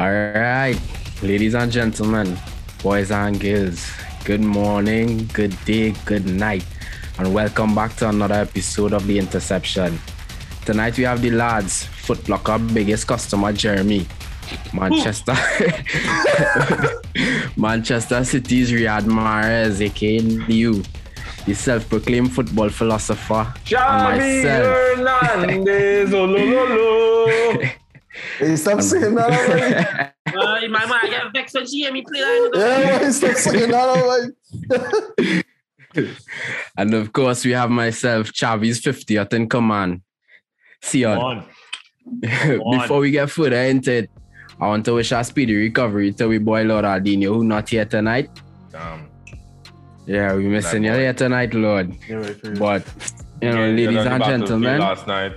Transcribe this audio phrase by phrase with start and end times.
[0.00, 0.80] All right,
[1.22, 2.38] ladies and gentlemen,
[2.82, 3.86] boys and girls,
[4.24, 6.64] good morning, good day, good night,
[7.18, 9.98] and welcome back to another episode of The Interception.
[10.64, 14.06] Tonight we have the lads, Footlocker biggest customer, Jeremy.
[14.72, 15.34] Manchester
[17.58, 20.82] Manchester City's Riyad Mahrez, aka Liu,
[21.44, 27.60] the self-proclaimed football philosopher, Xavi Hernandez, oh, lo, lo, lo.
[28.40, 29.74] Hey, stop saying that already.
[30.26, 32.50] Uh, my man, I get vexed when she hear me play that.
[32.54, 35.44] yeah, man, stop saying that already.
[36.76, 40.02] and of course we have myself, Xavi's 50th in command.
[40.82, 41.18] Sion.
[41.18, 41.44] On.
[42.24, 42.78] See you.
[42.80, 44.10] Before we get further into it,
[44.58, 47.84] I want to wish a speedy recovery to we boy Lord Aldino, who not here
[47.84, 48.30] tonight.
[48.70, 49.10] Damn.
[50.06, 51.94] Yeah, we missing you here tonight, Lord.
[52.58, 52.86] But
[53.42, 55.32] you know, Yeah, ladies and gentlemen, Last night,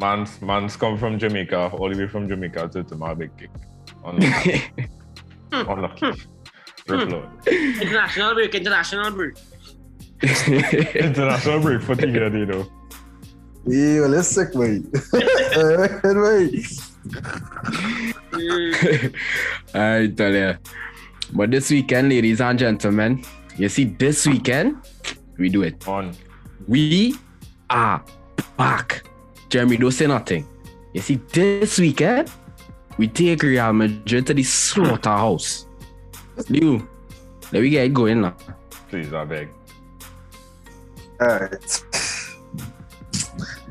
[0.00, 3.50] man's, man's come from Jamaica, all the way from Jamaica to, to my big kick.
[4.04, 4.62] Unlucky.
[5.52, 6.12] Unlucky.
[6.88, 7.28] Rip Lord.
[7.46, 9.36] International break, international break.
[10.22, 12.66] International break for TV, you know.
[13.66, 14.82] Yeah, let's sick, wait.
[15.12, 16.64] wait.
[18.30, 19.14] Mm,
[19.74, 20.56] I tell you.
[21.32, 23.22] But this weekend, ladies and gentlemen,
[23.56, 24.76] you see, this weekend,
[25.38, 25.86] we do it.
[25.86, 26.12] On.
[26.66, 27.16] We
[27.68, 28.02] are
[28.56, 29.09] back.
[29.50, 30.46] Jeremy, don't say nothing.
[30.94, 32.30] You see, this weekend,
[32.96, 35.66] we take Real Madrid to the slaughterhouse.
[36.48, 36.88] Liu,
[37.52, 38.36] let me get it going now.
[38.88, 39.48] Please, I beg.
[41.20, 41.82] All right.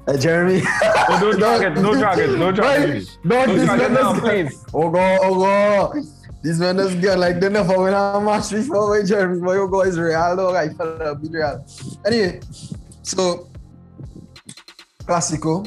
[0.06, 0.62] Hey, uh, Jeremy.
[0.84, 3.18] Oh, don't drag it, don't drag it, don't drag it.
[3.26, 4.66] Don't Don't this drag it man now, is please.
[4.74, 5.98] Oh God, oh God.
[6.42, 7.20] These men is good.
[7.20, 9.40] Like they never win a match before with Jeremy.
[9.40, 10.52] But you go is Real though.
[10.52, 11.66] Like fella beat Real.
[12.06, 12.40] Anyway,
[13.04, 13.50] so
[15.10, 15.66] Clasico.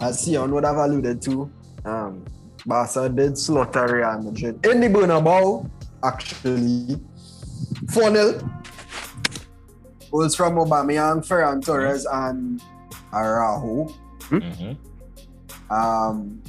[0.00, 1.50] As Sion would have alluded to,
[1.84, 2.24] um,
[2.64, 5.68] Barca did slaughter Real Madrid in the Bernabeu,
[6.02, 6.98] actually.
[7.90, 8.50] 4 0.
[10.10, 12.62] Goals from Aubameyang, Ferran Torres, and
[13.12, 13.92] Araujo.
[14.30, 14.76] Mhm.
[15.70, 16.42] Um,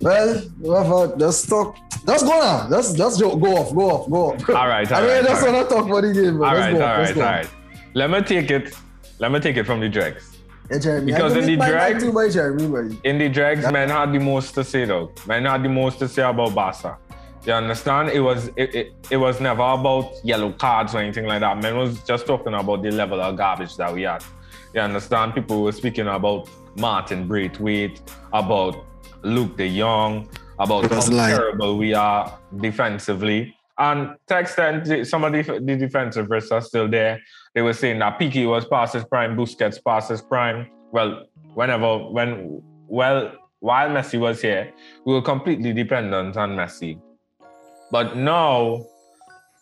[0.00, 1.76] well, whatever, just talk.
[2.06, 2.68] Just go now.
[2.68, 4.50] Just, just go off, go off, go off.
[4.60, 6.42] All right, all I mean, right, I just all want to talk about the game.
[6.42, 7.50] All let's go off, let's right, all right.
[7.94, 8.74] Let me take it.
[9.18, 10.35] Let me take it from the dregs.
[10.70, 11.12] Yeah, Jeremy.
[11.12, 12.96] Because in the believe drag- too by Jeremy, boy.
[13.04, 15.12] In the dregs, men had the most to say though.
[15.26, 16.98] Men had the most to say about Barca.
[17.44, 18.08] You understand?
[18.10, 21.58] It was it, it, it was never about yellow cards or anything like that.
[21.62, 24.24] Men was just talking about the level of garbage that we had.
[24.74, 25.34] You understand?
[25.34, 28.02] People were speaking about Martin Braithwaite,
[28.32, 28.84] about
[29.22, 30.28] Luuk De Jong,
[30.58, 31.36] about how That's lying.
[31.36, 33.54] terrible we are defensively.
[33.78, 37.20] And to extent, some of the, the defensive risks are still there.
[37.56, 40.68] They were saying that Piqué was past his prime, Busquets past his prime.
[40.92, 41.24] Well,
[41.54, 44.74] whenever, when, well, while Messi was here,
[45.06, 47.00] we were completely dependent on Messi.
[47.90, 48.84] But now,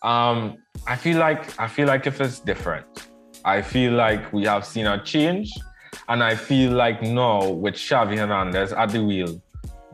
[0.02, 0.56] um,
[0.88, 2.86] I feel like I feel like if it's different.
[3.44, 5.52] I feel like we have seen a change,
[6.08, 9.40] and I feel like now with Xavi Hernandez at the wheel,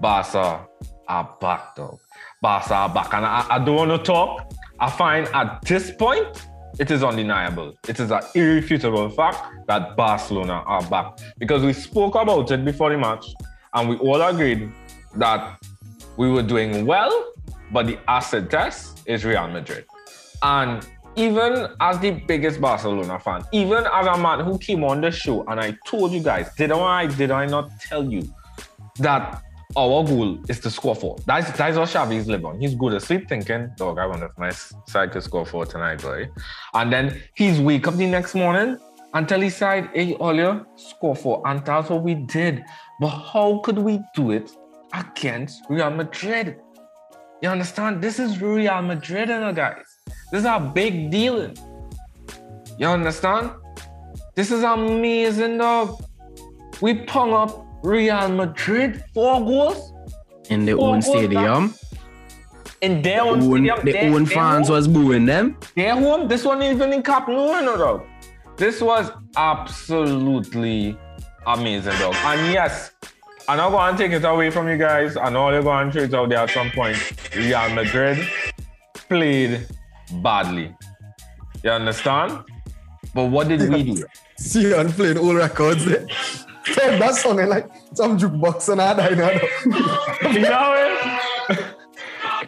[0.01, 0.67] Barca
[1.07, 1.99] are back, dog.
[2.41, 4.51] Barca are back, and I, I don't want to talk.
[4.79, 6.47] I find at this point
[6.79, 7.77] it is undeniable.
[7.89, 12.91] It is an irrefutable fact that Barcelona are back because we spoke about it before
[12.91, 13.27] the match,
[13.75, 14.71] and we all agreed
[15.17, 15.59] that
[16.17, 17.33] we were doing well,
[17.73, 19.85] but the acid test is Real Madrid.
[20.43, 20.87] And
[21.17, 25.45] even as the biggest Barcelona fan, even as a man who came on the show,
[25.49, 28.23] and I told you guys, did I did I not tell you
[28.99, 29.43] that
[29.77, 31.17] our goal is to score four?
[31.27, 32.61] That's that's what Xavi's live on.
[32.61, 36.29] He's good asleep thinking, dog, I if my side could score four tonight, boy.
[36.75, 38.79] And then he's wake up the next morning
[39.15, 41.43] and tell his side, hey, Olia, score four.
[41.47, 42.65] And that's what we did.
[43.01, 44.51] But how could we do it
[44.93, 46.61] against Real Madrid?
[47.43, 48.03] You understand?
[48.03, 49.99] This is Real Madrid, guys.
[50.31, 51.53] This is a big deal.
[52.79, 53.53] You understand?
[54.35, 56.03] This is amazing, dog.
[56.81, 59.93] We pung up Real Madrid four goals
[60.51, 61.75] In their own stadium,
[62.83, 63.79] in their own own, stadium.
[63.85, 64.77] the their- own their fans home.
[64.77, 65.57] was booing them.
[65.77, 66.29] Their home.
[66.29, 68.03] This one even in Camp Nou, you know, dog.
[68.57, 70.97] This was absolutely
[71.47, 72.15] amazing, dog.
[72.25, 72.93] And yes,
[73.49, 75.17] I'm not going to take it away from you guys.
[75.17, 76.97] I know they're going to throw it out there at some point.
[77.35, 78.27] Real Madrid
[79.09, 79.67] played
[80.23, 80.75] badly.
[81.63, 82.45] You understand?
[83.15, 84.05] But what did we do?
[84.39, 85.87] Sion playing old records.
[86.67, 89.31] So that sounded like some jukebox and I died now.
[90.31, 91.67] You know it?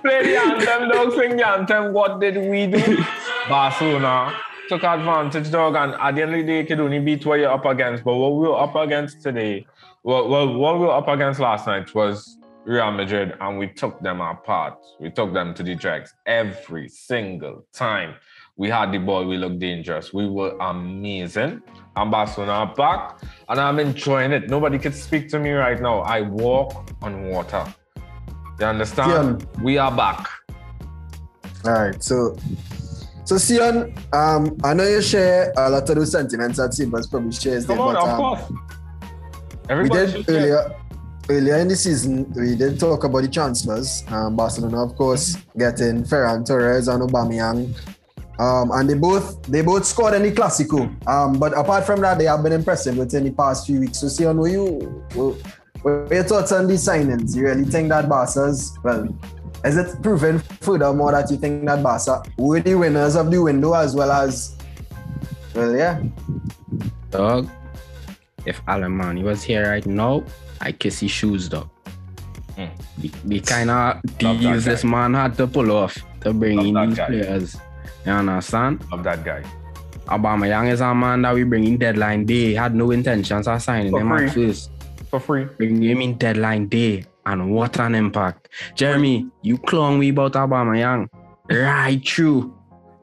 [0.02, 1.12] Play the anthem, dog.
[1.12, 1.92] Sing the anthem.
[1.92, 3.02] What did we do?
[3.48, 4.36] Barcelona
[4.68, 7.38] took advantage, dog, and at the end of the day, you could only beat what
[7.38, 8.04] you're up against.
[8.04, 9.66] But what we were up against today,
[10.02, 14.00] well, well what we were up against last night was Real Madrid and we took
[14.00, 14.78] them apart.
[15.00, 18.14] We took them to the tracks every single time.
[18.56, 20.12] We had the ball, we looked dangerous.
[20.12, 21.62] We were amazing.
[21.94, 23.18] And Barcelona back,
[23.48, 24.48] and I'm enjoying it.
[24.48, 26.00] Nobody can speak to me right now.
[26.00, 27.66] I walk on water.
[28.58, 29.46] You understand?
[29.62, 30.26] We are back.
[31.64, 32.36] All right, so
[33.24, 37.32] so Sion, um, I know you share a lot of those sentiments that Sebas probably
[37.32, 38.52] shares there, Come on, but of um, course.
[39.82, 40.36] we did should share.
[40.36, 40.76] earlier
[41.28, 44.02] earlier in the season we did talk about the transfers.
[44.08, 47.74] Um, Barcelona, of course, getting Ferran Torres and Aubameyang.
[48.42, 50.80] Um, and they both they both scored in the Clasico.
[51.06, 54.00] Um, but apart from that, they have been impressive within the past few weeks.
[54.00, 54.64] So, Sion, what you
[55.14, 55.36] what
[55.82, 57.36] what are your thoughts on these signings?
[57.36, 59.06] You really think that Barca's well?
[59.64, 63.74] Is it proven furthermore that you think that Barca were the winners of the window
[63.74, 64.56] as well as
[65.54, 66.02] well, yeah.
[67.10, 67.48] Dog,
[68.46, 70.24] if Alemany was here right now,
[70.60, 71.68] I kiss his shoes, dog.
[72.56, 72.66] Hmm.
[72.98, 76.66] The, the kind of Love deals this man had to pull off to bring Love
[76.66, 77.06] in these guy.
[77.06, 77.56] players.
[78.04, 78.84] You understand?
[78.92, 79.42] of that guy.
[80.06, 82.54] Aubameyang is a man that we bring in deadline day.
[82.54, 84.70] Had no intentions of signing For him at first.
[85.10, 85.44] For free.
[85.44, 87.04] Bring him in deadline day.
[87.24, 88.48] And what an impact.
[88.74, 91.08] Jeremy, you clung me about Aubameyang.
[91.48, 92.52] Right true.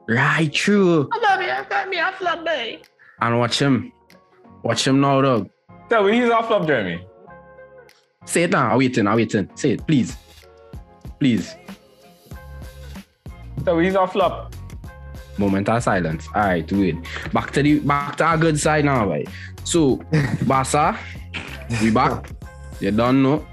[0.06, 1.08] Right true.
[1.12, 2.82] I got me, I got me a flop day.
[3.22, 3.92] And watch him.
[4.62, 5.48] Watch him now, dog.
[5.88, 7.04] Tell me he's off up, Jeremy.
[8.26, 8.70] Say it now.
[8.72, 9.06] I'm waiting.
[9.06, 9.48] I'm waiting.
[9.54, 10.16] Say it, please.
[11.18, 11.54] Please.
[13.64, 14.54] Tell me he's off flop.
[15.40, 16.28] Moment of silence.
[16.34, 16.96] All right, wait.
[17.32, 19.26] Back to the back to our good side now, right?
[19.64, 19.96] So,
[20.46, 20.98] Barca,
[21.80, 22.28] we back.
[22.78, 23.46] You don't know.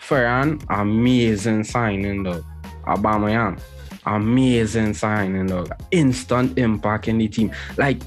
[0.00, 2.42] Ferran, amazing signing though.
[2.86, 3.60] Aubameyang,
[4.06, 5.66] amazing signing though.
[5.90, 7.52] Instant impact in the team.
[7.76, 8.00] Like,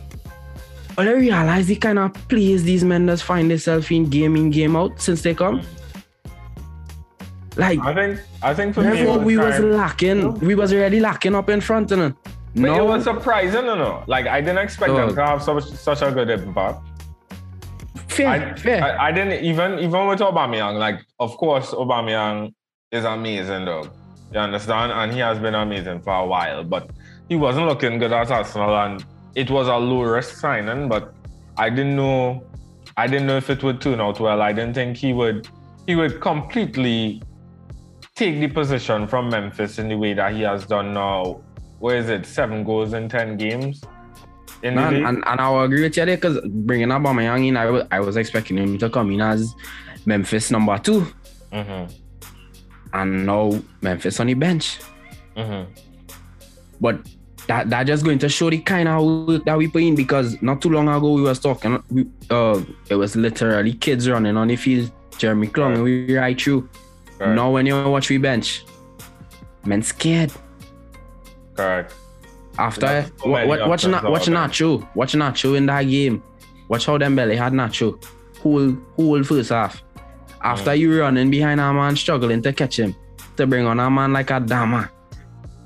[0.98, 4.76] I realize the kind of players these men just find themselves in game in game
[4.76, 5.62] out since they come.
[7.56, 10.40] Like, I think I think for me was we was time- lacking.
[10.40, 12.18] We was already lacking up in front of them.
[12.56, 14.04] But No, it was surprising, no, no.
[14.08, 15.16] Like I didn't expect them oh.
[15.16, 16.82] to have such such a good impact.
[18.08, 18.84] fair, I, fair.
[18.84, 20.78] I, I didn't even even with Aubameyang.
[20.78, 22.54] Like, of course, Aubameyang
[22.92, 23.90] is amazing, dog.
[24.32, 24.92] You understand?
[24.92, 26.92] And he has been amazing for a while, but
[27.28, 29.04] he wasn't looking good at Arsenal, and
[29.36, 30.88] it was a low risk signing.
[30.88, 31.14] But
[31.58, 32.44] I didn't know,
[32.98, 34.42] I didn't know if it would turn out well.
[34.42, 35.48] I didn't think he would,
[35.88, 37.22] he would completely
[38.16, 41.42] take the position from Memphis in the way that he has done now.
[41.84, 42.26] Where is it?
[42.26, 43.84] Seven goals in ten games.
[44.62, 47.58] In Man, and, and I will agree with you there because bringing up Aubameyang in,
[47.58, 49.54] I was, I was expecting him to come in as
[50.06, 51.06] Memphis number two,
[51.52, 51.94] Mhm,
[52.94, 54.80] and now Memphis on the bench.
[55.36, 55.66] mhm.
[56.80, 57.02] But
[57.48, 60.42] that that just going to show the kind of work that we put in because
[60.42, 64.48] not too long ago we was talking, we, uh, it was literally kids running on
[64.48, 64.90] the field.
[65.18, 66.70] Jeremy Clung, and we right through.
[67.18, 67.36] Correct.
[67.36, 68.64] Now when you watch we bench,
[69.66, 70.32] men scared.
[71.56, 71.94] Correct.
[72.58, 74.68] After Yeah, so wa- many wa- watch options Na- watch out there.
[74.68, 76.22] Nacho, watch Nacho in that game.
[76.70, 78.04] Watch how them Dembele had Nacho
[78.42, 79.82] whole whole first half.
[80.42, 80.80] After Mm.
[80.80, 82.96] you running behind a man struggling to catch him,
[83.38, 84.90] to bring on a man like Adama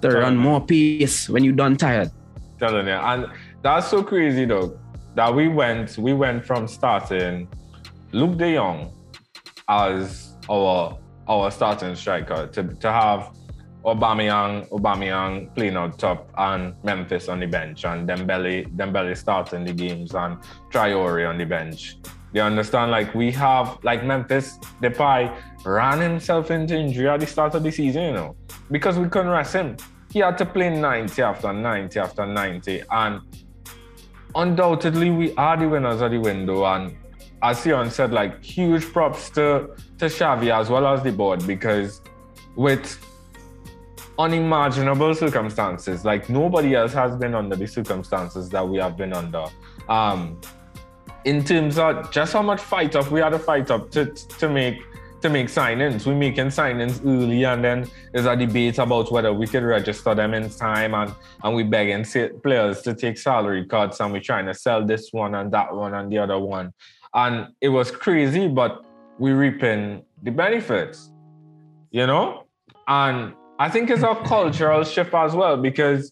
[0.01, 0.43] to Tell run me.
[0.43, 2.11] more pace when you done tired.
[2.59, 2.93] telling you.
[2.93, 3.27] And
[3.61, 4.77] that's so crazy though.
[5.15, 7.47] That we went, we went from starting
[8.13, 8.91] Luuk De Jong
[9.69, 10.97] as our
[11.27, 13.31] our starting striker to, to have
[13.87, 19.71] Aubameyang, Aubameyang playing out top and Memphis on the bench and Dembele, Dembele starting the
[19.71, 20.37] games and
[20.69, 21.95] Traore on the bench.
[22.33, 22.91] You understand?
[22.91, 25.33] Like we have like Memphis Depay
[25.65, 28.35] ran himself into injury at the start of the season, you know,
[28.69, 29.77] because we couldn't rest him.
[30.11, 32.83] He had to play 90 after 90 after 90.
[32.91, 33.21] And
[34.35, 36.65] undoubtedly, we are the winners of the window.
[36.65, 36.93] And
[37.41, 42.01] as Sion said, like huge props to, to Xavi as well as the board because
[42.57, 42.99] with
[44.19, 49.45] unimaginable circumstances, like nobody else has been under the circumstances that we have been under.
[49.87, 50.39] Um,
[51.25, 54.05] in terms of just how much fight up we had to fight up to,
[54.39, 54.81] to make
[55.21, 56.05] to make signings.
[56.05, 60.33] We're making signings early, and then there's a debate about whether we could register them
[60.33, 62.05] in time, and and we begging
[62.43, 65.93] players to take salary cuts, and we're trying to sell this one and that one
[65.95, 66.71] and the other one,
[67.13, 68.85] and it was crazy, but
[69.17, 71.11] we reaping the benefits,
[71.91, 72.43] you know,
[72.87, 76.11] and I think it's a cultural shift as well because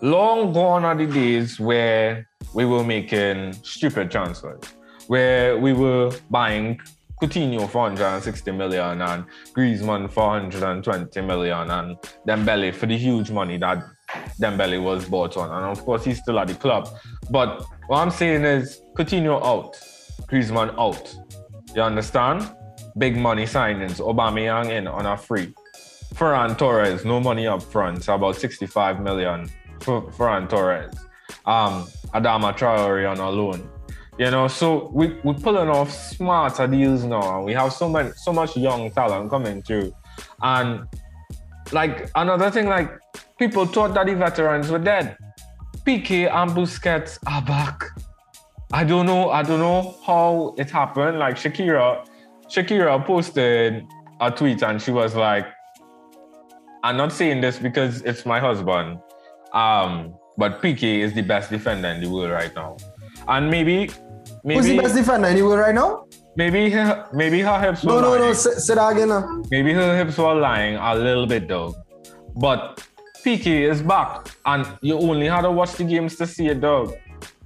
[0.00, 4.62] long gone are the days where we were making stupid transfers,
[5.06, 6.80] where we were buying
[7.20, 11.96] Coutinho for 160 million and Griezmann for 120 million and
[12.26, 13.84] Dembele for the huge money that
[14.40, 15.50] Dembele was bought on.
[15.50, 16.88] And of course, he's still at the club.
[17.30, 19.74] But what I'm saying is Coutinho out,
[20.30, 21.14] Griezmann out.
[21.74, 22.50] You understand?
[22.98, 24.00] big money signings.
[24.00, 25.52] Aubameyang in on a free.
[26.14, 29.48] Ferran Torres, no money up front, so about 65 million
[29.80, 30.94] for Ferran Torres.
[31.46, 33.68] Um, Adama Traore on a loan.
[34.18, 38.10] You know, so we, we're pulling off smarter deals now, and we have so many,
[38.16, 39.94] so much young talent coming through.
[40.42, 40.86] And
[41.72, 42.90] like another thing, like
[43.38, 45.16] people thought that the veterans were dead.
[45.86, 47.84] Piqué and Busquets are back.
[48.72, 49.30] I don't know.
[49.30, 51.18] I don't know how it happened.
[51.18, 52.06] Like Shakira,
[52.48, 53.86] Shakira posted
[54.20, 55.46] a tweet and she was like,
[56.82, 58.98] "I'm not saying this because it's my husband,
[59.52, 62.76] um, but Piqué is the best defender in the world right now,
[63.28, 63.90] and maybe,
[64.44, 66.06] maybe, Who's the best defender in the world right now?
[66.36, 68.22] maybe, her, maybe her hips were No, no, lying.
[68.22, 68.32] no.
[68.32, 69.08] Say, say that again.
[69.08, 69.42] now.
[69.50, 71.74] Maybe her hips were lying a little bit though,
[72.36, 72.86] but
[73.24, 76.94] Piqué is back, and you only had to watch the games to see it, dog.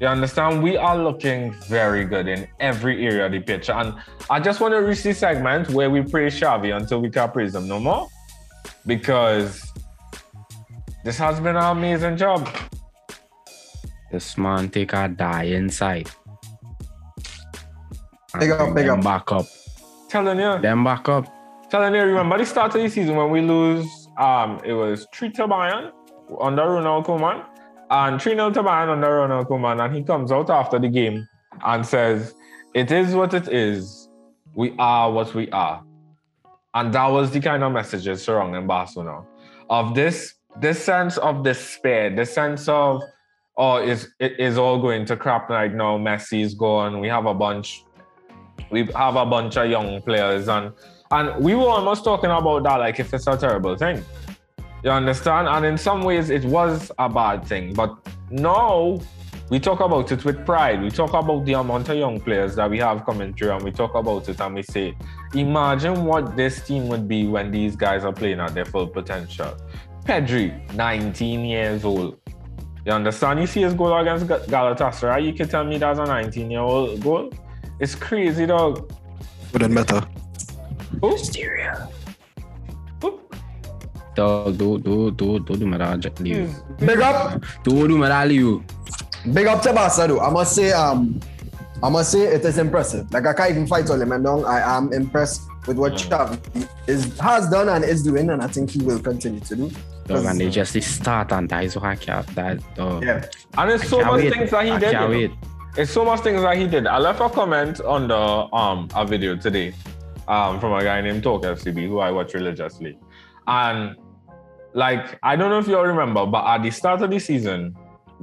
[0.01, 0.63] You understand?
[0.63, 3.95] We are looking very good in every area of the pitch, and
[4.31, 7.55] I just want to reach the segment where we praise Xavi until we can't praise
[7.55, 8.09] him no more,
[8.87, 9.73] because
[11.05, 12.49] this has been an amazing job.
[14.11, 16.11] This man take a die inside.
[18.33, 19.03] And Big up, bring big up.
[19.03, 19.47] Back up.
[20.09, 21.27] Telling you, Them back up.
[21.71, 22.03] telling you.
[22.03, 23.87] Remember the start of the season when we lose?
[24.19, 25.91] Um, it was three to Bayern
[26.41, 27.45] under Ronald Koeman,
[27.91, 31.27] and three 0 to Bayern under Ronald Koeman, and he comes out after the game
[31.65, 32.35] and says,
[32.75, 34.09] "It is what it is.
[34.55, 35.83] We are what we are."
[36.75, 39.25] And that was the kind of messages surrounding Barcelona,
[39.71, 43.03] of this this sense of despair, this sense of,
[43.57, 45.99] oh, is it is all going to crap right now.
[45.99, 47.01] Messi is gone.
[47.01, 47.85] We have a bunch,
[48.71, 50.73] we have a bunch of young players, and
[51.11, 54.05] and we were almost talking about that like if it's a terrible thing.
[54.83, 55.49] You understand?
[55.49, 57.73] And in some ways, it was a bad thing.
[57.73, 57.97] But
[58.31, 58.99] now
[59.51, 60.83] we talk about it with pride.
[60.83, 63.71] We talk about the amount of young players that we have coming through, and we
[63.71, 64.97] talk about it and we say,
[65.35, 69.55] imagine what this team would be when these guys are playing at their full potential.
[70.05, 72.19] Pedri, 19 years old.
[72.87, 73.41] You understand?
[73.41, 77.03] You see his goal against Galatasaray, you can tell me that's a 19 year old
[77.03, 77.33] goal?
[77.81, 78.93] It's crazy, dog.
[79.53, 80.03] Wouldn't matter.
[81.01, 81.17] Who?
[83.03, 83.21] Who?
[84.15, 86.49] Dog, do, do, do, do, do me that, Leo.
[86.79, 87.43] Big up.
[87.63, 88.63] Do, do me that, Leo.
[89.33, 90.21] Big up to Barca though.
[90.21, 91.21] I must say, um,
[91.83, 93.11] I must say it is impressive.
[93.13, 94.45] Like I can't even fight all them down.
[94.45, 98.71] I am impressed with what Xavi is has done and is doing, and I think
[98.71, 99.71] he will continue to do.
[100.07, 103.03] Dog, and they just they start and die so I can't, that, dog.
[103.03, 103.25] Yeah.
[103.57, 104.35] And it's so much wait.
[104.35, 104.93] things that he I did.
[104.93, 105.29] can't you know.
[105.31, 105.39] wait.
[105.77, 106.87] It's so much things that he did.
[106.87, 108.17] I left a comment on the
[108.55, 109.75] um a video today
[110.29, 112.99] um from a guy named Talk FCB who I watch religiously.
[113.47, 113.97] And
[114.75, 117.75] like I don't know if you all remember, but at the start of the season,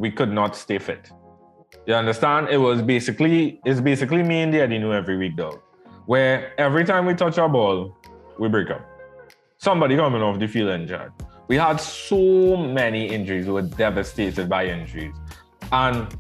[0.01, 1.12] we could not stay fit.
[1.86, 2.50] You understand?
[2.50, 5.62] It was basically it's basically me and Daddy knew every week though.
[6.08, 7.96] Where every time we touch our ball,
[8.39, 8.84] we break up.
[9.60, 11.13] Somebody coming off the field injured.
[11.48, 13.46] We had so many injuries.
[13.46, 15.13] We were devastated by injuries.
[15.72, 16.12] And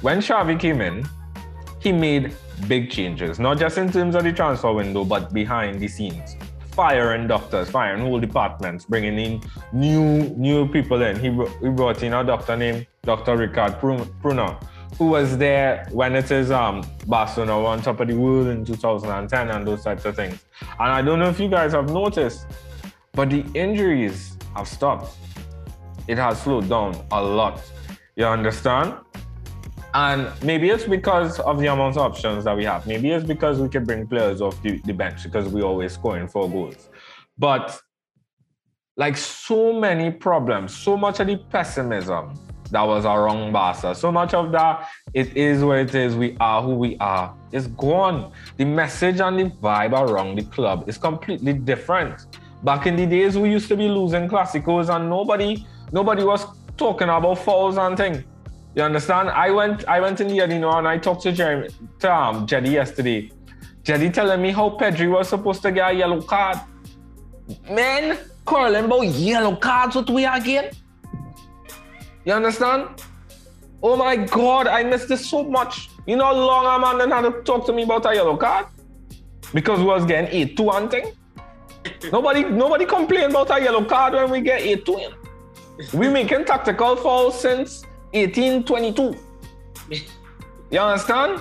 [0.00, 1.08] when Xavi came in,
[1.78, 2.34] he made
[2.66, 6.36] big changes, not just in terms of the transfer window, but behind the scenes.
[6.72, 9.40] Firing doctors, firing whole departments, bringing in
[9.72, 10.04] new
[10.48, 11.14] new people in.
[11.20, 11.30] He,
[11.62, 13.36] he brought in a doctor named Dr.
[13.36, 14.64] Ricard Prun- Pruna,
[14.96, 19.50] who was there when it is um, Barcelona on top of the world in 2010
[19.50, 20.44] and those types of things.
[20.78, 22.46] And I don't know if you guys have noticed,
[23.12, 25.16] but the injuries have stopped.
[26.06, 27.60] It has slowed down a lot.
[28.14, 28.94] You understand?
[29.94, 32.86] And maybe it's because of the amount of options that we have.
[32.86, 36.28] Maybe it's because we can bring players off the, the bench because we're always scoring
[36.28, 36.88] four goals.
[37.36, 37.80] But
[38.96, 42.38] like so many problems, so much of the pessimism
[42.72, 46.62] that was wrong Barca, so much of that, it is what it is, we are
[46.62, 48.32] who we are, It's gone.
[48.56, 52.26] The message and the vibe around the club is completely different.
[52.64, 56.46] Back in the days, we used to be losing classicals and nobody nobody was
[56.78, 58.24] talking about fouls and things.
[58.74, 59.28] You understand?
[59.28, 61.68] I went I went in the arena and I talked to Jeremy
[62.00, 63.30] to um, Jedi yesterday.
[63.82, 66.58] Jedi telling me how Pedri was supposed to get a yellow card.
[67.68, 70.78] Man, quarreling about yellow cards what we are getting.
[72.24, 73.02] You understand?
[73.82, 75.90] Oh my god, I missed this so much.
[76.06, 78.36] You know how long a man then had to talk to me about a yellow
[78.36, 78.66] card?
[79.52, 81.12] Because we was getting 8-2 and thing.
[82.12, 85.14] nobody nobody complain about a yellow card when we get 8-2.
[85.94, 89.16] We making tactical fouls since 1822.
[90.70, 91.40] You understand?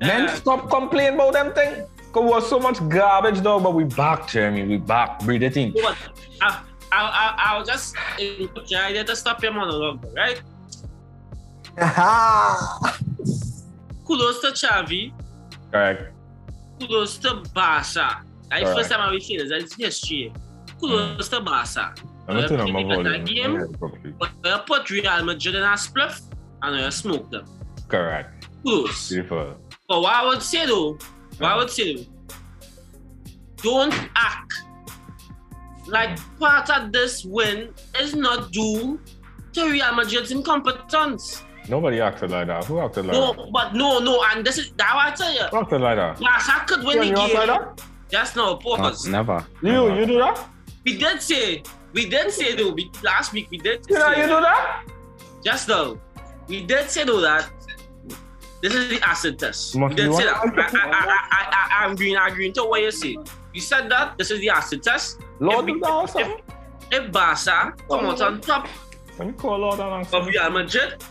[0.00, 1.86] Then Uh, stop complaining about them thing.
[2.12, 4.64] Cause we was so much garbage dog, but we back, Jeremy.
[4.64, 5.20] We back.
[5.20, 5.72] Breathe it in.
[5.72, 5.96] But
[6.92, 7.94] I, I, I, I'll just
[8.68, 10.42] try to stop your monologue, right?
[11.80, 12.98] Ah,
[14.06, 15.12] Kudos to Xavi.
[15.70, 16.12] Correct.
[16.78, 18.20] kudos to Barca.
[18.50, 18.76] Like Correct.
[18.76, 20.32] first time I say this, that's history.
[20.78, 21.94] Kudos to Barca.
[22.28, 23.24] I'm not turning my volume.
[23.24, 23.76] game.
[24.18, 26.20] But you put Real Madrid in a spliff
[26.62, 27.46] and you smoke them.
[27.88, 28.48] Correct.
[28.62, 29.08] Kudos.
[29.08, 29.56] Beautiful.
[29.88, 30.98] But what I would say though,
[31.38, 32.04] what I would say though,
[33.62, 34.52] don't act
[35.86, 39.00] like part of this win is not due
[39.52, 41.44] to Real Madrid's incompetence.
[41.68, 42.64] Nobody acted like that.
[42.64, 43.36] Who acted like No, that?
[43.36, 45.44] No, but no, no, and this is that what I tell you.
[45.50, 46.18] Who acted like that?
[46.20, 47.58] Barca could win Yeah, the you act like game.
[47.76, 47.82] that?
[48.10, 49.06] Just now, Uh, pause.
[49.06, 49.46] never.
[49.62, 50.00] You, Never.
[50.00, 50.48] you do that?
[50.84, 51.62] We did say,
[51.92, 54.84] we did say though, we, last week we did You know, say, you do that?
[55.44, 56.00] just though,
[56.48, 57.48] we did say though that
[58.62, 59.76] this is the acid test.
[59.76, 60.36] Must we be did say that.
[60.36, 63.16] I, I, I, I, I, I'm agreeing, to what you say.
[63.52, 65.20] You said that this is the acid test.
[65.40, 66.40] Lord If we- do that or something?
[66.92, 68.68] If Barca come out on top
[69.16, 71.02] When you call Lord and of Real Madrid,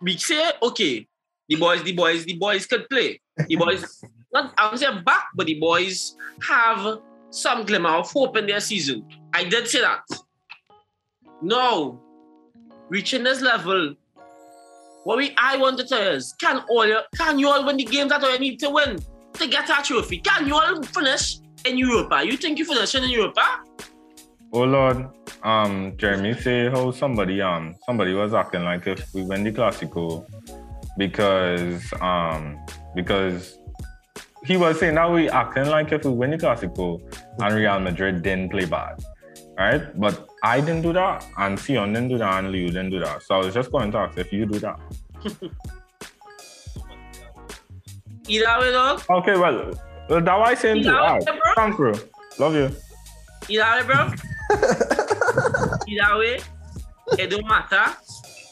[0.00, 1.06] we say, okay,
[1.48, 3.20] the boys, the boys, the boys could play.
[3.48, 6.16] The boys, not I would say back, but the boys
[6.48, 6.98] have
[7.30, 9.04] some glimmer of hope in their season.
[9.34, 10.02] I did say that.
[11.40, 12.00] No,
[12.88, 13.96] reaching this level,
[15.04, 18.10] what we I want to tell is, can all can you all win the games
[18.10, 18.98] that you need to win
[19.34, 20.18] to get a trophy?
[20.18, 22.24] Can you all finish in Europa?
[22.24, 23.42] You think you finish in Europa?
[24.52, 25.08] Oh Lord,
[25.42, 30.26] um, Jeremy say how somebody um somebody was acting like if we win the Clasico
[30.98, 32.58] because um
[32.94, 33.58] because
[34.44, 37.00] he was saying that we acting like if we win the Clasico
[37.40, 39.02] and Real Madrid didn't play bad.
[39.56, 39.98] Right?
[39.98, 43.22] But I didn't do that and Sion didn't do that and Liu didn't do that.
[43.22, 44.80] So I was just going to ask if you do that.
[48.28, 49.02] Either way, dog.
[49.10, 49.72] Okay, well,
[50.08, 50.90] well that why I saying too.
[50.90, 51.36] Yeah, Alright, bro.
[51.56, 51.92] thanks bro.
[52.38, 52.70] Love you.
[53.48, 54.10] Either way, bro.
[55.88, 56.40] Either way,
[57.18, 57.84] it don't matter.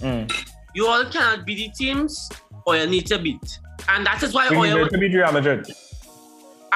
[0.00, 0.46] Mm.
[0.74, 2.30] You all cannot beat the teams
[2.66, 3.58] or you need to beat.
[3.88, 5.66] And that is why We you needed to beat Real Madrid.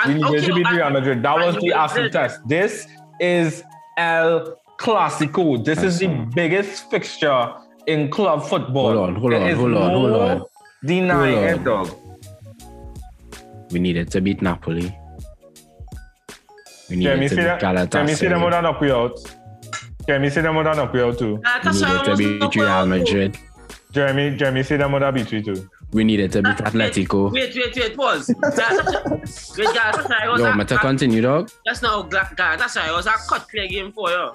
[0.07, 1.23] We need needed to beat and- Real Madrid.
[1.23, 2.41] That was the acid test.
[2.49, 2.87] This
[3.21, 3.63] is
[3.97, 5.65] El Clasico.
[5.65, 7.55] This is the biggest fixture
[7.87, 8.95] in club football.
[8.95, 10.43] Hold on, hold There on, is hold on, hold no on.
[10.85, 11.91] Denying it, eh, dog.
[13.71, 14.97] We needed to beat Napoli.
[16.91, 17.91] We Jeremy, needed see ah, to beat that?
[17.93, 18.63] Jeremy, see them would Galatasaray.
[18.63, 19.19] knock you out.
[20.07, 21.37] Jeremy, see them would knock you out too.
[21.37, 22.87] We Galatasaray needed to beat not Real well.
[22.87, 23.39] Madrid.
[23.93, 25.71] Jeremy, Jeremy, see them would beat you too.
[25.93, 27.33] We needed to beat ah, Wait, Atletico.
[27.33, 28.29] Wait, wait, wait, pause.
[28.43, 31.51] Galatasaray wait, Galatasaray was Yo, a, me to continue, dog.
[31.67, 34.31] just now, Ga- Galatasaray was a cut clear game for you.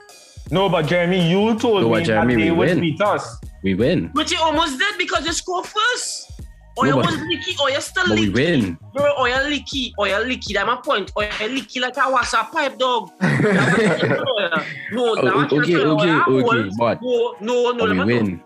[0.52, 2.80] No, but Jeremy, you told No, but me Jeremy, that they we would win.
[2.82, 3.38] beat us.
[3.64, 4.10] We win.
[4.14, 6.32] Which you almost did because you scored first.
[6.78, 8.34] Or No, you but- was leaky, or you're still But we leaky.
[8.34, 8.78] win.
[8.94, 11.12] Bro, or you leaky, or you leaky, that's my point.
[11.16, 13.10] Or you leaky like a WhatsApp pipe, dog.
[13.22, 13.28] no,
[15.02, 18.42] Oh, that okay, okay, okay, but- No, no, no, we let win.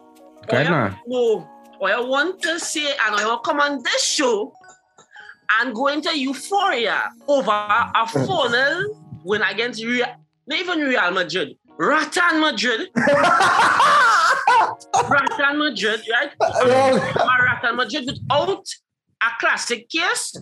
[0.49, 0.87] Correct Or now?
[0.87, 4.51] you- No, or you want to say, and I will come on this show
[5.61, 10.07] and go into euphoria over a 4 0 win against Real,
[10.47, 12.89] not even Real Madrid, Ratan Madrid.
[15.09, 16.31] Ratan Madrid, right?
[16.39, 18.63] Ratan Madrid without
[19.21, 20.36] a classic case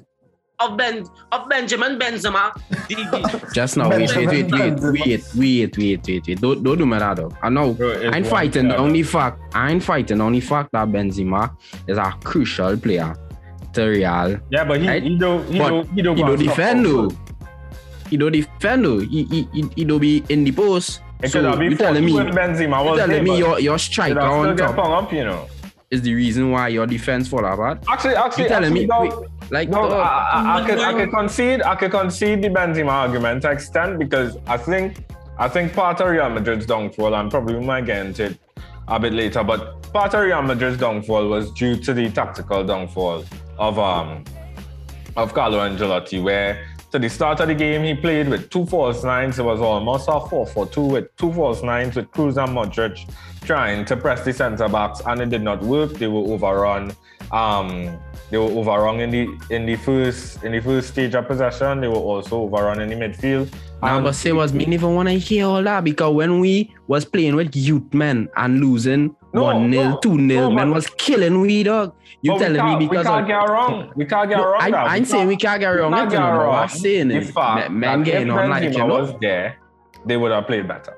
[0.60, 2.52] of Ben of Benjamin Benzema.
[2.88, 6.41] The, the, Just now, wait, wait, wait, wait, wait, wait, wait, wait, wait.
[6.41, 7.32] Don't, don't do me that, though.
[7.41, 7.74] I know.
[7.74, 8.80] Bro, I ain't fighting player.
[8.80, 9.39] on the fact.
[9.56, 11.56] I ain't fighting on the fact that Benzema
[11.88, 13.15] is a crucial player
[13.74, 14.39] to Real.
[14.52, 15.02] Yeah, but he, Right?
[15.04, 17.10] he don't he But don't he don't, He don't defend though.
[18.10, 19.00] He don't defend though.
[19.00, 21.02] He he he, he don't be in the post.
[21.28, 24.58] So could have been you telling me, Benzema you telling me your your striker on
[24.58, 25.48] top up, you know.
[25.92, 27.84] is the reason why your defense fall apart.
[27.88, 30.80] Actually, actually, You telling actually, me no, wait, like no, dog, I, I, I could
[30.80, 34.98] I could concede I could concede the Benzema argument to extent because I think
[35.38, 38.38] I think part of Real Madrid's downfall and probably we might get into it
[38.88, 43.26] a bit later, but part of Real Madrid's downfall was due to the tactical downfall
[43.58, 44.24] of um
[45.18, 49.04] of Carlo Ancelotti, where to the start of the game he played with two false
[49.04, 49.39] nines.
[49.39, 53.10] It was almost a 4-4-2 with two false nines with Kroos and Modric
[53.43, 55.93] trying to press the centre backs, and it did not work.
[55.93, 56.93] They were overrun.
[57.32, 57.97] Um,
[58.30, 61.82] they were overrun in the in the first in the first stage of possession.
[61.82, 63.51] They were also overrun in the midfield.
[63.84, 67.36] And- but say was me never wanna hear all that because when we was playing
[67.36, 70.88] with youth men and losing No, one 0 no, two 0 no, man but- was
[70.98, 71.94] killing we dog.
[72.22, 73.91] You telling me because we can't of, get wrong.
[73.96, 74.62] We can't get No, wrong.
[74.62, 74.70] I.
[74.70, 75.91] I ain't saying we can't get wrong.
[75.91, 76.56] can't get wrong.
[76.56, 78.86] I'm saying is fact men- men getting on like you know.
[78.88, 79.58] was there,
[80.06, 80.96] they would have played better.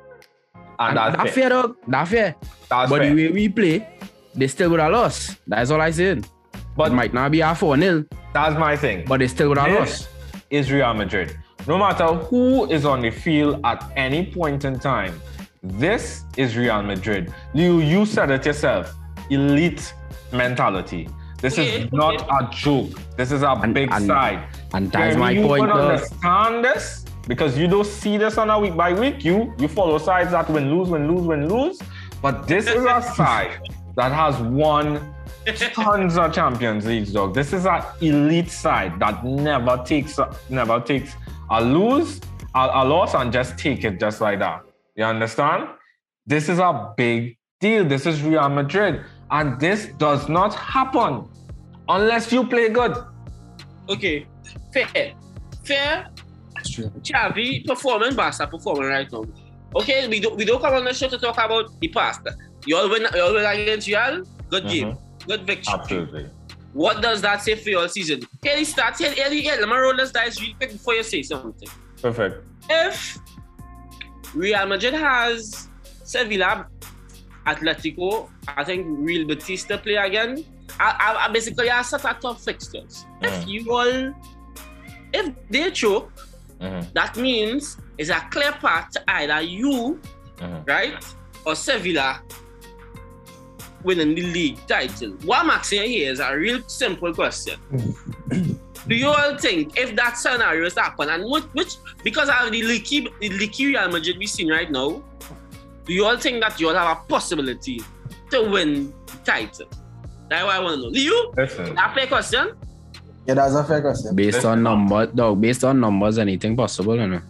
[0.56, 1.34] And, And that's that fair.
[1.34, 1.76] fair dog.
[1.88, 2.36] That fair.
[2.70, 3.10] That's but fair.
[3.16, 3.88] the way we play,
[4.36, 5.38] they still would have lost.
[5.48, 6.28] That's all I said.
[6.76, 9.06] But it might not be a 4 0, that's my thing.
[9.08, 10.10] but they still would have lost.
[10.50, 11.38] is Real Madrid.
[11.68, 15.14] No matter who is on the field at any point in time,
[15.64, 17.34] this is Real Madrid.
[17.54, 18.94] You, you said it yourself
[19.30, 19.94] elite
[20.32, 21.08] mentality.
[21.42, 22.92] This is not a joke.
[23.18, 24.44] This is a And- big and- side.
[24.74, 25.68] And that's Jeremy, my you point.
[25.68, 25.90] can though.
[25.90, 29.24] understand this because you don't see this on a week by week.
[29.24, 31.80] You you follow sides that win, lose, win, lose, win, lose.
[32.22, 33.60] But this is a side
[33.96, 35.14] that has won
[35.74, 37.34] tons of Champions Leagues, dog.
[37.34, 41.14] This is an elite side that never takes never takes
[41.52, 42.20] a lose,
[42.56, 44.62] a, a loss, and just take it just like that.
[44.96, 45.70] You understand?
[46.26, 47.84] This is a big deal.
[47.84, 49.02] This is Real Madrid,
[49.32, 51.28] and this does not happen
[51.90, 52.96] unless you play good.
[53.90, 54.28] Okay,
[54.72, 55.14] fair.
[55.64, 56.08] Fair.
[56.64, 59.26] Xavi performing, Barca performing right now.
[59.76, 62.22] Okay, we don't we don't come on the show to talk about the past.
[62.66, 64.24] You all win, you all win against Real.
[64.50, 65.28] Good game, mm-hmm.
[65.28, 65.74] good victory.
[65.74, 66.30] Absolutely.
[66.74, 68.22] What does that say for your season?
[68.42, 69.00] Here he starts.
[69.00, 69.58] Here, here, here.
[69.60, 71.70] Let me roll this dice real quick before you say something.
[72.02, 72.46] Perfect.
[72.70, 73.18] If
[74.34, 75.68] Real Madrid has
[76.04, 76.68] Sevilla,
[77.46, 80.44] Atletico, I think Real Betis to play again.
[80.80, 83.06] I, I, I basically I set a top fixtures.
[83.22, 83.48] If Mm.
[83.48, 84.14] you all,
[85.14, 86.12] if they choke,
[86.62, 90.00] Mhm, that means it's a clear path to either you,
[90.38, 90.68] mhm.
[90.68, 91.04] right,
[91.46, 92.22] or Sevilla
[93.84, 95.12] winning the league title.
[95.26, 97.60] What I'm asking here is a real simple question.
[98.88, 102.64] Do you all think if that scenario is happen and which, which because of the
[102.64, 105.02] leaky the leaky Real Madrid we seen right now,
[105.86, 107.82] do you all think that you all have a possibility
[108.32, 109.68] to win the title?
[110.30, 110.92] That's what I want to know.
[110.92, 111.34] Do you?
[111.38, 112.54] Listen, That fair question?
[113.26, 114.16] Yeah, that's a fair question.
[114.16, 115.40] Based on numbers, dog.
[115.40, 117.22] Based on numbers, anything possible, you know.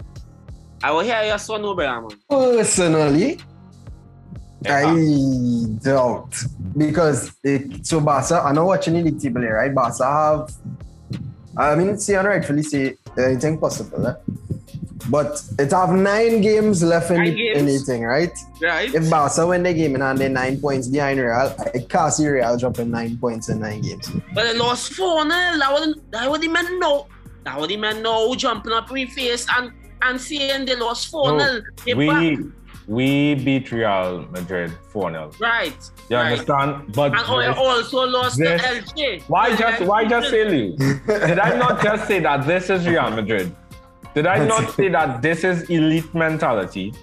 [0.81, 2.19] I will hear your son no brother, man.
[2.29, 3.39] Personally,
[4.65, 4.87] Yeah.
[4.87, 6.33] I doubt
[6.77, 8.41] because it, so Barca.
[8.43, 9.73] I'm not watching the league table here, right?
[9.73, 10.51] Barca have.
[11.57, 14.15] I mean, see, and rightfully say anything possible, eh?
[15.09, 17.57] but it have nine games left in Nine the, games.
[17.59, 18.31] anything, right?
[18.61, 18.93] Right?
[18.93, 22.57] If Barca win the game and they're nine points behind Real, I can't see Real
[22.57, 24.09] dropping nine points in nine games.
[24.33, 25.29] But they lost 4 0.
[25.29, 27.07] That what that what the men know.
[27.43, 31.09] That what the men know jumping up in my face and and saying they lost
[31.09, 31.61] 4 0.
[31.87, 32.49] No, we
[32.87, 35.31] we beat Real Madrid 4 0.
[35.39, 35.73] right.
[36.09, 36.31] You right.
[36.31, 36.93] understand?
[36.93, 39.23] But And this- also lost this- to LJ.
[39.27, 40.75] why just why just say Lou?
[41.07, 43.55] Did I not just say that this is Real Madrid?
[44.13, 46.93] Did I not say that this is elite mentality?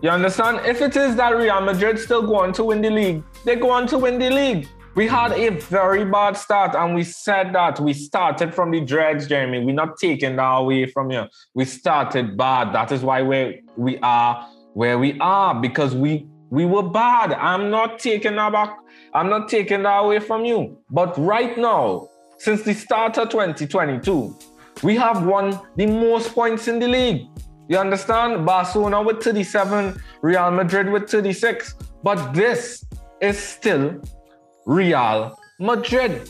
[0.00, 0.66] You understand?
[0.66, 3.70] If it is that Real Madrid still go on to win the league, they go
[3.70, 4.66] on to win the league.
[4.94, 9.26] We had a very bad start, and we said that we started from the dregs,
[9.28, 9.64] Jeremy.
[9.64, 11.24] We're not taking that away from you.
[11.54, 12.74] We started bad.
[12.74, 17.32] That is why we we are where we are because we we were bad.
[17.32, 18.76] I'm not taking that back.
[19.14, 20.76] I'm not taking that away from you.
[20.90, 24.36] But right now, since the start of 2022,
[24.82, 27.26] we have won the most points in the league.
[27.68, 28.44] You understand?
[28.44, 31.74] Barcelona with 37, Real Madrid with 36.
[32.02, 32.84] But this
[33.22, 34.02] is still
[34.66, 36.28] Real Madrid.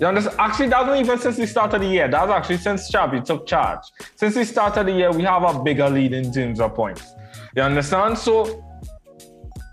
[0.00, 0.36] You understand?
[0.40, 2.08] Actually, that's not even since the start of the year.
[2.08, 3.80] That's actually since Xavi took charge.
[4.16, 7.15] Since the start of the year, we have a bigger lead in terms of points.
[7.56, 8.18] You understand?
[8.18, 8.62] So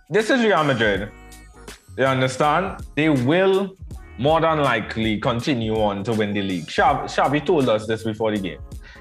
[0.09, 1.11] this is Real Madrid.
[1.97, 2.81] You understand?
[2.95, 3.75] They will
[4.17, 6.67] more than likely continue on to win the league.
[6.67, 8.59] Xavi, told us this before the game.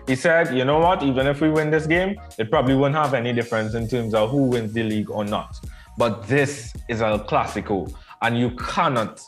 [0.08, 1.04] He said, you know what?
[1.04, 4.30] Even if we win this game, it probably won't have any difference in terms of
[4.30, 5.54] who wins the league or not.
[5.96, 9.20] But this is a Clasico, and you cannot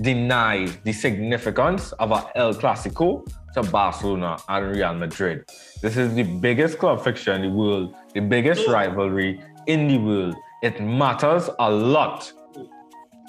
[0.00, 5.44] deny the significance of a El Clasico to Barcelona and Real Madrid.
[5.80, 10.36] This is the biggest club fixture in the world, the biggest rivalry in the world.
[10.62, 12.32] It matters a lot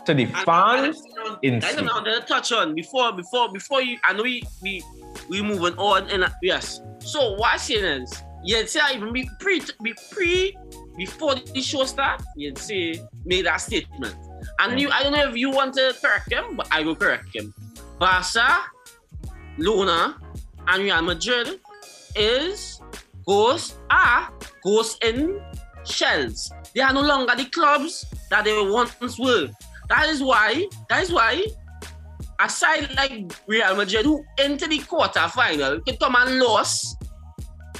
[0.05, 1.01] to the fans
[1.41, 1.85] in I don't Spain.
[1.85, 2.03] know.
[2.03, 3.97] to touch on before before before you.
[4.03, 4.83] I know we we
[5.29, 6.81] we moving on and uh, yes.
[6.99, 8.07] So what saying
[8.43, 10.55] you'd say even be pre be pre
[10.97, 14.15] before the show start, you'd say made that statement.
[14.59, 17.35] And you, I don't know if you want to correct him, but I will correct
[17.35, 17.53] him.
[17.99, 18.63] Barca,
[19.57, 20.17] Luna,
[20.67, 21.59] and Real Madrid
[22.15, 22.81] is
[23.25, 24.31] ghosts are
[24.63, 25.41] ghosts in
[25.85, 26.51] shells.
[26.73, 29.49] They are no longer the clubs that they once were.
[29.89, 31.45] That is why, that is why
[32.39, 36.95] a side like Real Madrid who into the quarter final come and lose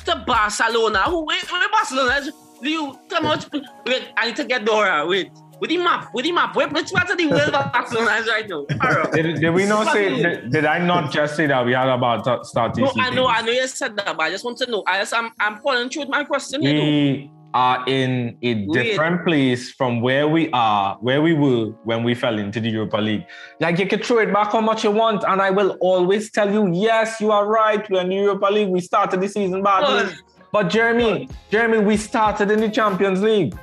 [0.05, 0.99] to Barcelona.
[1.03, 2.31] Who wait, wait Barcelona?
[2.61, 3.49] You come out
[3.85, 5.05] wait, I need to get Dora.
[5.05, 5.29] Wait.
[5.59, 8.47] With the map, with the map, wait, which part of the world Barcelona is right
[8.47, 8.65] now?
[9.11, 10.21] Did, did we not say?
[10.21, 12.91] Did, did I not just say that we had about to start No?
[12.99, 14.83] I know, I know you said that, but I just want to know.
[14.87, 16.61] I just, I'm, I'm following through with my question.
[16.61, 16.83] You know.
[16.83, 18.73] We are in a Wait.
[18.73, 22.97] different place from where we are, where we were when we fell into the Europa
[22.97, 23.23] League.
[23.61, 26.51] Like you can throw it back how much you want, and I will always tell
[26.51, 27.89] you, yes, you are right.
[27.89, 28.67] We're in the Europa League.
[28.67, 30.13] We started the season badly.
[30.51, 33.57] But Jeremy, Jeremy, we started in the Champions League.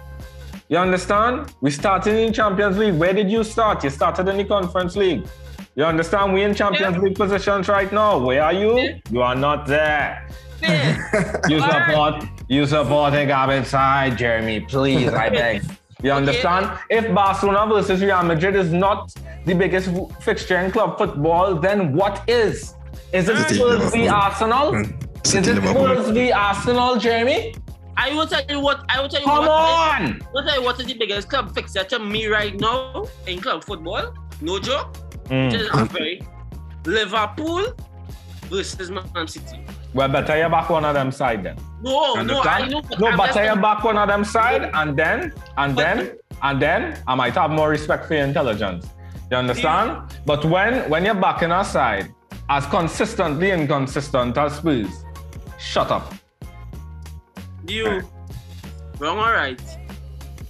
[0.72, 1.52] You understand?
[1.60, 2.94] We started in Champions League.
[2.94, 3.84] Where did you start?
[3.84, 5.26] You started in the Conference League.
[5.74, 6.32] You understand?
[6.32, 7.02] We're in Champions Yeah.
[7.02, 8.16] League positions right now.
[8.16, 8.78] Where are you?
[8.78, 8.96] Yeah.
[9.10, 10.26] You are not there.
[10.62, 11.42] Yeah.
[11.46, 11.88] You All right.
[11.88, 12.14] support
[12.48, 14.60] you support a garbage side, Jeremy.
[14.60, 15.62] Please, I beg.
[16.02, 16.70] You understand?
[16.88, 19.90] If Barcelona versus Real Madrid is not the biggest
[20.22, 22.74] fixture in club football, then what is?
[23.12, 24.12] Is it City, Spurs v mm.
[24.12, 24.72] Arsenal?
[24.72, 25.26] Mm.
[25.26, 25.84] Is it Liverpool.
[25.84, 27.54] Spurs v Arsenal, Jeremy?
[27.96, 28.84] I will tell you what.
[28.88, 29.50] I will tell you Come what.
[29.50, 30.02] on!
[30.22, 33.40] I will tell you what is the biggest club fixture to me right now in
[33.40, 34.14] club football.
[34.40, 34.94] No joke.
[35.28, 35.50] Mm.
[35.50, 36.20] Just very
[36.84, 37.72] Liverpool
[38.48, 39.64] versus Man City.
[39.94, 41.56] Well, better you back one of them side then.
[41.82, 42.80] No, no, I know.
[42.82, 46.60] but No, I'm but just- back one of them side, and then, and then, and
[46.62, 48.86] then, I might have more respect for your intelligence.
[49.30, 49.98] You understand?
[50.26, 52.12] But when when you're backing our side,
[52.48, 55.04] as consistently inconsistent as Spurs,
[55.58, 56.12] shut up.
[57.66, 58.02] You
[58.98, 59.60] wrong or right?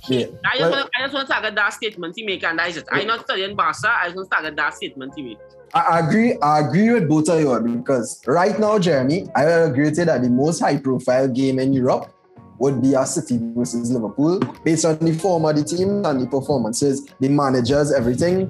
[0.09, 0.27] Yeah.
[0.45, 2.71] I just Well, want I just want to target that statement he make and that
[2.71, 2.89] is it.
[2.91, 5.39] I'm not studying Barca, I just want to target that statement he make.
[5.75, 6.37] I I agree.
[6.43, 10.05] I agree with both of you because right now, Jeremy, I will agree with you
[10.05, 12.13] that the most high-profile game in Europe
[12.63, 16.27] would be a City versus Liverpool, based on the form of the team and the
[16.29, 18.47] performances, the managers, everything.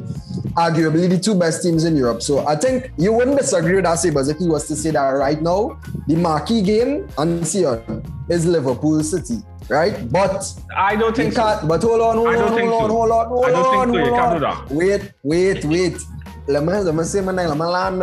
[0.53, 2.21] Arguably, the two best teams in Europe.
[2.21, 5.09] So I think you wouldn't disagree with that, Sabers, if he was to say that
[5.09, 9.39] right now, the marquee game on Sion is Liverpool City,
[9.71, 9.95] right?
[10.13, 10.45] But
[10.77, 11.61] I don't think so.
[11.67, 13.99] but hold on, hold on, hold on, hold on, hold I don't on, think so.
[13.99, 14.35] You hold can't on.
[14.35, 14.71] do that.
[14.71, 15.97] Wait, wait, wait.
[16.49, 18.03] Let me, let me say my name, let me land.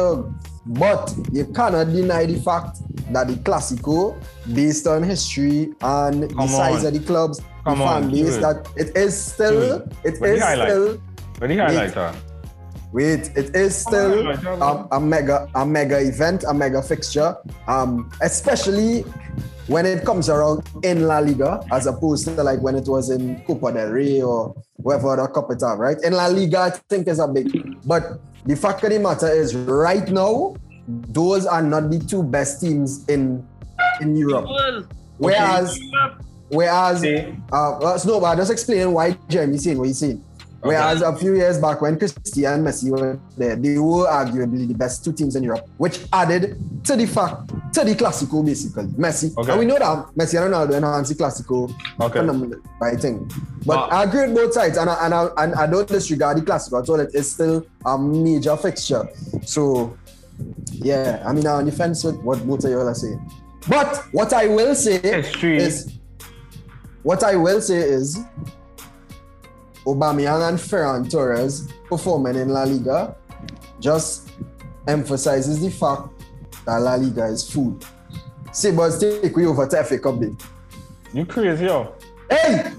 [0.69, 2.77] But you cannot deny the fact
[3.11, 4.15] that the Clasico,
[4.53, 6.87] based on history and the size on.
[6.87, 10.41] of the clubs, Come the fan on, base, that it is still, it the is
[10.43, 10.69] highlight.
[10.69, 11.01] still,
[11.39, 12.15] But the highlighter.
[12.93, 17.35] wait, it is still Come um, a mega, a mega event, a mega fixture,
[17.67, 19.01] um, especially
[19.67, 23.41] when it comes around in La Liga, as opposed to like when it was in
[23.45, 25.97] Copa del Rey or whatever other cup it have, right?
[26.03, 27.49] In La Liga, I think is a big,
[27.85, 30.55] but the fact of the matter is, right now,
[30.87, 33.45] those are not the two best teams in
[34.01, 34.45] in Europe.
[35.17, 35.79] Whereas,
[36.49, 37.03] whereas,
[37.51, 40.23] uh, no, but I just explain why Jeremy's saying what he's saying.
[40.61, 44.73] Whereas a few years back when Cristiano and Messi were there, they were arguably the
[44.73, 48.87] best two teams in Europe, which added to the fact, to the Clasico basically.
[48.87, 49.51] Messi, Okay.
[49.51, 52.19] and we know that Messi and Ronaldo enhanced the Clasico Okay.
[52.19, 53.27] phenomenal, I think.
[53.65, 56.37] But But- I agree with both sides, and I, and, I, and I don't disregard
[56.37, 56.99] the Clasico at all.
[56.99, 59.07] It is still a major fixture.
[59.45, 59.95] So,
[60.71, 63.19] yeah, I mean, I'm on the fence with what both of you are saying.
[63.69, 65.87] But what I will say is,
[67.03, 68.19] what I will say is,
[69.85, 73.15] Aubameyang and Ferran Torres performing in La Liga
[73.79, 74.29] just
[74.87, 76.09] emphasizes the fact
[76.65, 77.83] that La Liga is food.
[78.51, 80.35] Sabers take we over to FA Cup day.
[81.13, 81.95] You crazy, yo.
[82.29, 82.71] Hey!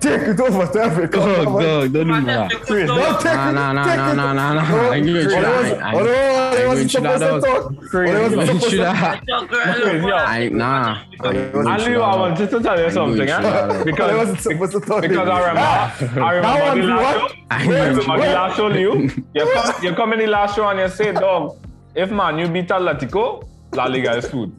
[0.00, 1.12] Take it over to FA Cup.
[1.12, 1.62] Go, Come on.
[1.62, 2.50] go, don't do that.
[2.50, 4.16] that- Chris, Don't take Nah, it, nah, nah, take nah, it.
[4.16, 4.68] nah, nah, nah.
[4.68, 5.34] No, I agree with you.
[5.34, 7.88] Hold on, I- I- hold on, I agree wasn't with you, supposed to that talk.
[7.88, 8.12] Crazy.
[8.16, 9.48] I wasn't You supposed should to have.
[9.48, 10.14] Crazy, yo.
[10.14, 10.98] I nah.
[11.22, 12.20] I agree with And you, Leo, I that.
[12.20, 13.38] wanted to tell you something, with you, eh?
[13.80, 15.02] I Because, wasn't supposed to talk.
[15.02, 17.36] because I remember, I remember the last show.
[17.50, 18.28] I I agree with remember you.
[18.28, 18.94] the last show, Leo.
[19.34, 21.56] You come, you come in the last show and you say, dog,
[21.94, 24.52] if man you beat Atletico, La Liga is food.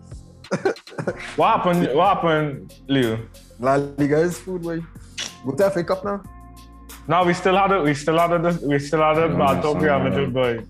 [1.35, 1.93] what happened?
[1.93, 3.19] What happened, Leo?
[3.59, 4.81] La Liga is food, boy.
[5.45, 6.23] Go to FA Cup now.
[7.07, 7.81] Now we still had it.
[7.83, 8.61] We still had it.
[8.61, 9.31] We still had it.
[9.31, 10.03] Yeah, Bad talk son, Real yeah.
[10.03, 10.63] Madrid, boy.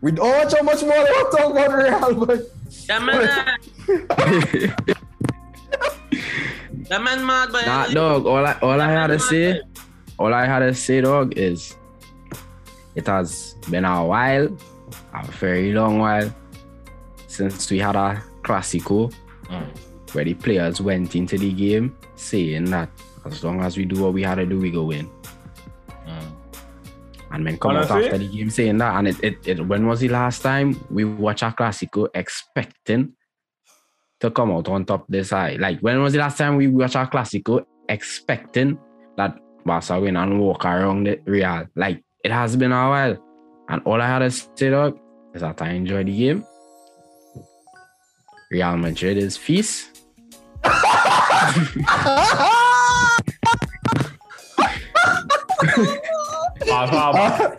[0.00, 2.38] We oh, watch how much more they want to talk about Real, boy.
[2.88, 3.16] That man,
[6.88, 8.26] that man mad, but Nah, dog.
[8.26, 9.60] All I all I had to say,
[10.18, 11.76] all I had to say, dog, is
[12.94, 14.48] it has been a while,
[15.14, 16.32] a very long while,
[17.28, 19.12] since we had a Clasico
[20.12, 22.88] where the players went into the game saying that
[23.24, 25.08] as long as we do what we had to do, we go win.
[26.06, 26.32] Mm.
[27.30, 28.96] And then come out after the game saying that.
[28.96, 33.12] And it, it, it when was the last time we watched a Clasico expecting
[34.20, 35.56] to come out on top this high?
[35.56, 38.78] Like when was the last time we watched a Clasico expecting
[39.16, 41.66] that Barca win and walk around the Real?
[41.74, 43.16] Like it has been a while.
[43.68, 44.98] And all I had to say dog,
[45.34, 46.44] is that I enjoyed the game.
[48.50, 50.02] Real Madrid is feast.
[56.68, 57.56] Papa,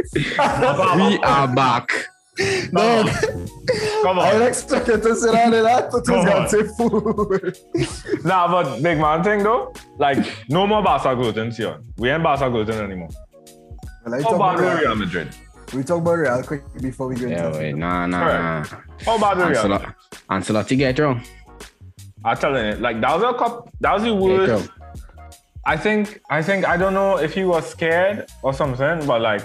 [0.97, 1.89] We are back.
[2.71, 3.09] Dog,
[4.01, 4.41] come I on.
[4.41, 8.25] expected to sit down and I thought he was gonna say food.
[8.25, 10.17] Nah, but big man thing though, like
[10.49, 11.83] no more Barca Golden, Sion.
[11.97, 13.09] We ain't Barca Golden anymore.
[14.03, 14.95] Well, I How about about Real Real.
[14.95, 15.29] Madrid?
[15.75, 17.79] We talk about Real quick before we go into Yeah, FA wait, Cup.
[17.79, 18.71] nah, nah, Alright.
[18.71, 18.77] nah.
[19.05, 19.63] How about the Real?
[19.63, 19.93] Ancelotti,
[20.31, 21.21] Ancelotti get wrong.
[22.25, 23.69] I'm telling you, like that was a cup.
[23.81, 24.69] That was the worst.
[25.65, 26.21] I think.
[26.29, 26.65] I think.
[26.65, 29.43] I don't know if he was scared or something, but like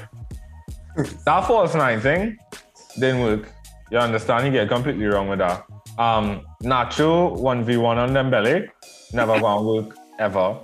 [1.24, 2.38] that false nine thing
[2.98, 3.52] didn't work.
[3.90, 4.46] You understand?
[4.46, 5.64] You get completely wrong with that.
[5.98, 8.68] Um, Nacho 1v1 on Dembele,
[9.12, 10.58] never gonna work ever.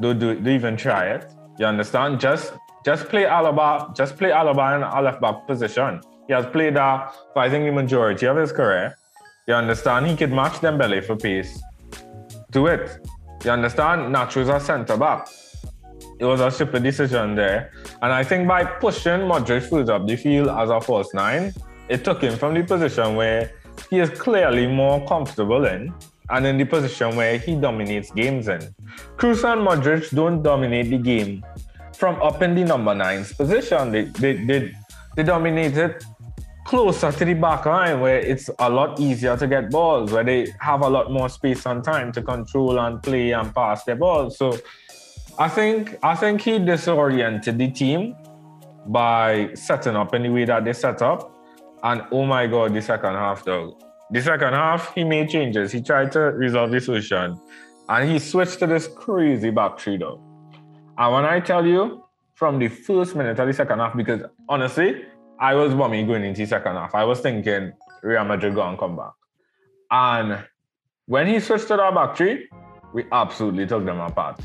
[0.00, 1.30] Don't do don't even try it.
[1.58, 2.20] You understand?
[2.20, 2.54] Just
[2.84, 6.00] just play Alaba, just play Alaba in a left back position.
[6.26, 8.96] He has played that for I think the majority of his career.
[9.46, 10.06] You understand?
[10.06, 11.62] He could match Dembele for pace.
[12.50, 13.06] Do it.
[13.44, 14.10] You understand?
[14.14, 15.28] Nacho's a centre back.
[16.18, 17.70] It was a super decision there.
[18.00, 21.52] And I think by pushing Modric further up the field as a false nine,
[21.90, 23.52] it took him from the position where
[23.90, 25.92] he is clearly more comfortable in
[26.30, 28.74] and in the position where he dominates games in.
[29.18, 31.44] Kroos and Modric don't dominate the game
[31.92, 33.92] from up in the number nine's position.
[33.92, 34.72] They, they, they,
[35.16, 36.02] they dominate it
[36.64, 40.52] closer to the back line where it's a lot easier to get balls, where they
[40.60, 44.38] have a lot more space and time to control and play and pass their balls.
[44.38, 44.58] So
[45.38, 48.16] I think I think he disoriented the team
[48.86, 51.30] by setting up the way that they set up.
[51.82, 53.78] And oh my god, the second half though.
[54.10, 55.72] The second half, he made changes.
[55.72, 57.40] He tried to resolve the solution.
[57.88, 60.20] And he switched to this crazy back three though.
[60.96, 65.04] And when I tell you, from the first minute of the second half, because honestly,
[65.38, 66.94] I was bummy going into second half.
[66.94, 69.12] I was thinking Real Madrid to come back.
[69.90, 70.44] And
[71.06, 72.48] when he switched to our back three,
[72.92, 74.40] we absolutely took them apart.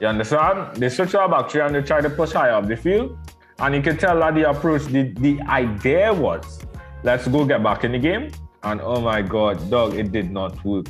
[0.00, 0.76] You understand?
[0.76, 3.16] They switched to our back three and they tried to push higher up the field.
[3.58, 6.60] And you can tell that the approach, the, the idea was,
[7.04, 8.30] let's go get back in the game.
[8.64, 10.86] And oh my God, dog, it did not work.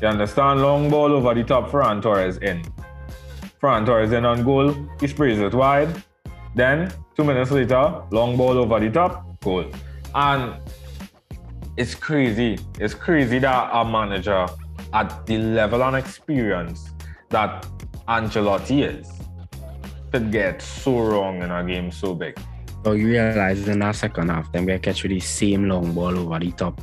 [0.00, 0.62] You understand?
[0.62, 2.62] Long ball over the top, Ferran Torres in.
[3.60, 4.74] Ferran Torres in on goal.
[5.00, 6.02] He sprays it wide.
[6.58, 9.64] Then, two minutes later, long ball over the top, goal.
[10.12, 10.54] And
[11.76, 12.58] it's crazy.
[12.80, 14.44] It's crazy that a manager
[14.92, 16.90] at the level and experience
[17.28, 17.64] that
[18.08, 19.06] Ancelotti is
[20.10, 22.36] could get so wrong in a game so big.
[22.82, 26.18] So you realize in that second half, them get catch with the same long ball
[26.18, 26.80] over the top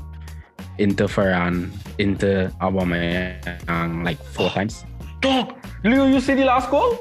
[0.77, 4.85] into Ferran, into Aubameyang like four times.
[5.19, 6.97] Dog, Leo, you see the last goal?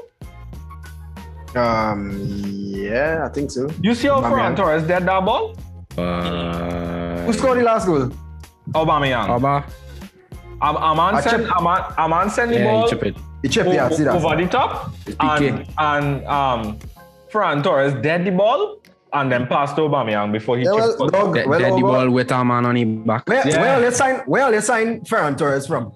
[1.55, 2.11] Um,
[2.45, 3.69] yeah, I think so.
[3.81, 4.31] You see how Aubameyang.
[4.31, 5.55] Ferran Torres dead that ball?
[5.97, 8.11] Uh, Who scored the last goal?
[8.71, 9.29] Aubameyang.
[9.29, 9.65] Oba?
[10.61, 13.17] Am- Aman I send, chip- Aman, Aman send the Yeah, ball he chip it.
[13.41, 14.15] He chipped, yeah, I see that.
[14.15, 15.73] over the top, It's and, PK.
[15.77, 16.79] and um,
[17.31, 18.77] Ferran Torres dead the ball,
[19.13, 21.11] and then passed to Aubameyang before he Yeah, well, chipped it.
[21.11, 21.81] dog, Dead well the over.
[21.81, 23.27] ball with a man on his back.
[23.29, 23.61] Where, Yeah.
[23.61, 25.91] where let's sign where let's sign Ferran Torres from?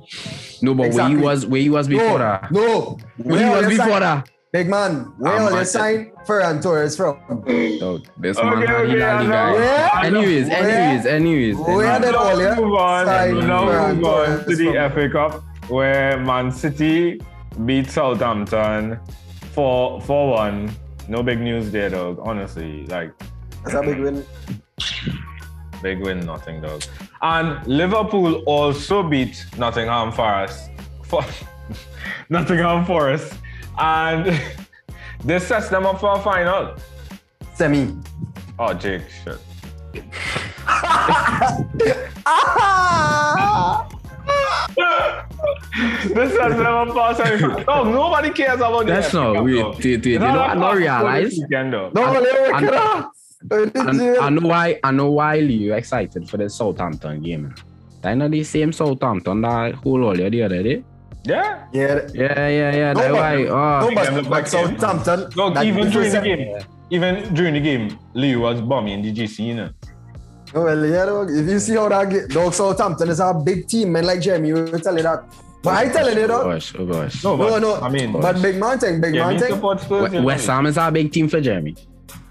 [0.61, 2.51] No, but where he was, where he was before no, that.
[2.51, 2.97] no.
[3.17, 4.29] Where he was before sign- that.
[4.51, 5.53] Big man, where Ah, man.
[5.53, 7.19] let's sign Ferran Torres from?
[7.79, 10.05] Dog, this Okay, man had okay, the I La Liga.
[10.07, 11.55] Anyways, anyways, anyways.
[11.57, 12.55] We had it all Now yeah?
[12.55, 13.05] move on.
[13.05, 14.91] sign Now move on to the from?
[14.91, 17.21] FA Cup where Man City
[17.65, 18.99] beat Southampton
[19.53, 20.71] for for one.
[21.07, 22.17] No big news there, dog.
[22.23, 23.11] Honestly, like
[23.65, 24.25] That's a big win.
[25.83, 26.81] big win, nothing, dog.
[27.21, 30.71] And Liverpool also beat Nottingham Forest.
[31.03, 31.23] For
[32.29, 33.33] Nottingham Forest,
[33.79, 34.41] and
[35.23, 36.75] this sets them up for a final.
[37.55, 37.95] Semi.
[38.57, 39.37] Oh, Jake, shit.
[46.13, 47.63] this sets them up for.
[47.67, 49.65] Oh, nobody cares about the That's FA not Cup, weird.
[49.65, 49.71] though.
[49.73, 51.37] They, they, they don't not I not a realize.
[51.39, 51.71] weekend.
[51.71, 53.11] No, Leo, and- get up.
[53.51, 54.79] And I know why.
[54.83, 57.55] I know why you excited for the Southampton game.
[58.03, 60.83] I know the same Southampton that whole all the other day.
[61.25, 61.65] Yeah.
[61.73, 62.07] Yeah.
[62.13, 62.93] Yeah, yeah, yeah.
[62.93, 63.11] No, oh.
[63.11, 63.35] but- why.
[63.43, 64.79] No, Oh, them but, but like him.
[64.79, 65.29] Southampton.
[65.35, 69.11] Look, that even during the defensive- game, even during the game, Leo was bombing the
[69.11, 69.69] GC, you know.
[70.55, 71.29] Oh, well, yeah, dog.
[71.29, 74.51] If you see how that get, dog, Southampton is a big team, man, like Jamie,
[74.53, 75.23] we will tell you that.
[75.61, 77.23] But I telling you, oh gosh, oh gosh.
[77.23, 77.75] No, No, but, no.
[77.75, 79.53] I mean, But big man thing, big yeah, man me thing.
[79.53, 80.25] support Spurs, you know.
[80.25, 81.75] West Ham is a big team for Jeremy.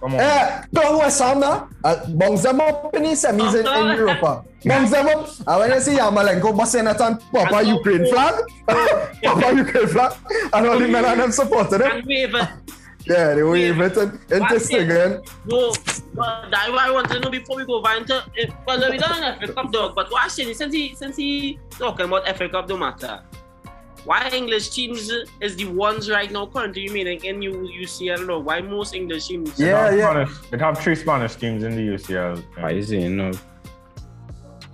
[0.00, 0.20] Come on.
[0.20, 1.68] Eh, don't West Ham now.
[1.82, 3.22] Uh, ah, bongs them up in the ah.
[3.22, 4.44] semis in, in Europa.
[4.62, 5.26] Bongs them up.
[5.26, 8.34] And ah, when you see Yarmolenko busting it on Papa Ukraine flag,
[9.24, 10.12] Papa Ukraine flag,
[10.52, 10.68] and eh?
[10.68, 10.86] all eh?
[10.86, 11.90] the men and them supported him.
[11.90, 12.48] And wave it.
[13.06, 15.22] Yeah, they wave it and interesting again.
[15.46, 15.72] No,
[16.14, 18.52] but that's what I want to know before we go back into it.
[18.66, 19.94] Well, we done an FA Cup, dog.
[19.94, 23.22] But what I say, since he, since he talking about FA Cup, don't matter.
[24.08, 25.10] Why English teams
[25.46, 28.46] is the ones right now currently remaining in U- UCL, dog?
[28.46, 29.54] Why most English teams?
[29.58, 30.10] They Yeah, have yeah.
[30.10, 32.42] Spanish- They have three Spanish teams in the UCL.
[32.58, 33.32] Why is it, you know,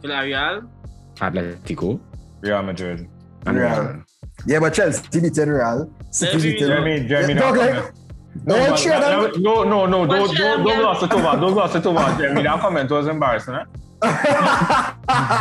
[0.03, 0.69] Villarreal.
[1.17, 1.99] Atletico
[2.43, 3.09] Real Madrid.
[3.47, 3.81] and Real.
[3.83, 4.03] Real.
[4.47, 5.91] Yeah, but Chelsea beating Real.
[6.11, 7.93] City Jeremy- beating Jeremy, Jeremy, Yeah, now like, in.
[8.47, 10.79] No, but that- them- no, no, no, don't, don't, them, don't yeah.
[10.79, 11.41] gloss it over.
[11.41, 12.05] Don't gloss it over.
[12.19, 13.65] Jeremy, that comment was embarrassing, eh?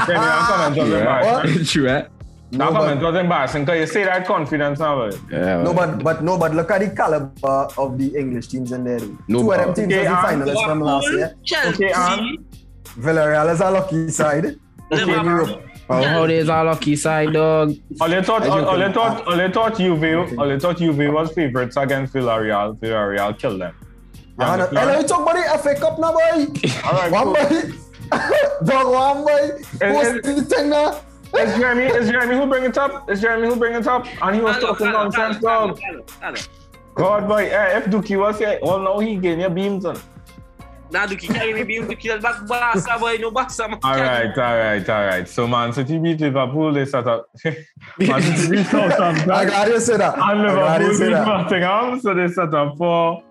[0.07, 0.97] Jeremy, that comment was Yeah.
[0.99, 1.65] embarrassing.
[1.73, 2.03] True, eh?
[2.53, 4.95] That No, comment but, was embarrassing because you say that confidence now.
[5.07, 8.71] but- Yeah, no, but but no, but look at the caliber of the English teams
[8.71, 8.99] in there.
[9.27, 11.33] No, Two of them teams Okay, was the um, finalists from last year.
[11.43, 12.45] Chelsea, Okay, um,
[12.99, 14.45] Villarreal is a lucky side.
[14.91, 15.47] Okay, in Liverpool.
[15.47, 15.61] Europe.
[15.89, 17.73] Oh, how there's a lucky side, dog.
[17.99, 20.35] All they thought, I all, do all they think- thought, all they thought Juve, Okay.
[20.37, 22.77] all they thought Juve was favorites against Villarreal.
[22.77, 23.73] Villarreal killed them.
[24.13, 24.89] You And, understand?
[24.91, 26.47] and we talk about the FA Cup now, boy.
[26.85, 27.33] All right, One cool.
[27.33, 27.73] boy.
[28.65, 29.49] Dog, one boy.
[29.93, 30.99] What's the thing now?
[31.35, 33.09] It's Jeremy, it's Jeremy who bring it up.
[33.09, 34.05] It's Jeremy who bring it up.
[34.21, 35.79] And he was talking nonsense, dog.
[36.95, 39.99] God, boy, eh, if Dookie was here, well, now he getting your beams on.
[40.91, 43.79] Nah, Duki carry me beam Duki back Barca boy, no Barca man.
[43.81, 45.27] All right, all right, all right.
[45.27, 46.71] So Man so City beat Liverpool.
[46.71, 47.25] They set up.
[47.99, 49.31] Man City beat Southampton.
[49.31, 50.13] I got to say that.
[50.13, 51.25] and I got to Liverpool say beat that.
[51.25, 51.99] Nottingham.
[51.99, 53.23] So they set up for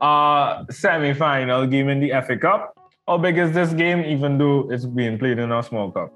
[0.00, 2.72] uh semi-final game in the FA Cup.
[3.08, 6.12] How big is this game, even though it's being played in a small cup?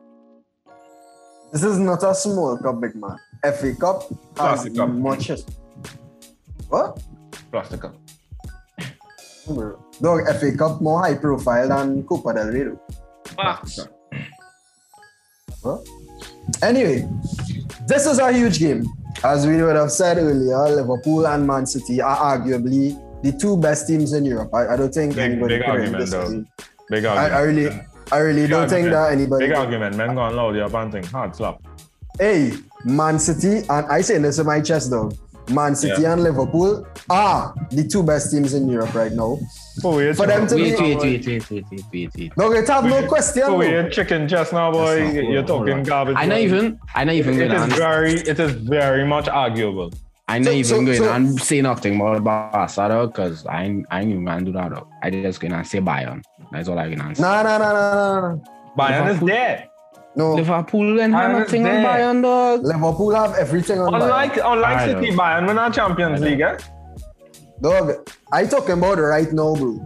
[1.53, 3.17] This is not a small cup, big man.
[3.45, 4.89] FA Cup has Classic cup.
[4.91, 5.27] much.
[5.29, 5.45] his-
[6.69, 7.03] What?
[7.51, 7.95] Plastic cup.
[9.47, 9.79] Bro.
[10.01, 12.65] Dog, FA Cup more high profile than Copa del Rey.
[12.65, 12.81] though.
[13.37, 13.81] Facts.
[15.63, 15.81] What?
[16.63, 17.09] Anyway,
[17.87, 18.87] this is a huge game.
[19.25, 23.87] As we would have said earlier, Liverpool and Man City are arguably the two best
[23.87, 24.55] teams in Europe.
[24.55, 26.65] I, I don't think Big- anybody big could really argument, though.
[26.89, 27.35] Big argument.
[27.35, 27.67] I really,
[28.13, 29.47] I really Big don't think that anybody.
[29.47, 29.97] Big argument.
[29.97, 30.55] Men gone loud.
[30.55, 31.03] You're panting.
[31.05, 31.61] Hard slap.
[32.21, 32.53] Hey,
[32.85, 35.11] Man City, and I say this in my chest, though.
[35.51, 39.39] Man City and Liverpool are the two best teams in Europe right now.
[39.83, 42.35] Oh, wait, For them to Wait, be- wait, wait, wait, wait, wait, wait, wait.
[42.37, 43.43] Dog, it have no question.
[43.47, 43.59] Oh, bro.
[43.59, 45.01] wait, chicken chest now, boy.
[45.01, 46.17] That's not- You're hold on, talking hold garbage.
[46.19, 46.41] I not boy.
[46.43, 49.93] even, I not even It going is to very, it is very much arguable.
[50.29, 53.65] I not So- even so- going so- and say nothing more about Barca because I
[53.65, 54.87] ain't, I ain't even gonna do that dog.
[55.03, 56.23] I just gonna say Bayern.
[56.53, 57.23] That's all I gonna say.
[57.23, 58.37] Nah, nah, nah, nah, nah, nah.
[58.79, 59.69] Bayern is Liverpool- there.
[60.15, 61.73] No, Liverpool and have Bayern nothing on.
[61.85, 62.63] Bayern dog.
[62.65, 64.03] Liverpool have everything on Bayern.
[64.03, 65.17] Unlike, unlike I City, know.
[65.23, 66.59] Bayern win our Champions League, eh?
[67.61, 67.93] Dog,
[68.33, 69.79] I talking about right now, bro.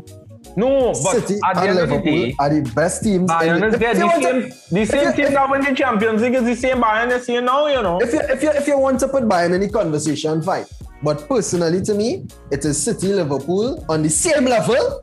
[0.58, 3.30] No, but City at the and end of the day, are the best teams.
[3.30, 3.94] Bayern the- is there.
[3.94, 6.54] The want to- same, the same you- team that win the Champions League is the
[6.56, 8.00] same Bayern you see now, you know.
[8.00, 10.64] If you, if you if you want to put Bayern in the conversation, fine.
[11.02, 15.02] But personally, to me, it is City, Liverpool on the same level,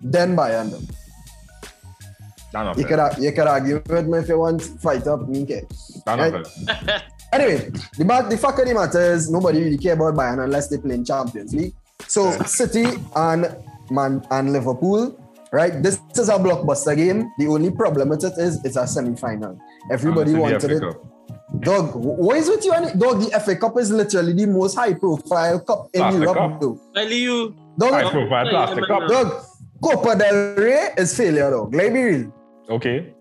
[0.00, 0.70] then Bayern.
[0.70, 0.78] though.
[2.52, 5.28] That's not You could you could argue with me if you want fight up.
[5.28, 5.62] Me care.
[6.06, 6.46] Right.
[7.34, 10.76] Anyway, the, the fact of the matter is nobody really care about Bayern unless they
[10.76, 11.72] play in Champions League.
[12.06, 12.84] So City
[13.16, 13.46] and
[13.92, 15.18] Man and Liverpool,
[15.52, 15.82] right?
[15.82, 17.30] This is a blockbuster game.
[17.38, 19.58] The only problem with it is it's a semi-final.
[19.90, 20.80] Everybody ah, wanted it.
[20.80, 21.12] Cup.
[21.60, 22.72] Dog, what is with you?
[22.72, 22.98] and it?
[22.98, 26.36] Dog, the FA Cup is literally the most high-profile cup in Plastic Europe.
[26.36, 26.60] cup.
[26.60, 26.80] Though.
[26.94, 27.54] Well, you.
[27.78, 29.08] Dog, High profile plastic cup.
[29.08, 29.44] dog,
[29.82, 31.74] Copa del Rey is failure, dog.
[31.74, 32.32] Let me be real.
[32.70, 33.14] Okay.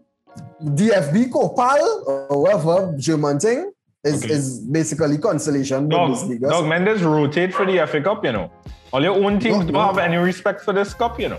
[0.63, 3.71] DFB Copal or whatever German thing
[4.03, 4.33] is, Okay.
[4.33, 6.49] is basically consolation Dog, Bundesliga.
[6.49, 8.49] dog, Mendes rotate for the FA Cup, you know.
[8.93, 11.37] All your own teams don't have any respect for this cup, you know.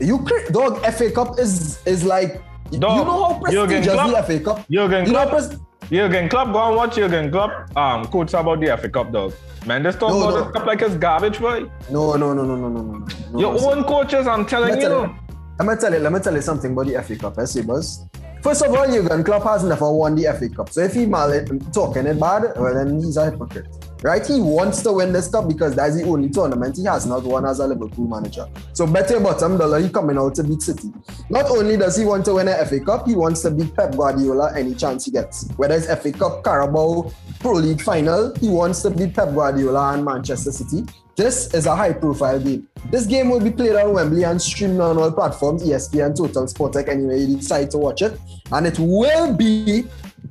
[0.00, 4.40] You cra- dog FA Cup is is like you know how prestigious Klopp- the FA
[4.40, 4.66] Cup.
[4.70, 5.56] Jurgen You know, pres-
[5.90, 9.32] Jurgen Klopp, go and watch Jurgen Klopp um, quotes about the FA Cup, dog.
[9.66, 10.44] Mendes talk No, about no.
[10.44, 11.66] this cup like it's garbage, boy.
[11.90, 13.38] no, no, no, no, no, no, no, no.
[13.38, 14.80] Your own coaches, I'm telling you.
[14.80, 15.14] tell you,
[15.58, 18.00] let me tell you, let me tell you something about the FA Cup, eh, Sabers.
[18.42, 20.70] First of all, Jurgen Klopp has never won the FA Cup.
[20.70, 21.30] So if he mal
[21.74, 23.68] talking it bad, well then he's a hypocrite.
[24.02, 24.26] Right?
[24.26, 27.44] He wants to win this cup because that's the only tournament he has not won
[27.44, 28.46] as a Liverpool manager.
[28.72, 30.90] So bet your bottom dollar he coming out to beat City.
[31.28, 33.94] Not only does he want to win a FA Cup, he wants to beat Pep
[33.94, 35.50] Guardiola any chance he gets.
[35.58, 40.02] Whether it's FA Cup, Carabao, Pro League final, he wants to beat Pep Guardiola and
[40.02, 40.86] Manchester City.
[41.20, 42.66] This is a high profile game.
[42.86, 46.88] This game will be played on Wembley and streamed on all platforms, ESPN, Total Sportek,
[46.88, 48.18] anywhere you decide to watch it.
[48.50, 49.84] And it will be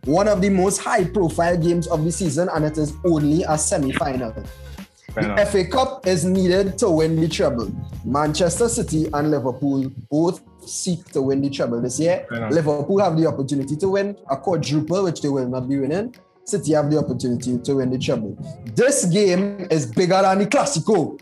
[0.06, 3.56] one of the most high profile games of the season, and it is only a
[3.56, 4.34] semi final.
[5.14, 5.46] The.
[5.52, 7.72] FA Cup is needed to win the treble.
[8.04, 12.26] Manchester City and Liverpool both seek to win the treble this year.
[12.50, 16.16] Liverpool have the opportunity to win a quadruple, which they will not be winning.
[16.50, 18.38] City have the opportunity to win the treble.
[18.76, 21.20] This game is bigger than the Clasico.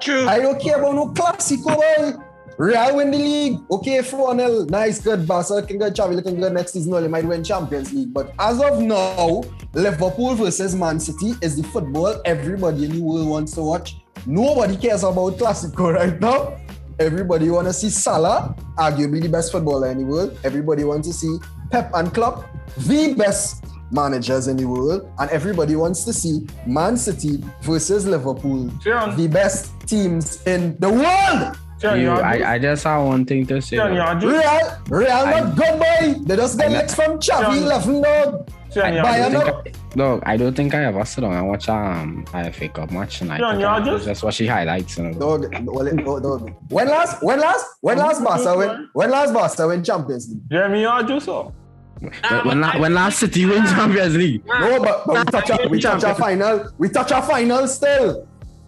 [0.00, 0.26] True.
[0.26, 2.22] I don't care about no Clasico, boy.
[2.60, 3.58] Real win the league.
[3.70, 4.64] Okay, 4 0.
[4.68, 5.26] Nice, good.
[5.26, 5.94] Barca looking good.
[5.94, 6.52] Xavi looking good.
[6.52, 8.12] Next season, they might win Champions League.
[8.12, 13.28] But as of now, Liverpool versus Man City is the football everybody in the world
[13.28, 13.96] wants to watch.
[14.26, 16.58] Nobody cares about Clasico right now.
[16.98, 20.38] Everybody want to see Salah, arguably the best footballer in the world.
[20.44, 21.38] Everybody wants to see
[21.70, 22.44] Pep and Klopp,
[22.76, 25.10] the best managers in the world.
[25.18, 29.16] And everybody wants to see Man City versus Liverpool, Sharon.
[29.16, 31.56] the best teams in the world.
[31.80, 33.76] Sharon, You, you I, I just have one thing to say.
[33.76, 34.16] Sharon, you dog.
[34.16, 36.24] are just- Real, Real I- not good boy.
[36.26, 37.56] They just get next from Xavi John.
[37.56, 38.48] 11 dog.
[38.76, 41.68] I Bayern don't think I, no, I don't think I ever sit down and watch
[41.68, 44.96] um IFA Cup match and I Yeah, think yeah, I just- just watch the highlights.
[44.98, 45.18] You know.
[45.18, 46.52] Dog, well, it- dog, dog.
[46.68, 50.48] When last, when last, when last Barca win, when last Barca win Champions League?
[50.50, 51.26] Jeremy Yardus.
[51.28, 51.52] oh.
[52.00, 53.74] When, when, la- when last ah, City win ah.
[53.76, 54.60] Champions League, ah.
[54.60, 56.70] No, but, but we touch a, we touch a final.
[56.78, 58.26] We touch a final still.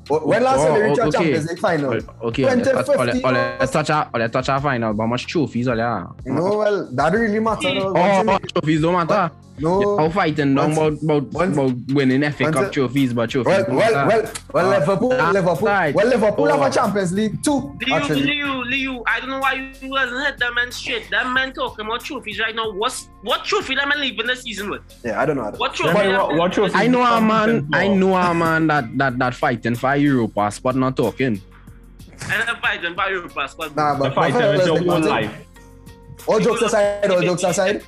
[0.09, 1.11] When oh, last Oh, time we reach a okay.
[1.19, 1.93] Champions League final?
[2.23, 4.93] okay, let's touch, 2015 let's touch our, let's touch our final.
[4.93, 6.07] But how much trophies are there?
[6.27, 7.73] You know, well, that really matter.
[7.73, 7.95] though.
[7.97, 9.33] Oh, Once oh, trophies don't matter.
[9.59, 10.11] You- How no.
[10.11, 13.65] fighting down about, once- about, once- about winning FA once Cup trophies, but trophies Well,
[13.65, 15.95] don't well, well, well, Ah, Liverpool, that's Liverpool, right.
[15.95, 16.65] well, Liverpool have Oh.
[16.65, 17.77] a Champions League too.
[17.87, 21.11] Liu, Actually, Liu, Liu, I don't know why you wasn't hit them man straight.
[21.11, 22.71] Them man talking about trophies right now.
[22.73, 24.83] What's what trophy them man leaving the season with?
[25.05, 25.43] yeah, I don't know.
[25.43, 25.93] I don't What know.
[25.93, 26.09] trophy?
[26.09, 27.69] But what, what trophy I know a man.
[27.73, 31.41] I know a man that that that fighting for a Europa spot, not talking.
[32.31, 33.75] And I'm fighting for Europa squad.
[33.77, 35.35] Nah, but fight but is your whole life.
[36.27, 37.83] All jokes aside, all jokes aside,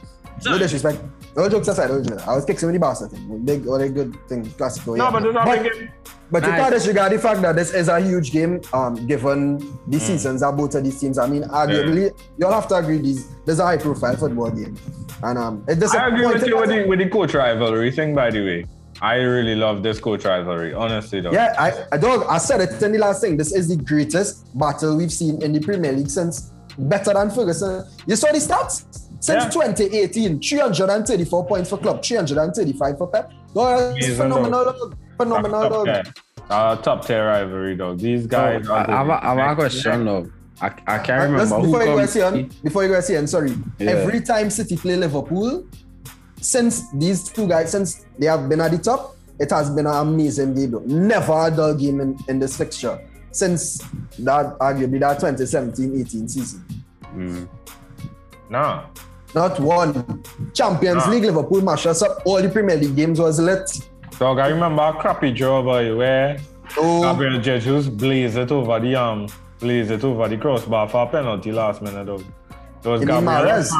[0.44, 0.98] no disrespect.
[1.36, 2.28] All jokes aside, all jokes aside.
[2.28, 3.44] I was kicking with the I think.
[3.44, 4.96] Big, all a good thing, classical.
[4.96, 5.10] No, yeah.
[5.10, 5.92] but there's not but, big game.
[6.30, 6.60] but you Nice.
[6.60, 9.58] can't disregard the fact that this is a huge game, um, given
[9.88, 11.18] the seasons of both of these teams.
[11.18, 14.76] I mean, arguably, you'll have to agree these there's a high profile football game.
[15.22, 18.30] And um it I agree with you with the, with the coach rivalry thing, by
[18.30, 18.66] the way.
[19.00, 21.32] I really love this coach rivalry, honestly, though.
[21.32, 23.36] Yeah, I, I dog, I said it in the last thing.
[23.36, 27.84] This is the greatest battle we've seen in the Premier League since better than Ferguson.
[28.06, 29.08] You saw the stats?
[29.24, 29.50] Since Yeah.
[29.50, 33.32] 2018, 334 points for club, 335 for Pep.
[33.54, 34.64] Dog, it's phenomenal.
[34.64, 34.96] dog.
[35.16, 35.62] Phenomenal.
[35.62, 35.86] top, dog.
[35.86, 36.02] tier.
[36.50, 37.94] Uh, top tier rivalry, though.
[37.94, 38.90] These guys I are.
[38.98, 40.26] have a, I have a question though.
[40.60, 42.10] I, I can't Uh, remember who before you go comes.
[42.10, 43.52] see on, before you go see on, sorry.
[43.78, 43.92] Yeah.
[43.92, 45.64] Every time City play Liverpool,
[46.42, 49.96] since these two guys, since they have been at the top, it has been an
[50.06, 50.72] amazing game.
[50.72, 50.82] though.
[50.84, 52.98] Never a dull game in, in this fixture
[53.30, 53.78] since
[54.18, 56.62] that arguably that 2017-18 season.
[57.16, 57.48] Mm.
[58.50, 58.84] Nah.
[59.34, 60.22] Not one.
[60.52, 61.10] Champions Ah.
[61.10, 62.22] League, Liverpool mash us up.
[62.24, 63.68] All the Premier League games was lit.
[64.18, 66.38] Dog, I remember a crappy draw, boy, where
[66.78, 69.26] Oh, Gabriel Jesus blazed it over the um,
[69.60, 72.20] blazed it over the crossbar for a penalty last minute, dog.
[72.84, 73.70] It was You mean Gabriel it was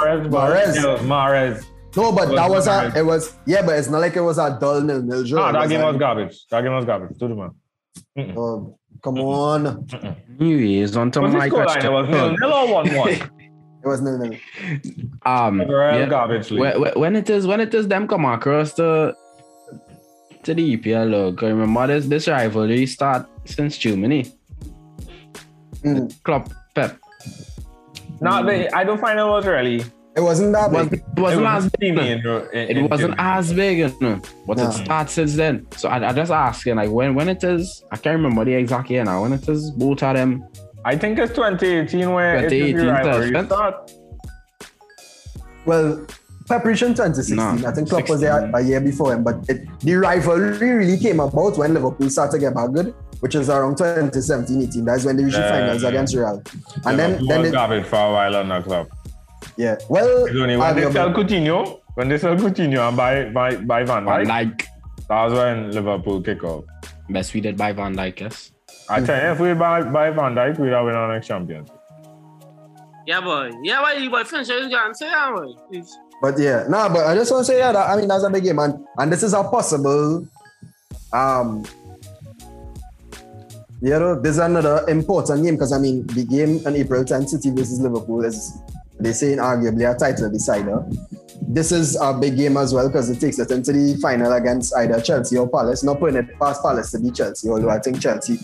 [1.02, 1.64] Mahrez.
[1.96, 4.38] no, but was that was a, it was, yeah, but it's not like it was
[4.38, 5.42] a dull nil-nil draw.
[5.44, 6.46] Ah, It that game a- was garbage.
[6.50, 7.18] That game was garbage.
[7.18, 8.36] To the man.
[8.36, 9.86] Oh, come on.
[10.40, 11.52] Anyways, on to Was the my scoreline?
[11.64, 11.86] question.
[11.86, 13.30] It was nil nil or one one.
[13.84, 14.38] It was nil-nil.
[15.26, 18.72] Um, Real yeah, garbage when, when- when it is when it is them come across
[18.72, 19.14] the
[20.42, 24.32] to the EPL, look, I remember this this rivalry start since Germany.
[25.82, 26.22] Mm.
[26.22, 26.96] Club Pep.
[28.20, 29.84] No, they, I don't find it was really.
[30.16, 31.00] It wasn't that Was, big.
[31.16, 31.72] it wasn't as big.
[31.98, 32.20] steamy in,
[32.52, 34.68] in, It wasn't as big, you know, but No.
[34.68, 35.66] it started since then.
[35.76, 38.88] So I, I just asking, like, when when it is, I can't remember the exact
[38.90, 39.22] year now.
[39.22, 40.44] When it is both of them,
[40.84, 43.46] I think it's 2018 where 2018 it's the rivalry first.
[43.46, 43.92] start.
[45.66, 46.06] Well,
[46.46, 47.36] Preparation 2016.
[47.36, 50.98] No, I think Klopp was there a year before him, but it, the rivalry really
[50.98, 54.84] came about when Liverpool started to get back good, which is around 2017-18.
[54.84, 55.50] That's when they reached the Yeah.
[55.50, 56.42] finals against Real.
[56.84, 58.88] And then, Liverpool then was it, garbage for a while on that club.
[59.56, 59.76] yeah.
[59.88, 63.84] Well, It's only when they sell Coutinho, when they sell Coutinho and buy buy buy
[63.84, 64.66] Van Van Dijk, Dijk,
[65.08, 66.64] that was when Liverpool kick off.
[67.08, 68.50] best we did by Van Dijk, yes.
[68.88, 71.66] I tell you, if we buy buy Van Dijk, we'd have win our next champion.
[73.06, 73.50] yeah, boy.
[73.62, 75.52] Yeah, boy, you boy, finish your answer, yeah, boy.
[75.68, 75.96] Please.
[76.20, 78.30] But yeah, no, but I just want to say, yeah, that, I mean, that's a
[78.30, 80.26] big game, and and this is a possible,
[81.12, 81.64] um,
[83.80, 87.28] you know, this is another important game because I mean, the game on April 10th,
[87.28, 88.56] City versus Liverpool is
[89.00, 90.86] they say arguably a title decider.
[91.46, 94.74] This is a big game as well because it takes it into the final against
[94.76, 95.82] either Chelsea or Palace.
[95.84, 98.38] Not putting it past Palace to beat Chelsea, although I think Chelsea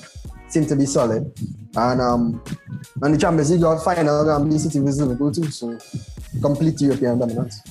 [0.53, 1.33] seem to be solid.
[1.77, 2.43] And um,
[3.03, 5.51] and the Champions League got final gonna be City versus Liverpool too.
[5.51, 5.79] So
[6.41, 7.63] complete European dominance.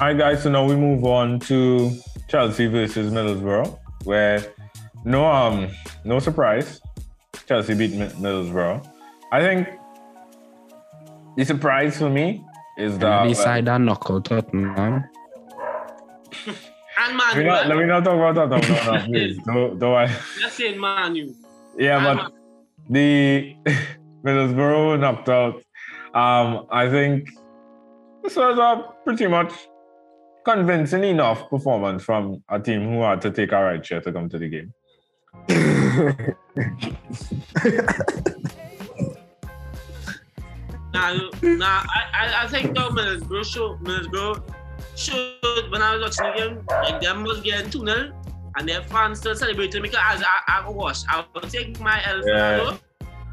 [0.00, 0.42] All right, guys.
[0.42, 1.90] So now we move on to
[2.28, 4.44] Chelsea versus Middlesbrough, where
[5.04, 5.68] no um
[6.04, 6.80] no surprise,
[7.46, 8.86] Chelsea beat Middlesbrough.
[9.32, 9.68] I think
[11.36, 12.44] the surprise for me
[12.78, 15.04] is that And well, beside that knockout Tottenham.
[17.08, 18.68] And let, me not, let me not talk about that.
[18.68, 19.38] No, no, please.
[19.44, 20.06] Don't, don't I,
[20.40, 21.34] Just saying Man U.
[21.78, 22.32] yeah, And but
[22.90, 23.56] the
[24.24, 25.62] Middlesbrough knocked out.
[26.14, 27.28] Um, I think
[28.22, 29.52] this was a pretty much
[30.44, 34.28] convincing enough performance from a team who had to take a right chair to come
[34.28, 34.72] to the game.
[40.94, 44.42] Nah, nah, I, I, I think though Middlesbrough show Middlesbrough
[44.96, 48.12] showed when I was watching the game, like them was getting 2 0
[48.56, 52.26] and their fans still celebrating because as I, I watch, I will take my L
[52.26, 52.56] Yeah.
[52.56, 52.76] yeah.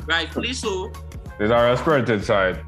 [0.06, 0.92] rightfully so.
[1.38, 2.64] There's our spirited side.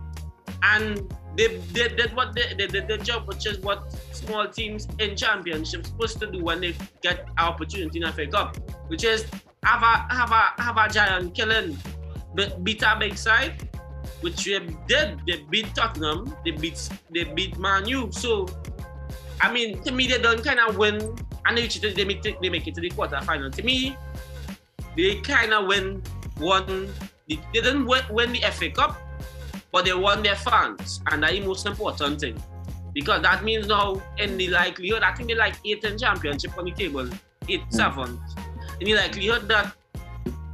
[0.63, 4.87] And they, they did what they, they did the job, which is what small teams
[4.99, 9.25] in championships supposed to do when they get an opportunity in FA Cup, which is
[9.63, 11.77] have a have a have a giant killing,
[12.35, 13.67] be- beat a big side,
[14.21, 15.19] which they did.
[15.27, 18.09] They beat Tottenham, they beat they beat Man U.
[18.11, 18.47] So,
[19.41, 20.95] I mean, to me, they don't kind of win,
[21.45, 23.53] and they they make they make it to the quarterfinal.
[23.55, 23.97] To me,
[24.95, 26.01] they kind of win
[26.37, 26.89] one.
[27.27, 28.97] They didn't win, the FA Cup,
[29.71, 32.41] but they won their fans, and that's the most important thing.
[32.93, 36.65] Because that means now, in the likelihood, I think they like eight in championship on
[36.65, 37.09] the table,
[37.49, 37.75] eight, hmm.
[37.75, 38.19] seven.
[38.79, 39.73] In the likelihood that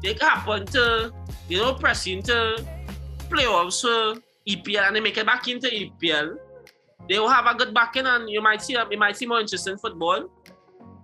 [0.02, 1.14] they happen to,
[1.50, 2.66] you know, press into
[3.30, 6.38] playoffs for EPL and they make it back into EPL,
[7.12, 9.78] they will have a good backing and you might see you might see more interesting
[9.78, 10.30] football.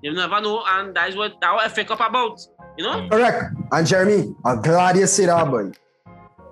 [0.02, 2.40] You never know, and that is what our FA Cup about.
[2.78, 3.10] You know?
[3.10, 3.44] Correct.
[3.74, 5.72] And Jeremy, I'm glad you say ah, that, boy.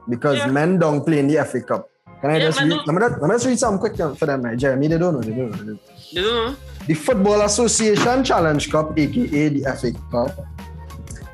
[0.10, 0.52] Because Yeah.
[0.58, 1.88] men don't play in the FA Cup.
[2.22, 2.72] Can I Yeah, just read?
[2.86, 4.58] Let me, let me just read something quick for them, right?
[4.58, 5.22] Jeremy, they don't know.
[5.22, 5.78] They don't know.
[6.14, 6.56] They don't know?
[6.88, 10.32] The Football Association Challenge Cup, aka the FA Cup,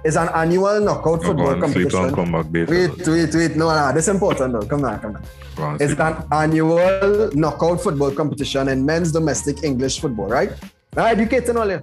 [0.04, 2.00] is an annual knockout football on, competition.
[2.00, 2.46] on, come back.
[2.52, 2.70] Wait,
[3.08, 3.56] wait, wait.
[3.56, 4.66] No, no, this is important though.
[4.68, 5.24] Come on, come on.
[5.64, 6.00] On, It's sleep.
[6.00, 10.52] an annual knockout football competition in men's domestic English football, right?
[10.96, 11.82] Now, educating all you.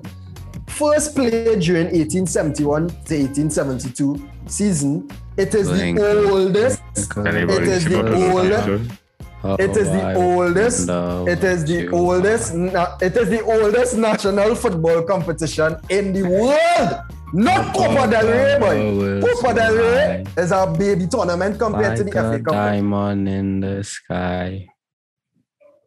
[0.67, 5.09] First played during 1871 to 1872 season.
[5.37, 5.99] It is Blink.
[5.99, 6.83] the oldest.
[7.17, 8.69] Anybody It is the oldest.
[8.69, 8.99] with
[9.45, 10.89] old- It is the oldest.
[11.29, 12.55] It is the oldest.
[12.55, 16.91] na- It is the oldest national football competition in the world.
[17.33, 19.21] Not Copa del Rey, boy.
[19.21, 22.55] Copa del Rey is a baby tournament compared to the Like FA Cup.
[22.55, 24.67] diamond in the sky.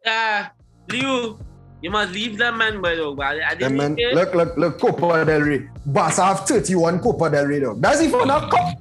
[0.04, 0.48] Yeah,
[0.88, 1.38] Leo,
[1.80, 3.26] you must leave that man, by the way.
[3.42, 3.96] I didn't man.
[4.14, 5.68] Look, look, look, Copa del Rey.
[5.86, 7.74] Barca have 31 Copa del Rey, though.
[7.74, 8.78] That's even a cup.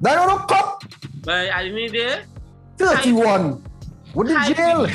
[0.00, 0.82] That not a cup.
[1.24, 2.24] But I didn't mean it.
[2.78, 3.62] 31.
[4.14, 4.86] What the Hype jail.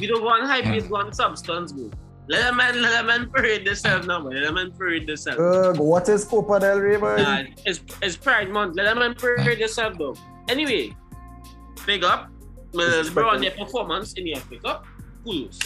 [0.00, 1.90] We don't want hype, it want substance, bro.
[2.28, 4.34] Let them man, let them man parade themselves now, man.
[4.34, 5.38] Let them man parade themselves.
[5.38, 7.16] Uh, what is Copa del Rey, boy?
[7.16, 8.74] Nah, it's, it's Pride Month.
[8.76, 10.16] Let them man parade themselves, though.
[10.48, 10.94] Anyway,
[11.86, 12.30] big up.
[12.72, 14.86] Middlesbrough on their performance in the FA Cup.
[15.24, 15.58] Kudos.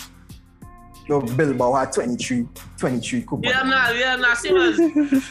[1.08, 2.46] No, Bilbao had 23,
[2.78, 4.78] 23 Copa Yeah, del I'm not, yeah, I'm not serious.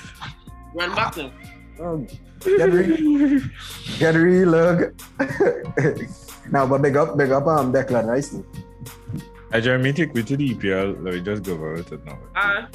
[0.74, 1.32] Run back now.
[1.80, 2.06] Oh,
[2.42, 3.42] Get real.
[3.98, 4.94] Get real, look.
[6.52, 8.36] now, but big up, big up, um, Declan Rice.
[9.52, 9.58] Though.
[9.58, 11.04] Hey, Jeremy, take me to the EPL.
[11.04, 12.18] Let me just go over it now.
[12.36, 12.68] Ah,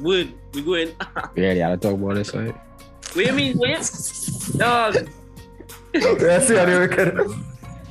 [0.00, 0.32] wood.
[0.54, 0.88] We going.
[1.36, 2.54] Yeah, yeah, I talk about this, right?
[2.54, 3.58] What do you mean?
[3.58, 7.18] What you Dog, Yeah, see how they wicked.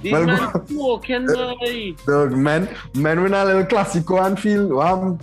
[0.01, 1.95] these Well, men go- smoking, boy.
[2.05, 5.19] Dog, man, man win a little Clasico and feel, um,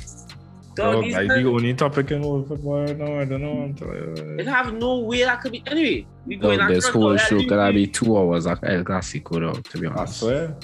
[0.75, 3.19] Dog, Oh, these that's men, the only topic in world football right now.
[3.21, 3.63] I don't know.
[3.63, 5.63] I'm telling it have no way that could be.
[5.67, 7.49] Anyway, we So going this across whole the show LDB.
[7.49, 9.99] could be two hours like El Clasico, though, to be honest.
[9.99, 10.19] I honest.
[10.21, 10.57] swear.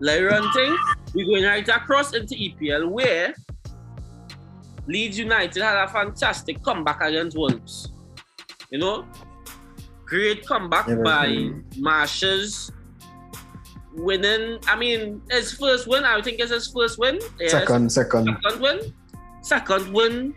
[0.00, 0.76] like run thing,
[1.14, 3.34] we're going right across into EPL where
[4.86, 7.92] Leeds United had a fantastic comeback against Wolves.
[8.70, 9.06] You know,
[10.04, 12.72] great comeback by Marsch's.
[13.94, 17.18] Winning, I mean, his first win, I think it's his first win.
[17.40, 17.50] Yes.
[17.50, 18.38] second, second.
[18.44, 18.94] Second win.
[19.40, 20.34] Second win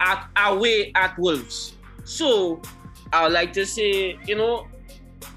[0.00, 1.74] at away at Wolves.
[2.04, 2.62] So
[3.12, 4.66] I would like to say, you know,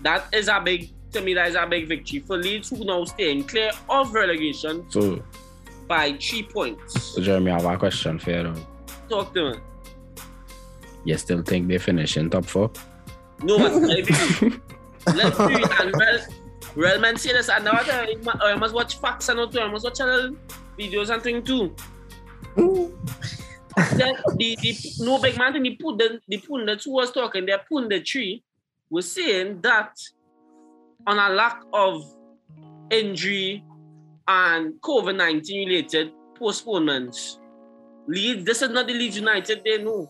[0.03, 3.72] that is a big that is a big victory for Leeds who now staying clear
[3.89, 5.22] of relegation So,
[5.88, 7.16] by three points.
[7.16, 8.43] so Jeremy, I have a question for you.
[8.43, 9.24] Though.
[9.24, 9.57] Talk to me.
[11.05, 12.72] You still think they finish in top four?
[13.41, 14.03] No man, me
[15.16, 18.97] Let's do it and real, real say this and now I I oh, must watch
[18.99, 19.62] facts and all too.
[19.62, 20.36] I must watch channel
[20.78, 21.76] videos and thing too.
[22.55, 27.45] then the, the no big man thing, the put the the pundits who was talking,
[27.45, 28.41] their punditry
[28.89, 29.97] was saying that
[31.10, 32.05] on a lack of
[32.91, 33.64] injury
[34.28, 37.39] and COVID 19 related postponements,
[38.07, 40.07] Leeds, this is not the Leeds United they know.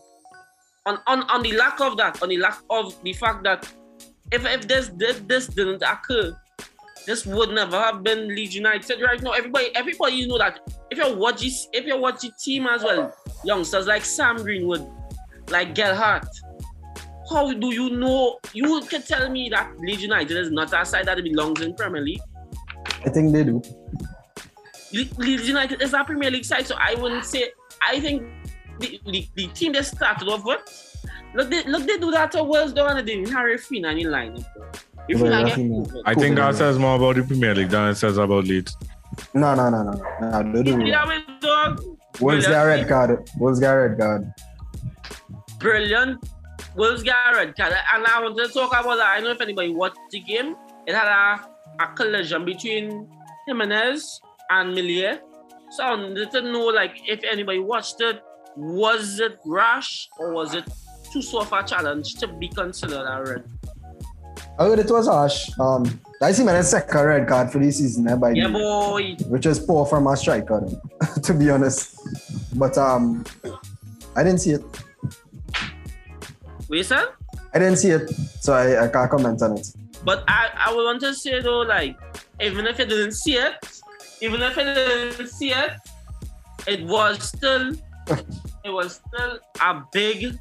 [0.84, 3.66] On, on, on the lack of that, on the lack of the fact that
[4.30, 6.36] if, if this, this this didn't occur,
[7.06, 9.32] this would never have been Leeds United right now.
[9.32, 12.82] Everybody, everybody you know that if you watch this, if you watch the team as
[12.82, 13.10] well,
[13.42, 14.86] youngsters like Sam Greenwood,
[15.48, 16.28] like Gelhardt,
[17.30, 18.38] how do you know?
[18.52, 22.02] You can tell me that Leeds United is not a side that belongs in Premier
[22.02, 22.20] League.
[23.06, 23.62] I think they do.
[24.92, 27.50] Le- Leeds United is a Premier League side, so I wouldn't say.
[27.82, 28.22] I think
[28.80, 30.60] the, the, the team they started off with,
[31.34, 34.10] look, they look they do that to Wales though, and they didn't have Rafinha in
[34.10, 34.44] line.
[35.08, 35.92] If Well, Rafinha Rafinha.
[35.92, 38.76] get I think that says more about the Premier League than it says about Leeds.
[39.34, 40.42] No, no, no, no, no.
[40.42, 40.84] no they do.
[40.84, 41.76] Yeah.
[42.20, 43.28] Wolves got red card.
[43.38, 44.32] Wolves got red card.
[45.58, 46.22] Brilliant.
[46.76, 47.54] Wolves red.
[47.58, 49.06] And I want to talk about that.
[49.06, 50.56] I don't know if anybody watched the game.
[50.86, 51.48] It had a,
[51.82, 53.08] a collision between
[53.46, 55.20] Jimenez and Meslier.
[55.72, 58.20] So I wanted to know like if anybody watched it,
[58.56, 60.64] was it rash or was it
[61.12, 63.44] too soft a challenge to be considered a red?
[64.58, 65.48] I heard it was harsh.
[65.58, 69.16] Um, I see my second red card for this season, eh, by Yeah, the boy.
[69.28, 70.68] which is poor from a striker,
[71.22, 71.98] to be honest.
[72.56, 73.24] But um,
[74.14, 74.62] I didn't see it.
[76.82, 77.14] Sir?
[77.52, 79.66] I didn't see it, so I, I can't comment on it.
[80.04, 81.98] But I, I would want to say though, like,
[82.40, 83.54] even if you didn't see it,
[84.20, 85.72] even if you didn't see it,
[86.66, 87.72] it was still,
[88.64, 90.36] it was still a big.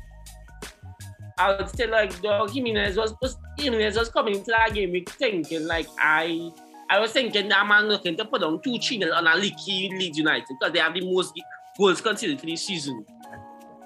[1.37, 5.07] I would say like dog Jimenez was, was Jimenez was coming into that game with
[5.07, 6.51] thinking like I
[6.89, 10.17] I was thinking that man looking to put on two channel on a leaky Leeds
[10.17, 11.33] United because they have the most
[11.77, 13.05] goals conceded for this season.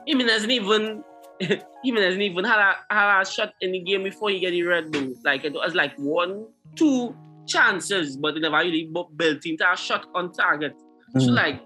[0.07, 1.03] Jimenez didn't even
[1.45, 1.63] Jimenez
[2.15, 4.91] didn't even had a, had a shot in the game before he get the red
[4.91, 5.13] though.
[5.23, 7.15] Like it was like one, two
[7.47, 10.73] chances, but they never really built into a shot on target.
[11.19, 11.35] So Mm.
[11.35, 11.61] like,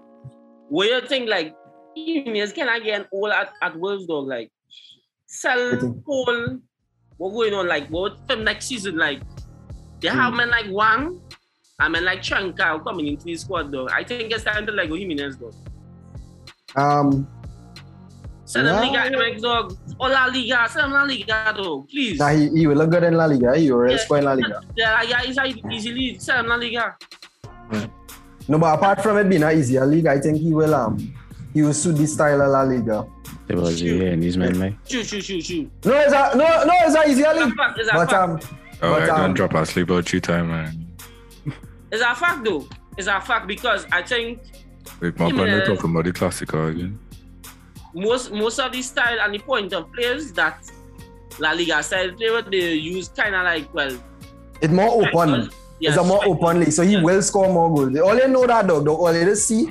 [0.68, 1.54] what you think like
[1.96, 4.20] Jimenez can I get an all at, at Wolves though?
[4.20, 4.50] Like
[5.26, 6.58] sell I Paul,
[7.16, 7.66] what going on?
[7.68, 8.96] Like what from next season?
[8.96, 9.22] Like
[10.00, 11.20] they have men like Wang
[11.80, 13.88] and men like Chanka coming into the squad though.
[13.88, 15.52] I think it's time to like go Jimenez though.
[16.76, 17.26] Um,
[18.48, 19.04] Sell them Yeah.
[19.04, 19.76] Liga MX dog.
[20.00, 22.18] Or La Liga, sell them La Liga though, please.
[22.18, 23.56] nah, he, he will look good in La Liga.
[23.58, 23.96] He will Yeah.
[23.98, 24.60] score in La Liga.
[24.76, 26.96] Yeah, yeah, it's like easily sell them La Liga.
[28.48, 30.96] No, but apart from it being an easier league, I think he will um
[31.52, 33.06] he will suit the style of La Liga.
[33.48, 35.70] It was yeah, and these men, like, Shoot, shoot, shoot, shoot.
[35.84, 37.54] No, it's a no, no, it's an easier It's a league.
[37.56, 38.22] fact, it's a But fact.
[38.22, 40.86] um, Oh, But, I um, don't drop asleep about you time, man.
[41.90, 42.66] It's a fact though.
[42.96, 44.40] It's a fact because I think
[45.00, 45.36] Wait, my Yeah.
[45.36, 46.98] partner talking about the classical again.
[48.06, 50.58] Most most of the style and the point of players that
[51.38, 53.94] La Liga style play with they use kind of like well
[54.60, 55.50] it's more open.
[55.80, 57.02] Yes, it's a more open league, so he Yeah.
[57.02, 57.92] will score more goals.
[57.92, 58.84] They only know that dog.
[58.84, 59.70] They only see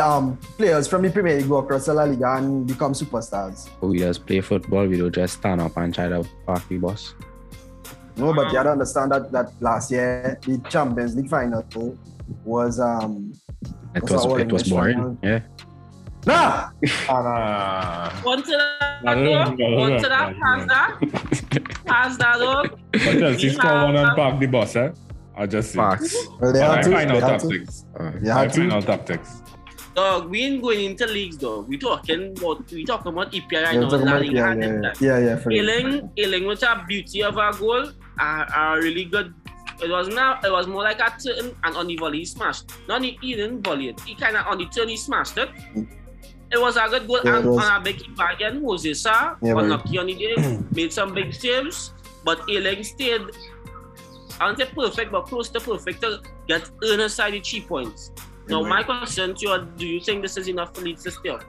[0.00, 3.68] um, players from the Premier League go across the La Liga and become superstars.
[3.80, 7.14] we just play football, we don't just stand up and try to park the bus.
[8.16, 11.62] No, but you have to understand that that last year the Champions League final
[12.44, 13.32] was um
[13.94, 14.96] It What's was it was boring.
[14.96, 15.18] final?
[15.22, 15.40] Yeah.
[16.26, 16.68] No,
[19.04, 19.58] no, dog.
[19.58, 22.78] no, one no, to that, no, pass that, pass that, dog.
[22.92, 24.92] But Chelsea We score one and park the bus, eh?
[25.36, 25.78] I just see.
[25.78, 26.16] Facts.
[26.40, 26.90] Well, they I to.
[26.90, 27.48] find They out had to.
[27.48, 27.84] tactics.
[28.22, 28.76] They I had find to.
[28.76, 29.42] out tactics.
[29.94, 31.60] Dog, we ain't going into leagues though.
[31.60, 33.84] We talking about we talking about EPL right They now.
[33.84, 35.00] were talking La about- Liga Yeah, and yeah, that.
[35.00, 35.36] yeah, yeah.
[35.36, 35.70] for real.
[35.70, 38.24] Ailing, Ailing with a beauty of a goal, a,
[38.56, 39.34] a really good.
[39.82, 40.44] It was not.
[40.44, 42.70] It was more like a turn and on the volley he smashed.
[42.88, 44.00] Not he, he didn't volley it.
[44.00, 45.48] He kind of on the turn he smashed it.
[46.52, 48.62] It was a good goal Yeah, and on a big keeper again.
[48.62, 51.92] Jose Sa, Yeah, unlucky on the day, made some big saves,
[52.24, 53.22] but Ailing stayed.
[54.40, 58.12] I won't say perfect, but close to perfect to get earn side the three points.
[58.48, 61.10] Now, Yeah, my question to you: Do you think this is enough for Leeds to
[61.10, 61.44] stay up?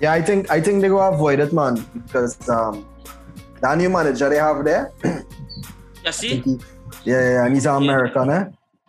[0.00, 2.86] Yeah, I think I think they go avoid it, man, because um,
[3.60, 4.92] that new manager they have there,
[6.06, 6.36] I see?
[6.36, 6.58] he,
[7.04, 8.44] yeah, yeah, and he's an American, eh?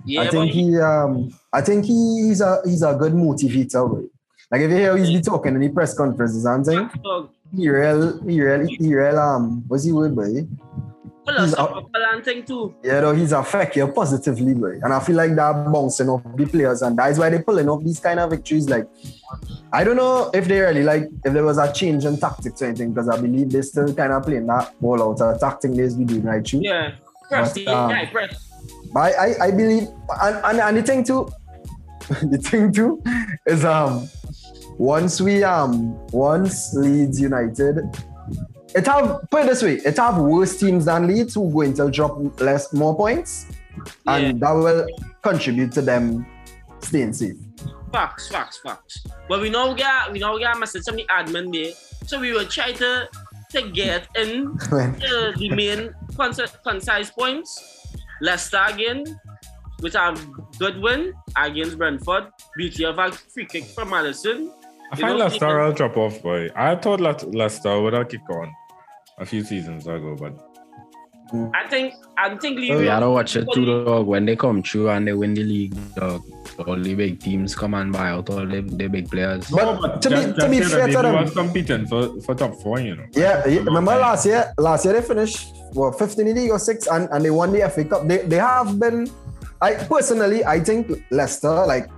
[0.06, 3.90] Yeah, I think he um I think he, he's a he's a good motivator.
[3.90, 4.06] Boy.
[4.52, 7.70] Like if you hear he's be talking in the press conferences and thing, dog, he
[7.70, 10.48] real he real he real um what's he word boy?
[11.26, 12.76] philosophical and thing too.
[12.84, 14.80] Yeah, though he's affect you positively, boy.
[14.82, 17.84] And I feel like that bouncing off the players and that's why they're pulling off
[17.84, 18.70] these kind of victories.
[18.70, 18.88] Like
[19.72, 22.66] I don't know if they really like if there was a change in tactics or
[22.66, 25.96] anything, because I believe they're still kind of playing that all out uh, tactic they's
[25.96, 26.62] be doing right through.
[26.64, 26.96] Yeah.
[27.30, 28.46] Press But, um, yeah, press.
[28.92, 29.88] But I, I, I believe,
[30.22, 31.30] and, and, and the thing too,
[32.24, 33.02] the thing too
[33.46, 34.08] is um,
[34.78, 37.80] once we um, once Leeds United,
[38.76, 41.90] it have put it this way, it have worse teams than Leeds who going to
[41.92, 43.46] drop less more points,
[44.08, 44.48] and Yeah.
[44.48, 44.88] that will
[45.22, 46.26] contribute to them
[46.80, 47.36] staying safe.
[47.92, 49.06] Facts, facts, facts.
[49.28, 51.74] But we know we got we know we got message some of the admin there.
[52.06, 53.08] So we will try to
[53.52, 57.78] to get in uh, the main conci- concise points.
[58.22, 59.06] Leicester again
[59.82, 60.18] with a
[60.58, 62.28] good win against Brentford.
[62.58, 64.52] Beauty of a free kick from Maddison.
[64.92, 66.50] I You find know, Leicester will drop off, boy.
[66.56, 68.52] I thought Le- Leicester would have kicked on
[69.20, 70.34] a few seasons ago, but
[71.54, 74.08] I think I think Oh, Leo You gotta watch it too, dog.
[74.08, 76.24] When they come through and they win the league, dog,
[76.66, 79.48] all the big teams come and buy out all the, the big players.
[79.52, 81.86] But to be just- to be just say fair that to they them, was competing
[81.86, 83.06] for, for top four, you know.
[83.14, 86.58] yeah, yeah, remember last year, last year they finished what 15 in the league or
[86.58, 88.08] six, and, and they won the FA Cup.
[88.08, 89.08] They they have been.
[89.62, 91.90] I personally, I think Leicester like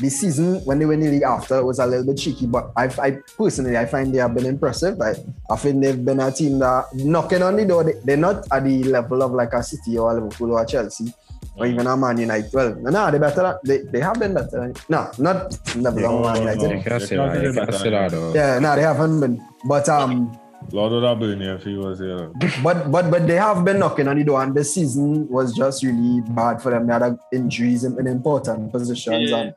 [0.00, 2.84] this season when they win the league after was a little bit cheeky, but I,
[3.02, 5.00] I personally I find they have been impressive.
[5.00, 5.14] I,
[5.50, 7.82] I think they've been a team that knocking on the door.
[7.84, 10.66] They, they're not at the level of like a City or a Liverpool or a
[10.66, 11.12] Chelsea,
[11.56, 12.52] or even a Man United.
[12.52, 13.58] Well, no, they better.
[13.64, 14.72] They, they have been better.
[14.88, 16.70] No, not never No, Man United.
[16.70, 17.42] You can't say Yeah, that.
[17.42, 18.34] You can't say.
[18.34, 19.44] Yeah, no, they haven't been.
[19.64, 20.38] But um,
[20.72, 22.30] Lord would have been here if he was here.
[22.62, 25.82] but but but they have been knocking on the door, and this season was just
[25.82, 26.86] really bad for them.
[26.86, 29.36] They had injuries in, in important positions Yeah.
[29.38, 29.54] and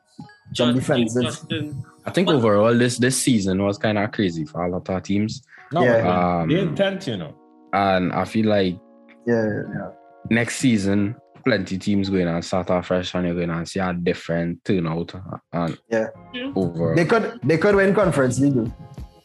[0.53, 1.23] some defensive.
[1.23, 4.87] Justin, I think But- overall this this season was kind of crazy for a lot
[4.89, 5.41] of teams,
[5.73, 6.39] No, Yeah.
[6.41, 7.33] Um, the intent, you know.
[7.73, 8.77] and I feel like
[9.25, 9.89] Yeah, yeah.
[10.29, 13.91] next season plenty teams going and start off fresh and you're going to see a
[13.93, 15.11] different turnout
[15.53, 16.07] and Yeah.
[16.33, 16.51] Yeah.
[16.55, 16.93] over.
[16.95, 18.71] They could they could win conference league.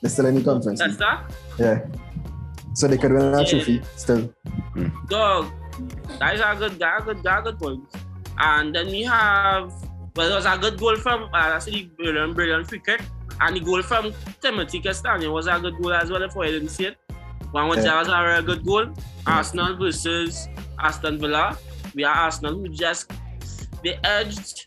[0.07, 0.25] Though.
[0.25, 0.99] They're still in the conference That's league.
[1.01, 1.33] that.
[1.59, 2.75] Yeah.
[2.75, 3.45] So they could win a Yeah.
[3.45, 4.33] trophy still.
[5.09, 5.47] Dog,
[6.19, 7.85] that is a good, that a good, that a good point.
[8.39, 9.73] And then we have,
[10.15, 13.01] well, there was a good goal from, uh, that's the brilliant, brilliant free kick.
[13.41, 16.69] And the goal from Timothy Castagne was a good goal as well, if I didn't
[16.69, 16.97] see it.
[17.53, 17.99] One which Yeah.
[17.99, 18.87] was a very good goal.
[19.27, 20.49] Arsenal versus
[20.79, 21.57] Aston Villa.
[21.95, 23.11] We are Arsenal who just,
[23.83, 24.67] they edged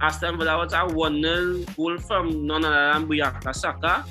[0.00, 4.04] Aston Villa was a 1 0 goal from none other than Buyaka Saka.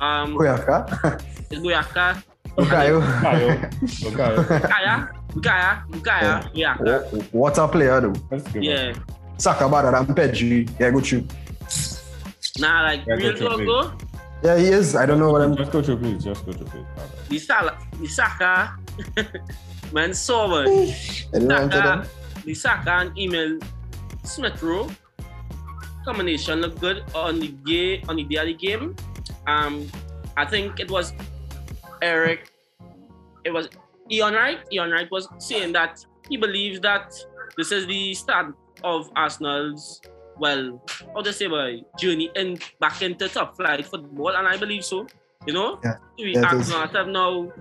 [0.00, 1.20] Um, Kuyaka.
[1.50, 2.22] it's Buyaka.
[2.56, 3.00] Bukayo.
[3.20, 3.68] Okay.
[4.00, 7.32] Bukaya, Bukaya, Bukaya, Buyaka.
[7.32, 8.14] What a player though.
[8.30, 8.92] Let's give Yeah.
[9.36, 10.64] Saka better than Pedri.
[10.80, 11.24] Yeah, good shoot.
[12.58, 13.92] Nah, like Yeah, real go to logo,
[14.42, 14.96] Yeah, he is.
[14.96, 15.56] I don't know what I'm.
[15.56, 16.24] Just go to please.
[16.24, 16.86] Just go to please.
[16.96, 17.28] Alright.
[17.28, 18.76] the Sala, the Saka,
[19.92, 20.64] man, sober.
[20.64, 20.94] I
[21.36, 22.44] don't know what I'm Saka, saying.
[22.46, 23.58] the Saka and Emile
[24.24, 24.88] Smith Rowe
[26.06, 28.94] combination looked good on the game on the day of the game.
[29.46, 29.90] Um,
[30.36, 31.12] I think it was
[32.02, 32.50] Eric.
[33.44, 33.68] It was
[34.10, 34.58] Ian Wright.
[34.72, 37.14] Ian Wright was saying that he believes that
[37.56, 40.00] this is the start of Arsenal's
[40.38, 40.82] well,
[41.14, 45.06] how to say boy, journey in back into top flight football, and I believe so.
[45.46, 45.96] You know, Yeah.
[46.18, 47.52] we Yeah, it ask ourselves now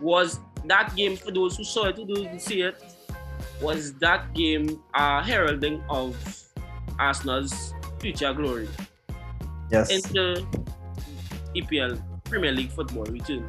[0.00, 2.80] was that game for those who saw it, who didn't see it,
[3.60, 6.16] was that game a heralding of
[6.98, 8.68] Arsenal's future glory
[9.72, 9.90] Yes.
[9.90, 10.46] into
[11.56, 13.48] EPL Premier League football return?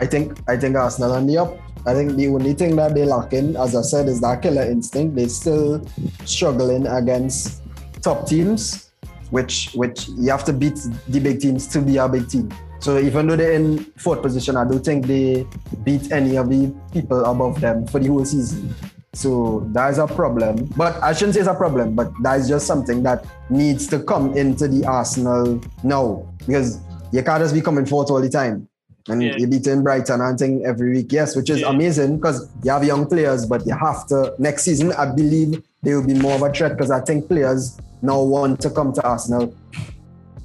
[0.00, 1.56] I think I think Arsenal on the up.
[1.86, 5.14] I think the only thing that they lacking, as I said, is that killer instinct.
[5.14, 5.86] They still
[6.24, 7.62] struggling against
[8.02, 8.90] top teams,
[9.30, 10.78] which which you have to beat
[11.08, 12.50] the big teams to be a big team.
[12.80, 15.46] So even though they're in fourth position, I don't think they
[15.84, 18.74] beat any of the people above them for the whole season.
[19.12, 20.66] So that is a problem.
[20.76, 23.98] But I shouldn't say it's a problem, but that is just something that needs to
[24.00, 26.26] come into the Arsenal now.
[26.46, 26.78] Because
[27.12, 28.68] you can't just be coming fourth all the time.
[29.08, 29.34] And Yeah.
[29.36, 31.12] you're beating Brighton and thing every week.
[31.12, 31.70] Yes, which is Yeah.
[31.70, 35.94] amazing because you have young players, but you have to next season I believe they
[35.94, 39.02] will be more of a threat because I think players now want to come to
[39.02, 39.52] Arsenal.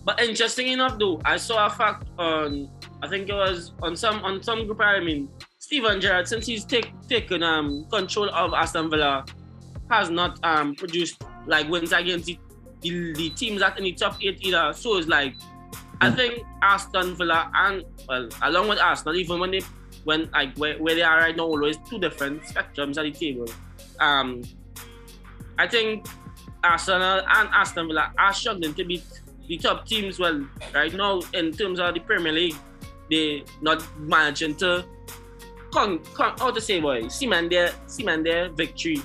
[0.06, 2.68] But interesting enough, though, I saw a fact on
[3.04, 4.82] I think it was on some on some group.
[4.82, 5.28] I mean,
[5.66, 9.26] Steven Gerrard, since he's take, taken um control of Aston Villa,
[9.90, 12.38] has not um produced like wins against the,
[12.82, 14.74] the, the teams that in the top eight either.
[14.74, 15.34] So it's like
[16.02, 19.62] I think Aston Villa and well, along with Arsenal, even when they
[20.04, 23.48] when like where, where they are right now, always two different spectrums at the table.
[24.00, 24.44] Um,
[25.58, 26.06] I think
[26.64, 29.04] Arsenal and Aston Villa are struggling to beat
[29.48, 30.20] the top teams.
[30.20, 32.56] Well, right now in terms of the Premier League,
[33.10, 34.86] they not managing to
[35.76, 39.02] con, con how to say boy cement their cement their victory,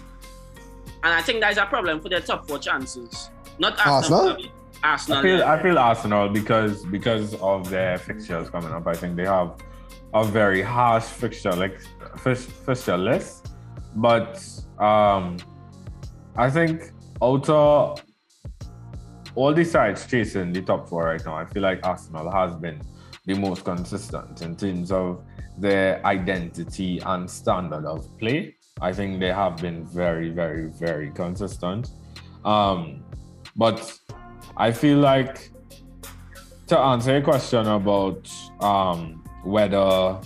[1.02, 3.30] and I think that is a problem for their top four chances.
[3.58, 4.30] Not Arsenal.
[4.30, 4.52] Arsenal?
[4.82, 5.18] Arsenal.
[5.18, 5.52] I feel yeah.
[5.52, 8.86] I feel Arsenal because because of their fixtures coming up.
[8.86, 9.56] I think they have
[10.14, 11.80] a very harsh fixture like
[12.18, 13.48] fix- fixture list,
[13.96, 14.42] but
[14.78, 15.36] um,
[16.36, 16.92] I think
[17.22, 18.02] out of
[19.34, 22.80] all the sides chasing the top four right now, I feel like Arsenal has been
[23.26, 25.22] the most consistent in terms of
[25.60, 28.54] their identity and standard of play.
[28.80, 31.90] I think they have been very, very, very consistent.
[32.44, 33.04] Um,
[33.56, 33.98] but
[34.56, 35.50] I feel like
[36.68, 38.30] to answer your question about
[38.60, 40.18] um, whether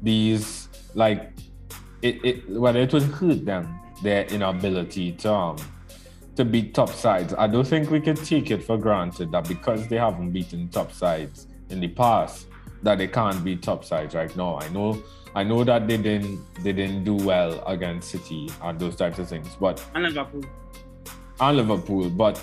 [0.00, 1.32] these like
[2.02, 5.56] it, it whether it would hurt them their inability to um,
[6.34, 7.34] to beat top sides.
[7.36, 10.92] I don't think we can take it for granted that because they haven't beaten top
[10.92, 12.48] sides in the past
[12.82, 14.58] that they can't beat top sides right now.
[14.58, 15.02] I know
[15.34, 19.28] I know that they didn't they didn't do well against City and those types of
[19.28, 20.44] things, but and Liverpool.
[21.40, 22.42] and Liverpool, but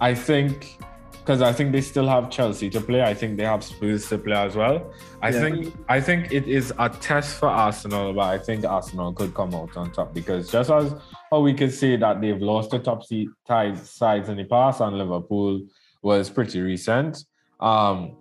[0.00, 0.78] I think
[1.20, 3.02] because I think they still have Chelsea to play.
[3.02, 4.92] I think they have Spurs to play as well.
[5.22, 5.40] I Yeah.
[5.40, 9.54] think I think it is a test for Arsenal, but I think Arsenal could come
[9.54, 10.94] out on top because just as
[11.30, 14.80] how we could say that they've lost the top seed tied sides in the past
[14.80, 15.62] and Liverpool
[16.02, 17.24] was pretty recent.
[17.60, 18.16] Um,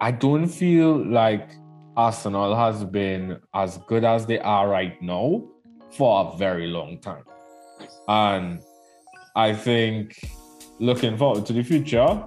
[0.00, 1.48] I don't feel like
[1.96, 5.42] Arsenal has been as good as they are right now
[5.92, 7.24] for a very long time.
[8.08, 8.60] And
[9.34, 10.18] I think
[10.78, 12.24] looking forward to the future,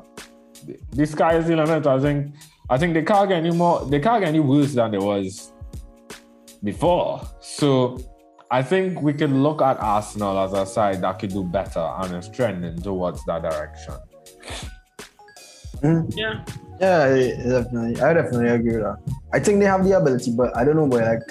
[0.65, 1.85] the- the sky is the limit.
[1.87, 2.35] I think
[2.71, 5.51] I think they can't get any more they can't get any worse than it was
[6.63, 7.21] before.
[7.39, 7.97] So
[8.51, 12.15] I think we could look at Arsenal as a side that could do better and
[12.15, 13.93] is trending towards that direction.
[15.81, 16.01] Hmm.
[16.15, 16.43] Yeah.
[16.79, 18.01] Yeah, I- definitely.
[18.01, 18.97] I definitely agree with that.
[19.33, 21.03] I think they have the ability, but I don't know, boy.
[21.03, 21.21] Like,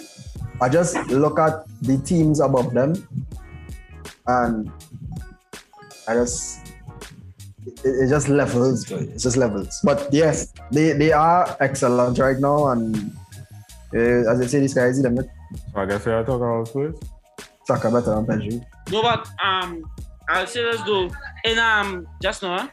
[0.61, 2.95] I just look at the teams above them,
[4.27, 4.71] and
[6.07, 6.73] I just
[7.85, 9.09] it, it just levels, boy.
[9.13, 9.81] It's just levels.
[9.85, 12.97] But yes, they they are excellent right now, and
[13.95, 15.29] uh, as I say, this guy is the limit.
[15.73, 16.97] So I guess we are talking about Spurs.
[17.65, 18.65] Saka better than Pedri.
[18.91, 19.85] No, but um,
[20.29, 21.11] I'll say this though.
[21.45, 22.69] In um, just now,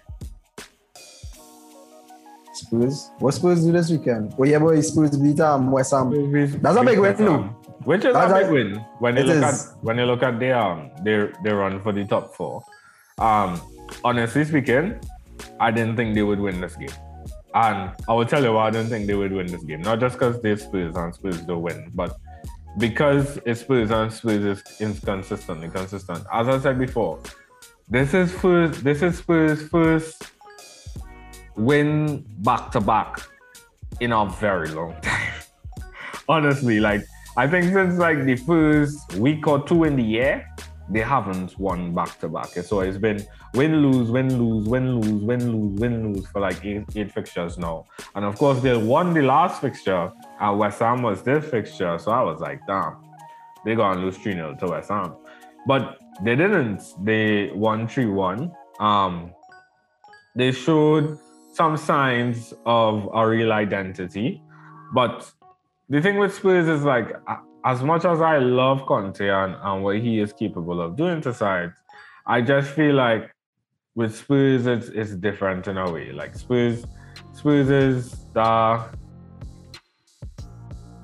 [2.55, 3.11] Spurs.
[3.19, 4.33] What Spurs do this weekend?
[4.37, 6.11] Oh yeah, boy, Spurs beat um West Ham.
[6.61, 7.37] That's a big win, no?
[7.83, 9.43] Which is That's a big win when you look is.
[9.43, 12.63] at when you look at their um their their run for the top four.
[13.17, 13.61] Um,
[14.03, 14.99] honestly speaking,
[15.59, 16.89] I didn't think they would win this game,
[17.53, 19.81] and I will tell you why I didn't think they would win this game.
[19.81, 22.17] Not just because they're Spurs and Spurs don't win, but
[22.77, 26.25] because it's Spurs and Spurs is inconsistent, consistent.
[26.31, 27.19] As I said before,
[27.87, 28.83] this is first.
[28.83, 30.31] This is Spurs' first
[31.55, 33.21] win back to back
[33.99, 35.33] in a very long time.
[36.27, 37.03] Honestly, like
[37.37, 40.47] I think since like the first week or two in the year,
[40.89, 42.47] they haven't won back to back.
[42.47, 46.63] So it's been win lose, win lose, win lose, win lose, win lose for like
[46.63, 47.85] eight, eight fixtures now.
[48.15, 51.97] And of course, they won the last fixture, and West Ham was this fixture.
[51.99, 52.97] So I was like, damn,
[53.63, 55.15] they're gonna lose 3 0 to West Ham.
[55.67, 56.83] But they didn't.
[57.03, 58.51] They won 3 1.
[58.79, 59.31] Um,
[60.35, 61.17] they showed
[61.55, 64.41] some signs of a real identity.
[64.93, 65.31] But
[65.87, 67.13] the thing with Spurs is like,
[67.63, 71.33] as much as I love Conte and, and what he is capable of doing to
[71.33, 71.73] sides,
[72.27, 73.33] I just feel like
[73.95, 76.11] with Spurs it's, it's different in a way.
[76.11, 76.85] Like Spurs,
[77.33, 78.83] Spurs is the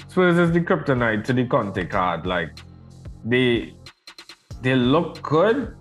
[0.09, 2.25] Spurs is the kryptonite to the Conte card.
[2.25, 2.59] Like
[3.23, 3.73] they
[4.61, 5.75] they look good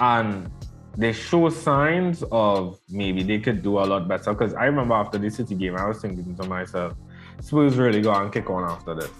[0.00, 0.50] and
[0.96, 4.32] they show signs of maybe they could do a lot better.
[4.32, 6.94] Because I remember after the City game, I was thinking to myself,
[7.40, 9.10] Spurs really go and kick on after this.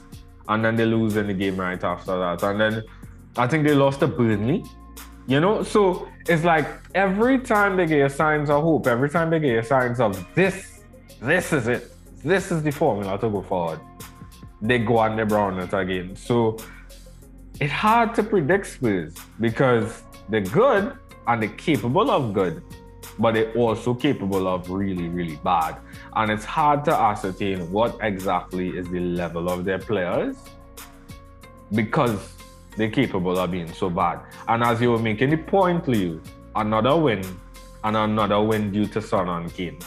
[0.48, 2.42] And then they lose in the game right after that.
[2.42, 2.82] And then
[3.36, 4.64] I think they lost to Burnley.
[5.26, 9.40] You know, so it's like every time they get signs of hope, every time they
[9.40, 10.82] get signs of this,
[11.22, 11.90] this is it,
[12.22, 13.80] this is the formula to go forward,
[14.60, 16.14] they go and they brown it again.
[16.14, 16.58] So
[17.58, 20.92] it's hard to predict Spurs because they're good
[21.26, 22.62] and they're capable of good,
[23.18, 25.76] but they're also capable of really, really bad.
[26.16, 30.36] And it's hard to ascertain what exactly is the level of their players
[31.72, 32.34] because
[32.76, 34.20] they're capable of being so bad.
[34.48, 36.20] And as you were making the point, Leo,
[36.56, 37.22] another win
[37.84, 39.78] and another win due to Son and Kane.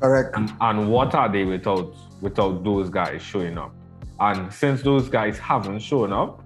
[0.00, 0.36] Correct.
[0.36, 3.74] And, and what are they without without those guys showing up?
[4.20, 6.42] And since those guys haven't shown up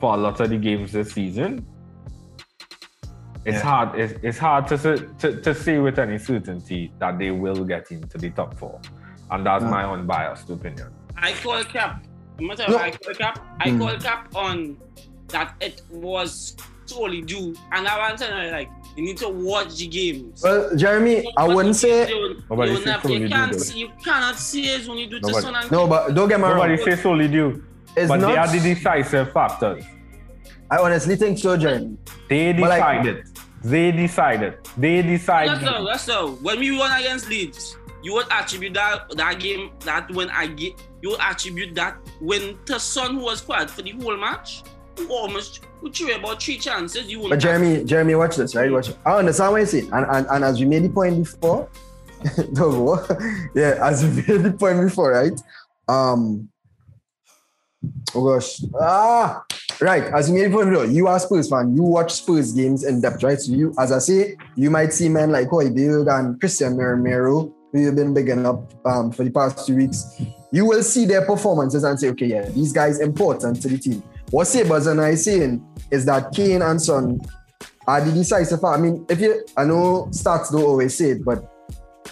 [0.00, 1.66] for a lot of the games this season,
[3.44, 3.62] it's Yeah.
[3.62, 3.98] hard.
[3.98, 7.90] It's, it's hard to, say- to to say with any certainty that they will get
[7.90, 8.80] into the top four,
[9.30, 9.70] and that's Yeah.
[9.70, 10.88] my unbiased opinion.
[11.16, 12.04] I call cap.
[12.38, 12.82] I'm gonna tell you, No.
[12.82, 13.38] I call cap.
[13.60, 13.78] I Hmm.
[13.80, 14.76] call cap on
[15.28, 19.28] that it was solely due, and I want to tell you, like you need to
[19.28, 20.42] watch the games.
[20.42, 23.58] Well, Jeremy, I wouldn't say You, Nobody you, said never- solely you can't though.
[23.58, 26.28] see, you cannot see it when you do to Nobody- son and no, but don't
[26.28, 26.56] get me wrong.
[26.56, 27.62] Nobody say solely due,
[27.96, 28.38] It's but they not.
[28.38, 29.84] are the decisive factors.
[30.72, 31.96] I honestly think so, Jeremy.
[32.28, 33.29] They But like- decided.
[33.62, 34.58] They decided.
[34.76, 35.60] They decided.
[35.60, 36.32] That's so, that's so.
[36.42, 40.74] When we won against Leeds, you would attribute that that game, that win I get,
[41.02, 44.62] you would attribute that win to Son who was quiet for the whole match.
[44.96, 47.10] Who almost who threw about three chances.
[47.10, 48.70] You would But Jeremy, Jeremy, watch this, right?
[48.70, 48.90] Watch.
[49.04, 51.68] I understand what you're saying, and and, and as we made the point before,
[52.52, 53.10] don't
[53.54, 55.40] yeah, as we made the point before, right?
[55.88, 56.48] Um.
[58.14, 58.62] Oh gosh.
[58.78, 59.42] Ah,
[59.82, 60.04] right.
[60.14, 61.74] As the point before, you are Spurs fan.
[61.74, 63.38] You watch Spurs games in depth, right?
[63.38, 67.80] So you, as I say, you might see men like Hojbjerg and Cristian Romero, who
[67.80, 70.20] you've been bigging up um, for the past two weeks.
[70.52, 74.02] You will see their performances and say, okay, yeah, these guys important to the team.
[74.30, 77.20] What Sabers and I saying is that Kane and Son
[77.86, 78.62] are the decisive.
[78.64, 81.49] I mean, if you, I know stats don't always say it, but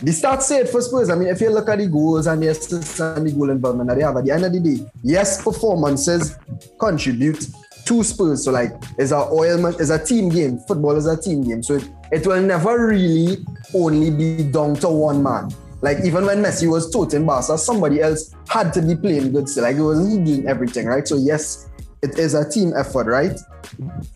[0.01, 1.11] the stats say it for Spurs.
[1.11, 3.88] I mean, if you look at the goals and the assists and the goal involvement
[3.88, 6.36] that they have at the end of the day, yes, performances
[6.78, 7.49] contribute
[7.84, 8.44] to Spurs.
[8.44, 10.59] So like, it's a oil, it's a team game.
[10.68, 11.62] Football is a team game.
[11.62, 13.44] So it, it will never really
[13.74, 15.51] only be down to one man.
[15.80, 19.64] Like even when Messi was toting Barca, somebody else had to be playing good still.
[19.64, 21.07] Like it wasn't he doing everything, right?
[21.07, 21.68] So yes,
[22.03, 23.38] it is a team effort, right?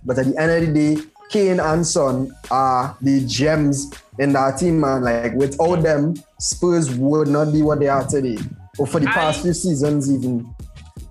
[0.04, 1.02] But at the end of the day,
[1.32, 5.02] Kane and Son are the gems in that team, man.
[5.02, 8.38] Like without them, Spurs would not be what they are today.
[8.78, 10.54] Or for the I- past few seasons, even.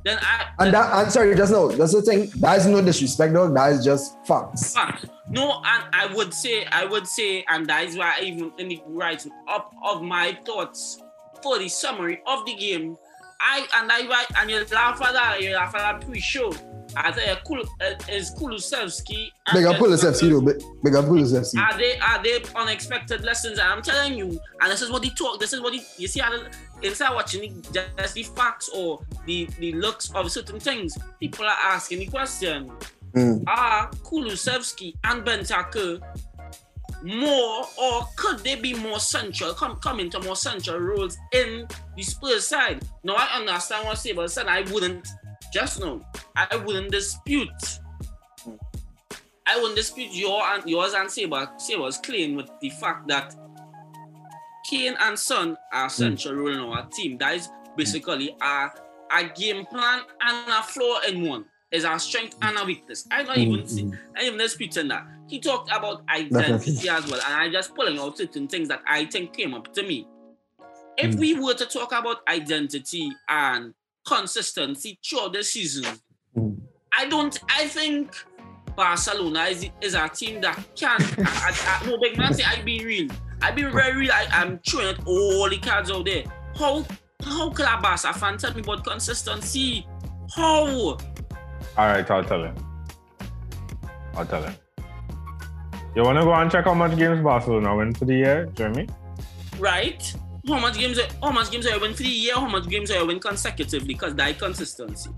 [0.03, 2.32] Then I And that, I'm sorry, just no, that's the thing.
[2.38, 3.51] That is no disrespect, though.
[3.53, 4.74] That is just facts.
[4.74, 5.05] fact.
[5.30, 8.69] No, and I would say, I would say, and that is why I even in
[8.69, 10.99] the writing up of my thoughts
[11.43, 12.97] for the summary of the game.
[13.42, 16.54] I and I write and you laugh at that, you laugh at that pre-show.
[16.96, 19.32] I you, cool uh, is Kulusevski.
[19.54, 20.42] Big up Kulusevski, though.
[20.84, 21.58] Big, up Kulusevski.
[21.58, 23.60] Are they are they unexpected lessons?
[23.60, 25.39] And I'm telling you, and this is what he talk.
[25.39, 26.20] This is what he you see.
[26.20, 30.60] How the, instead of watching the, just the facts or the the looks of certain
[30.60, 32.72] things, people are asking the question:
[33.14, 33.44] Mm.
[33.48, 36.02] Are Kulusevski and Bentancur
[37.04, 39.54] more, or could they be more central?
[39.54, 42.84] Come come into more central roles in the Spurs side?
[43.04, 44.47] No, I understand what Saber said.
[44.47, 45.08] I wouldn't
[45.54, 46.06] just know.
[46.36, 47.49] I wouldn't dispute.
[49.47, 53.36] I wouldn't dispute your and yours and Saber Saber's claim with the fact that
[54.70, 55.89] Kane and Son are hmm.
[55.89, 57.18] central role in our team.
[57.18, 58.43] That is basically hmm.
[58.43, 58.72] a,
[59.12, 61.45] a game plan and a flaw in one.
[61.72, 63.08] Is our strength and our weakness.
[63.10, 65.08] I don't even hmm, see, I even disputing that.
[65.32, 66.90] He talked about identity Definitely.
[66.90, 69.84] as well, and I'm just pulling out certain things that I think came up to
[69.84, 70.06] me.
[70.98, 73.74] If we were to talk about identity and
[74.06, 75.86] consistency throughout the season,
[76.38, 76.58] Mm.
[76.98, 77.38] I don't.
[77.50, 78.14] I think
[78.76, 81.02] Barcelona is, is a team that can.
[81.18, 83.10] I, I, I, no, big man, say I be real.
[83.42, 84.12] I be very real.
[84.12, 86.24] I, I'm throwing all the cards out there.
[86.56, 86.86] How
[87.24, 89.86] how could a Barca fan tell me about consistency?
[90.36, 90.66] How?
[90.68, 90.98] All
[91.78, 92.56] right, I'll tell him.
[94.16, 94.54] I'll tell him.
[95.96, 98.88] You want to go and check how much games Barcelona win for the year, Jeremy?
[99.60, 100.02] Right?
[100.48, 101.00] How much games?
[101.22, 102.36] How much games I win for the year?
[102.36, 103.88] How much games I win consecutively?
[103.88, 105.10] Because that consistency.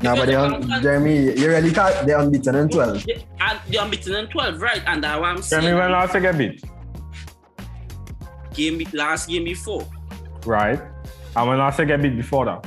[0.00, 2.06] Nah, but they un- Jeremy, you really can't.
[2.06, 3.04] They're unbeaten in 12.
[3.04, 4.82] They, and they're unbeaten in 12, right?
[4.86, 5.62] And that's what I'm saying.
[5.62, 6.62] Jeremy, when last they get beat?
[8.54, 9.86] game be- last game before.
[10.46, 10.80] Right.
[11.36, 12.66] And when last they get beat before that?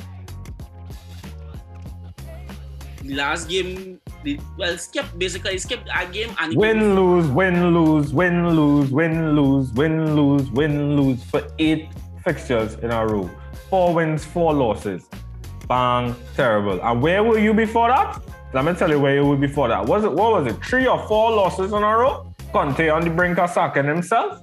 [3.05, 8.55] Last game, the, well, skip basically skipped a game and Win, lose, win, lose, win,
[8.55, 11.89] lose, win, lose, win, lose, win, lose for eight
[12.23, 13.29] fixtures in a row.
[13.69, 15.07] Four wins, four losses.
[15.67, 16.79] Bang, terrible.
[16.81, 18.21] And where were you before that?
[18.53, 19.85] Let me tell you where you were before that.
[19.85, 20.63] Was it what was it?
[20.65, 22.33] Three or four losses in a row?
[22.51, 24.41] Conte on the brink of sacking himself.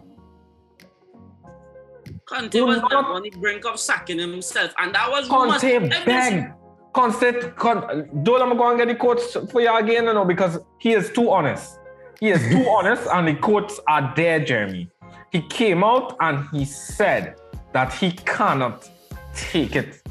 [2.24, 5.28] Conte Do was not- on the brink of sacking himself, and that was.
[5.28, 6.52] Conte begged.
[6.93, 10.24] Conte, con, don't let me go and get the quotes for you again, you know,
[10.24, 11.78] because he is too honest.
[12.20, 14.91] He is too honest, and the quotes are there, Jeremy.
[15.30, 17.36] He came out and he said
[17.72, 18.89] that he cannot
[19.34, 20.03] take it.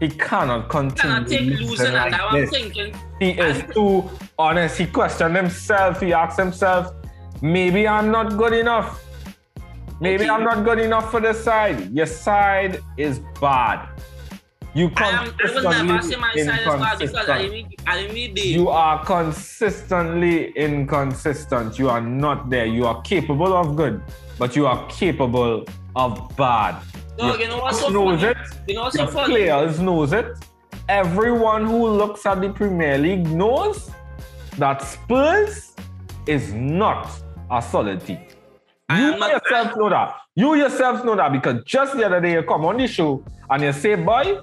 [0.00, 1.14] He cannot continue.
[1.14, 4.08] Cannot take losing, losing and now I'm thinking, He is too
[4.38, 4.78] honest.
[4.78, 6.00] He questioned himself.
[6.00, 6.94] He asked himself,
[7.42, 9.04] maybe I'm not good enough.
[10.00, 10.30] Maybe Okay.
[10.30, 11.90] I'm not good enough for this side.
[11.90, 13.88] Your side is bad.
[14.78, 17.68] You I, am, I consistently never say my side is bad because I inconsistent.
[17.70, 18.38] didn't, I didn't need.
[18.38, 21.80] You are consistently inconsistent.
[21.80, 22.66] You are not there.
[22.66, 24.00] You are capable of good,
[24.38, 25.64] but you are capable
[25.96, 26.80] of bad.
[27.18, 28.30] Your you know what's so knows funny?
[28.30, 28.68] it.
[28.68, 29.34] You know what's Your so funny?
[29.34, 30.26] players knows it.
[30.88, 33.90] Everyone who looks at the Premier League knows
[34.58, 35.74] that Spurs
[36.28, 37.10] is not
[37.50, 38.20] a solid team.
[38.88, 40.14] I You yourself know that.
[40.36, 43.62] You yourself know that because just the other day you come on the show and
[43.62, 44.38] you say, boy,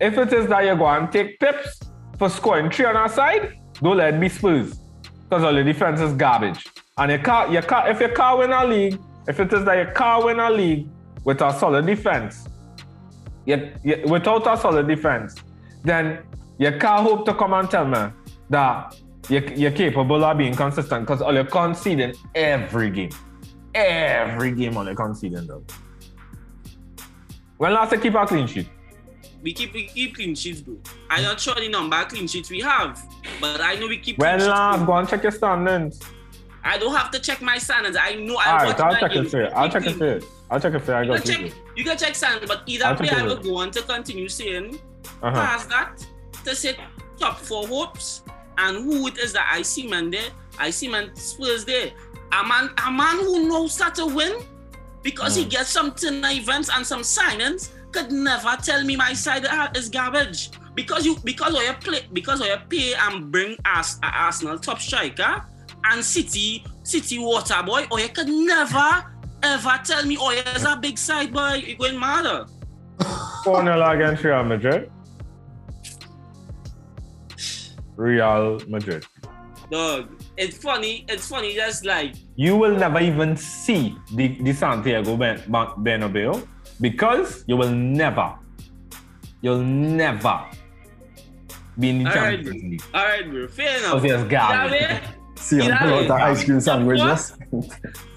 [0.00, 1.80] if it is that you go and take tips
[2.18, 4.78] for scoring three on our side, don't let it be Spurs.
[5.28, 6.64] Because all the defense is garbage.
[6.96, 8.98] And can't, you can't, if you can't win a league,
[9.28, 10.88] if it is that you can't win a league
[11.24, 12.48] with a solid defense,
[13.44, 15.36] you, you, without a solid defense,
[15.84, 16.20] then
[16.58, 18.12] you can't hope to come and tell me
[18.50, 18.96] that
[19.28, 23.10] you, you're capable of being consistent because all you're conceding every game.
[23.74, 25.64] Every game all you're conceding though.
[27.58, 28.68] When last you keep a clean sheet?
[29.42, 30.76] We keep we keep clean sheets, bro.
[31.10, 33.00] I'm not sure the number of clean sheets we have,
[33.40, 34.18] but I know we keep.
[34.18, 36.00] clean When sheets, go and check your standings.
[36.64, 37.96] I don't have to check my standards.
[38.00, 39.46] I know I Alright, watch I'll check it for you.
[39.54, 40.26] I'll check it for you.
[40.50, 40.96] I'll check it for you.
[40.98, 41.34] I You got you.
[41.34, 44.28] check, you can check standards, but either I'll way, I will go on to continue
[44.28, 44.78] saying
[45.22, 45.30] Uh-huh.
[45.32, 46.04] past that
[46.44, 46.76] to say
[47.18, 48.22] top four hopes
[48.58, 50.30] and who it is that I see man there.
[50.58, 51.92] I see man Spurs there.
[52.32, 54.42] A man, a man who knows how to win
[55.02, 55.50] because he Mm.
[55.50, 59.46] gets some tuna events and some signings could never tell me my side
[59.76, 60.50] is garbage.
[60.74, 64.58] Because you because of your play because of your pay and bring us a Arsenal
[64.58, 65.44] top striker
[65.84, 69.04] and City City water boy or you could never
[69.42, 72.46] ever tell me oh here's a big side boy you're going mad.
[73.44, 74.90] 4 0 against Real Madrid.
[77.96, 79.04] Real Madrid.
[79.70, 81.04] Dog, it's funny.
[81.08, 81.54] It's funny.
[81.54, 86.46] Just like You will never even see the, the Santiago Ben- Ben- Bernabeu
[86.80, 88.34] because you will never,
[89.40, 90.44] you'll never
[91.78, 92.44] be in the Alright.
[92.44, 92.82] Champions League.
[92.94, 93.48] all right, bro.
[93.48, 94.02] Fair enough.
[94.02, 95.14] Because there's That Gavi.
[95.38, 97.32] See, I'm Yeah, the ice cream sandwiches.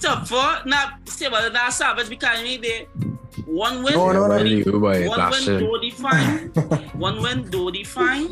[0.01, 0.57] Top four.
[0.65, 2.85] Now, say about that savage because me there.
[3.45, 3.93] One win.
[3.93, 4.35] No, no, no.
[4.35, 5.59] Really, you boy, One win, him.
[5.59, 6.47] do define.
[6.99, 8.29] One win, do define.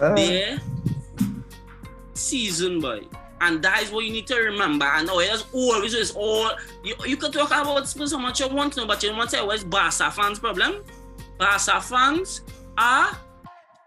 [0.00, 0.58] Uh, There.
[2.14, 3.00] Season, boy.
[3.40, 4.84] And that is what you need to remember.
[4.84, 6.50] And oh, it's always is all
[6.84, 9.36] you, you can talk about how much you want to, know, but you want to
[9.36, 10.84] say what's Barca fans' problem?
[11.38, 12.42] Barca fans
[12.76, 13.16] are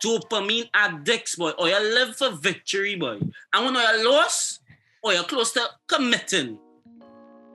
[0.03, 1.51] dopamine addicts, boy.
[1.51, 3.19] Or you live for victory, boy.
[3.53, 4.61] And when you lost,
[5.03, 6.57] or oh, you're close to committing.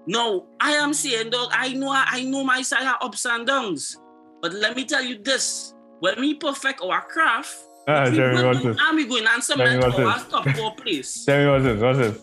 [0.07, 3.99] No, I am saying, dog, I know I know my side have ups and downs.
[4.41, 5.75] But let me tell you this.
[6.01, 7.57] When we perfect our craft,
[7.89, 8.77] Ah, Jeremy, will what's this?
[8.81, 10.29] and we going some Jeremy, men what's our this?
[10.29, 11.25] top four place.
[11.27, 11.81] Tell me what's this?
[11.83, 12.23] What's this?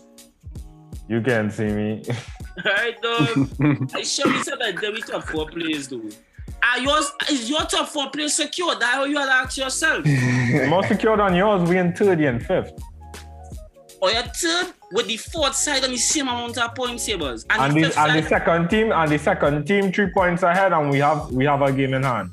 [1.08, 2.02] You can't see me.
[2.64, 3.28] Right, dog?
[3.94, 6.00] I sure we said that we top four place, though.
[6.62, 8.74] Are yours is your top four place secure?
[8.78, 10.04] That what you ask yourself.
[10.68, 12.72] More secure than yours, we in third and fifth.
[14.00, 17.44] or your third with the fourth side on the same amount of points savers.
[17.50, 20.72] And, And the the, and the second team and the second team three points ahead
[20.72, 22.30] and we have we have a game in hand.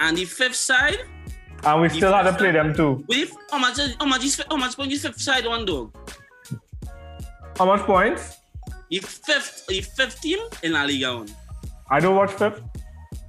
[0.00, 0.98] and the fifth side,
[1.64, 3.04] And we still had to play them too.
[3.08, 5.94] with how much how much how much points fifth side one dog?
[7.58, 8.38] How much points?
[8.90, 11.28] The fifth the fifth team in La Liga one.
[11.90, 12.62] I don't watch fifth.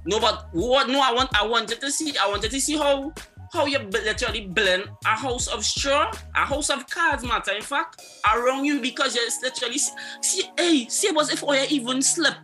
[0.04, 0.88] No, but what?
[0.88, 1.30] No, I want.
[1.38, 2.16] I wanted to see.
[2.16, 3.12] I wanted to see how
[3.52, 8.02] how you literally blend a house of straw, a house of cards, matter in fact,
[8.34, 10.44] around you because you're literally see.
[10.58, 12.34] hey, see was if you even slip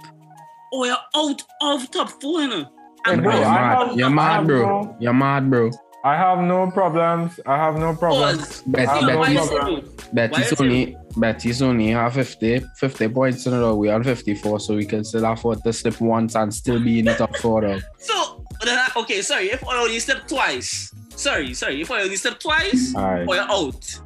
[0.73, 2.73] or you're out of top four, you know.
[3.15, 4.83] Hey, bro, You're I mad, have- you're mad, have bro.
[4.83, 5.71] no- You're mad, bro.
[6.05, 7.41] I have no problems.
[7.45, 8.39] I have no problems.
[8.39, 8.63] Pause.
[8.67, 9.85] Bet, I have no Why you Betis, say problem.
[9.85, 10.05] no?
[10.15, 13.75] Betis Why you only, Betis only have 50, 50 points in a row.
[13.75, 17.07] We on 54, so we can still afford to slip once and still be in
[17.07, 17.81] the top four, though.
[17.99, 19.47] So I- uh, okay, sorry.
[19.51, 21.81] If I only step twice, sorry, sorry.
[21.83, 23.27] If I only step twice, Alright.
[23.29, 24.01] or you're out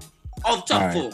[0.47, 0.95] of top Alright.
[0.95, 1.11] four.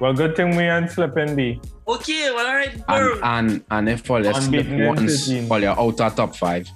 [0.00, 1.60] Well, good thing we ain't slipping B.
[1.86, 3.20] Okay, well, all right, bro.
[3.22, 5.50] And and, and if all you slip Unbeaten in once, 13.
[5.50, 6.68] all you're out of top five.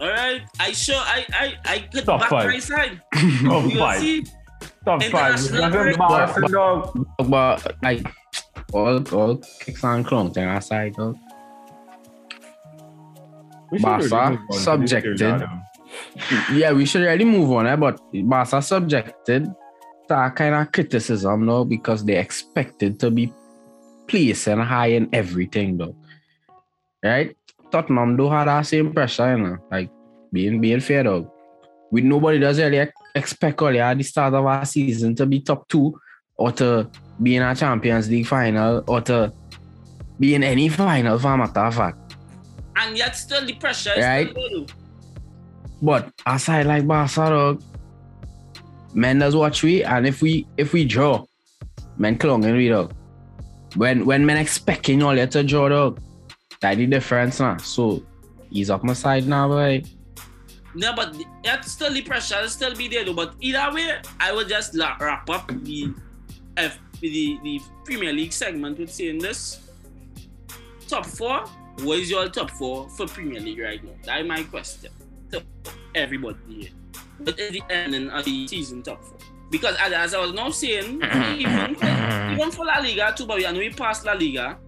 [0.00, 0.42] All right.
[0.60, 2.46] I sure I I I could Top back five.
[2.50, 3.00] my side.
[3.44, 4.00] Top You five.
[4.00, 4.24] see,
[4.84, 5.04] Top five.
[5.04, 6.50] International That's break.
[6.52, 7.06] dog.
[7.28, 8.06] But like
[8.72, 11.14] all all kicks and clowns on our side, though.
[13.70, 15.18] We should Barca, really move on to this subjected.
[15.18, 16.54] Serie A, though.
[16.54, 17.76] Yeah, we should really move on, eh?
[17.76, 19.46] but Barca subjected
[20.08, 23.32] to a kind of criticism now because they expected to be
[24.06, 25.96] placing high in everything, though.
[27.02, 27.35] Right?
[27.70, 29.90] Tottenham do have that same pressure, you know, like
[30.32, 31.32] being being fair, though.
[31.90, 35.68] With nobody does really expect earlier at the start of our season to be top
[35.68, 35.98] two
[36.36, 36.90] or to
[37.22, 39.32] be in a Champions League final or to
[40.18, 41.98] be in any final for a matter of fact.
[42.76, 44.28] and yet still the pressure is Right.
[44.30, 44.66] still there, though.
[45.82, 47.62] But aside like Barca, dog,
[48.94, 51.24] men does watch we, and if we if we draw,
[51.98, 52.92] men clung in we dog.
[53.76, 56.00] When when men expecting all you to draw dog,
[56.60, 57.56] that the difference now.
[57.58, 58.02] So
[58.50, 59.82] he's up my side now, boy.
[60.74, 63.14] No, but yet still the pressure will still be there though.
[63.14, 65.94] But either way, I will just la- wrap up the
[66.56, 69.60] F the, the Premier League segment with saying this.
[70.88, 71.46] Top four,
[71.82, 73.92] what is your top four for Premier League right now?
[74.04, 74.90] That is my question
[75.32, 75.42] to
[75.94, 76.70] everybody here.
[77.18, 79.18] What is the ending of the season top four?
[79.50, 81.02] Because as, as I was now saying,
[81.36, 81.86] even for,
[82.32, 84.58] even for La Liga too, but I know we passed La Liga.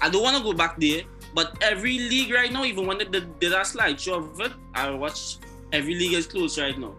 [0.00, 1.02] I don't want to go back there,
[1.38, 4.90] but every league right now, even when they did, did a slideshow of it, I
[4.90, 5.36] watch
[5.72, 6.92] every league is closed right now.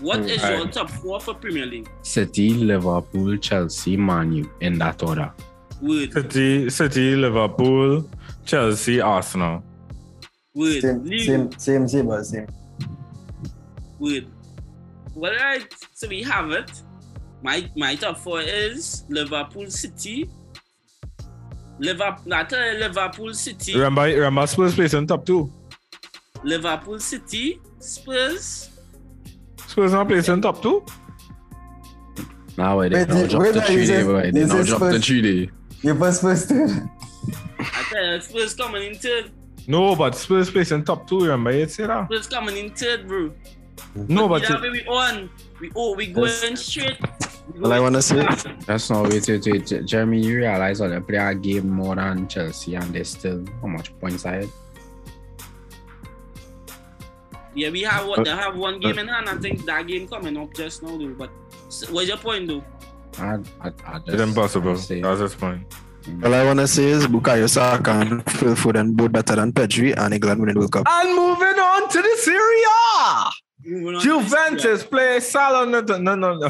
[0.00, 1.88] What Mm, is your top four for Premier League?
[2.02, 5.32] City, Liverpool, Chelsea, Man U in that order.
[5.80, 8.10] Word, City, City, Liverpool,
[8.44, 9.62] Chelsea, Arsenal.
[10.56, 12.48] word, Same, league, same, same, same, but same.
[14.00, 14.26] word.
[15.14, 15.72] Well, right.
[15.92, 16.82] So we have it.
[17.44, 20.28] My my top four is Liverpool City.
[21.78, 25.52] Liverpool, not Liverpool City, Remember, remember Spurs placed in top two.
[26.42, 28.70] Liverpool City, Spurs.
[29.66, 30.84] Spurs not placed in top two.
[32.56, 34.30] Now they Wait, now wait, drop the you three day, said- boy.
[34.30, 35.50] They now said drop the Spurs- three day.
[35.82, 36.52] You first, first.
[36.52, 39.30] I tell you, Spurs coming in third.
[39.66, 41.20] No, but Spurs placed in top two.
[41.20, 42.06] Remember, you say that.
[42.06, 43.32] Spurs coming in third, bro.
[43.96, 45.28] No, but Either way we on.
[45.60, 46.98] We oh we going straight.
[47.52, 48.26] We All I wanna say-
[48.66, 49.66] That's not wait, wait, wait.
[49.66, 53.44] Je- Jeremy, you realize that they play a game more than Chelsea and they still
[53.60, 54.48] how much points ahead?
[57.54, 59.28] Yeah, we have what uh, they have one game uh, in hand.
[59.28, 61.14] I think that game coming up just now, though.
[61.14, 61.30] But
[61.68, 62.64] So what's your point though?
[63.18, 64.72] I, I, I just, It's impossible.
[64.72, 65.62] I say- That's his point.
[66.04, 66.24] Mm.
[66.26, 69.94] All I want to say is Bukayo Saka and Phil Foden both better than Pedri
[69.96, 70.86] and England winning World Cup.
[70.88, 72.62] And moving on to the Serie
[72.98, 73.30] A.
[73.64, 76.02] Moving on to this Juventus play Salernitana.
[76.02, 76.48] No, no, no.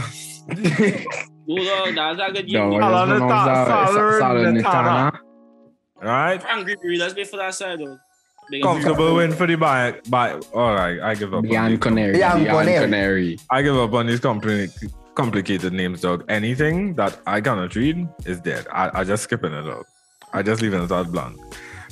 [0.56, 1.04] year.
[1.46, 2.80] No, no, that's a good No, game.
[2.80, 4.62] what is Salernitana- one of the- Salernitana.
[4.62, 5.18] Salernitana.
[6.02, 6.42] All right.
[6.42, 7.98] Franck Ribéry, let's wait for that side though.
[8.62, 10.00] Comfortable win for the buy.
[10.10, 11.38] By all right, I give up.
[11.38, 12.14] on Bian these- Connery.
[12.14, 12.80] Bian Bianconeri.
[12.80, 13.38] Connery.
[13.50, 16.24] I give up on these compli- complicated names, dog.
[16.28, 18.66] Anything that I cannot read is dead.
[18.70, 19.86] I, I just skipping it out.
[20.34, 21.38] I just leaving it out blank.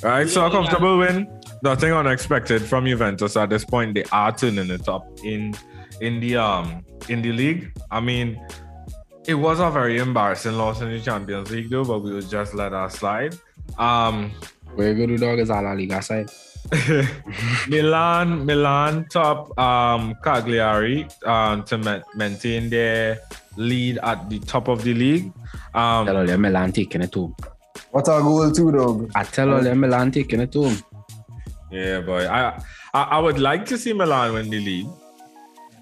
[0.03, 1.27] All right, so a comfortable win.
[1.63, 3.95] Nothing unexpected from Juventus at this point.
[3.95, 5.55] They are turning it up in
[6.03, 7.71] in the um in the league.
[7.89, 8.39] I mean,
[9.25, 12.53] it was a very embarrassing loss in the Champions League though, but we would just
[12.53, 13.35] let that slide.
[13.77, 14.31] Um,
[14.75, 16.29] Where you go to dog is a La Liga side.
[17.67, 23.19] Milan, Milan top um, Cagliari um, to ma- maintain their
[23.57, 25.31] lead at the top of the league.
[25.73, 27.35] Um, Tell all them Milan taking it home.
[27.91, 29.11] What a goal too, dog.
[29.15, 30.77] I tell all them Milan taking it home.
[31.71, 32.25] yeah, boy.
[32.27, 32.61] I,
[32.93, 35.02] I I would like to see Milan win the league, That'll be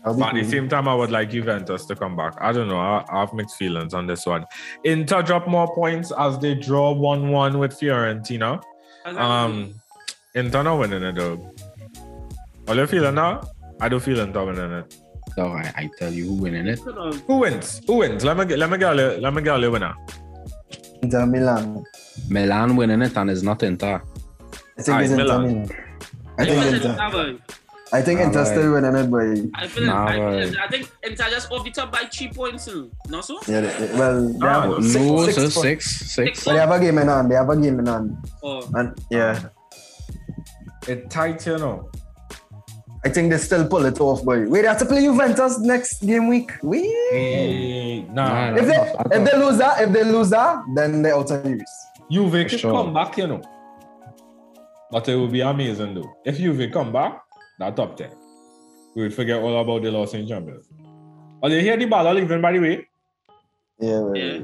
[0.04, 2.34] but at the same time, I would like Juventus to come back.
[2.42, 2.80] I don't know.
[2.80, 4.46] I, I have mixed feelings on this one.
[4.84, 8.62] Inter drop more points as they draw one-one with Fiorentina.
[9.06, 9.74] That's a good Um,
[10.34, 11.54] Inter not winning it though.
[12.68, 13.42] Are you feeling now?
[13.80, 14.96] I don't feel Inter winning it.
[15.36, 16.80] So I, I tell you who winning it.
[17.28, 17.82] Who wins?
[17.88, 18.24] Who wins?
[18.26, 19.94] Let me get let me get a- let me get a winner.
[21.04, 21.84] Inter Milan.
[22.30, 24.02] Milan winning it and it's not Inter.
[24.78, 25.42] I think Aye, it's Inter Milan.
[25.44, 25.72] Milan.
[26.38, 27.38] I I think feel Inter.
[27.94, 27.98] Inter, boy.
[27.98, 28.50] I think Nah, Inter boy.
[28.52, 29.50] still winning it, boy.
[29.56, 30.50] I feel Nah, I, boy.
[30.50, 32.66] feel, I think Inter just off the top by three points.
[32.72, 32.86] hmm.
[33.10, 33.40] No, so?
[33.48, 35.86] Yeah, they- they- well, they have No, six, so six, six, points.
[36.16, 36.46] six.
[36.46, 37.30] But they have a game in hand.
[37.32, 38.18] They have a game in hand.
[38.44, 39.40] Oh, And yeah,
[40.88, 41.90] It tight, you know.
[43.06, 44.48] I think they still pull it off, boy.
[44.48, 46.52] Wait, they have to play Juventus next game week.
[46.64, 46.86] Wait.
[47.12, 48.58] Hey, Nah, nah.
[48.58, 51.46] If they I if they lose that, if they lose that, then they're out of
[51.46, 51.64] use.
[52.12, 52.72] Juve could sure.
[52.74, 53.42] come back, you know.
[54.92, 56.12] But it will be amazing though.
[56.26, 57.22] If Juve come back,
[57.62, 58.12] that top 10.
[58.96, 60.68] We would forget all about the loss in Champions.
[61.42, 62.88] Oh, they here the ball leaving, by the way.
[63.80, 64.14] Yeah, boy.
[64.16, 64.40] yeah.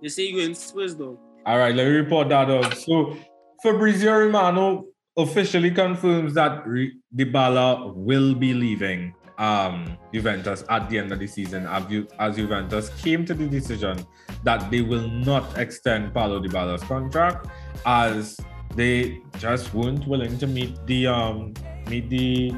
[0.00, 1.18] You say you in Spurs though.
[1.46, 2.76] All right, let me report that out.
[2.76, 3.16] So,
[3.62, 4.86] Fabrizio Romano
[5.16, 11.26] officially confirms that Re- Dybala will be leaving um, Juventus at the end of the
[11.26, 14.04] season as Ju- as Juventus came to the decision
[14.42, 17.46] that they will not extend Paulo Dybala's contract
[17.86, 18.38] as
[18.74, 21.54] they just weren't willing to meet the um
[21.88, 22.54] meet the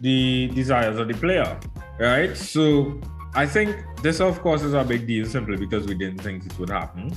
[0.00, 1.58] the desires of the player,
[1.98, 2.36] right?
[2.36, 3.00] So
[3.34, 6.58] I think this, of course, is a big deal simply because we didn't think it
[6.58, 7.12] would happen.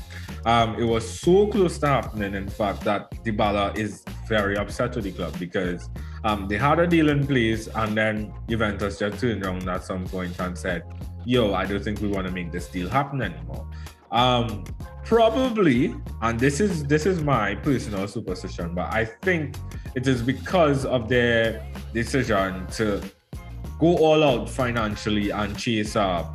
[0.46, 5.06] Um, it was so close to happening, in fact, that Dybala is very upset with
[5.06, 5.90] the club because
[6.24, 10.06] um, they had a deal in place and then Juventus just turned around at some
[10.06, 10.84] point and said,
[11.26, 13.68] yo, I don't think we want to make this deal happen anymore.
[14.12, 14.66] Um,
[15.06, 19.56] probably, and this is this is my personal superstition, but I think
[19.96, 23.02] it is because of their decision to
[23.80, 26.26] go all out financially and chase uh,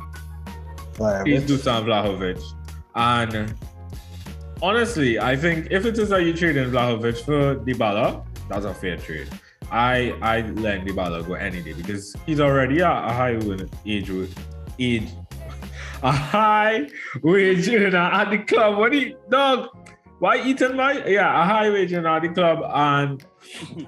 [0.99, 2.41] Like, chase Dusan Vlahovic.
[2.95, 3.55] And
[4.61, 8.73] honestly, I think if it is that you trade in Vlahovic for Dybala, that's a
[8.73, 9.29] fair trade.
[9.71, 13.39] I I let Dybala go any day because he's already a, a high
[13.85, 14.11] age
[14.79, 15.09] age
[16.03, 16.87] a high
[17.23, 18.77] wage earner at the club.
[18.77, 19.69] What he dog?
[20.19, 23.25] Why eating my yeah a high wage earner at the club and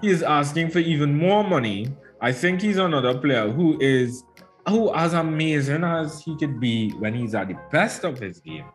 [0.01, 1.87] he's asking for even more money.
[2.21, 4.23] I think he's another player who is
[4.67, 8.65] who as amazing as he could be when he's at the best of his game.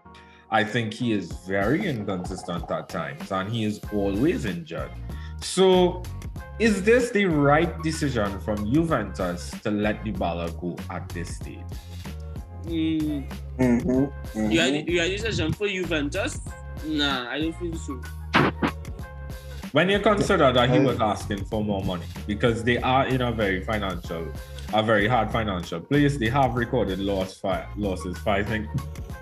[0.51, 4.90] I think he is very inconsistent at times and he is always injured.
[5.40, 6.02] So
[6.59, 11.59] is this the right decision from Juventus to let Dybala go at this stage?
[12.65, 13.28] Mm,
[13.59, 14.52] mhm, mhm.
[14.52, 16.40] you had you had this decision for Juventus?
[16.86, 18.01] Nah, I don't feel so.
[19.74, 23.32] When you consider that he was asking for more money because they are in a
[23.32, 24.24] very financial,
[24.72, 26.16] a very hard financial place.
[26.16, 28.68] They have recorded loss fi- losses for I think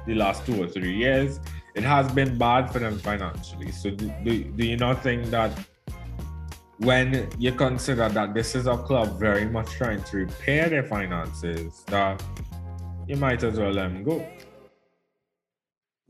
[0.07, 1.41] the last two or three years.
[1.75, 3.73] It has been bad for them financially.
[3.73, 5.59] So do, do, do you not think that
[6.81, 11.83] when you consider that this is a club very much trying to repair their finances,
[11.87, 12.23] that
[13.09, 14.17] you might as well let them go?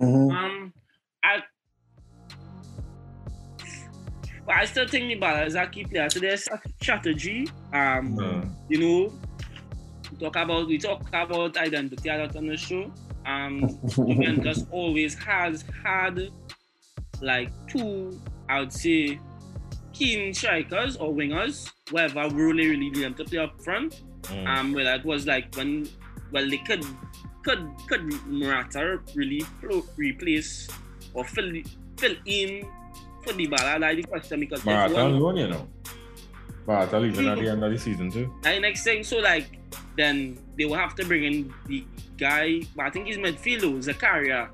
[0.00, 0.32] Mhm.
[0.36, 0.72] Um,
[1.22, 1.42] I,
[4.46, 6.08] but I still think ball is a key player.
[6.10, 7.48] So there's a strategy.
[7.72, 8.50] Um, Mm.
[8.68, 9.12] you know,
[10.10, 12.90] we talk about we talk about identity a lot on the show.
[13.24, 16.28] Um, Juventus always has had
[17.20, 19.20] like two, I would say,
[19.92, 24.02] keen strikers or wingers, whatever really really need them to play up front.
[24.24, 24.46] Mm.
[24.46, 25.88] Um, where that was like when,
[26.32, 26.84] well, they could
[27.44, 29.42] could could Morata really
[29.96, 30.68] replace
[31.14, 31.50] or fill
[31.96, 32.64] fill in
[33.22, 33.78] for the ball?
[33.78, 35.68] Like the question because there's Morata on one- loan, you know.
[36.66, 38.32] Morata leaving at the end of the season too.
[38.44, 39.58] And next thing, so like
[39.96, 41.84] then they will have to bring in the
[42.16, 44.48] guy, but I think he's midfield, Zakaria.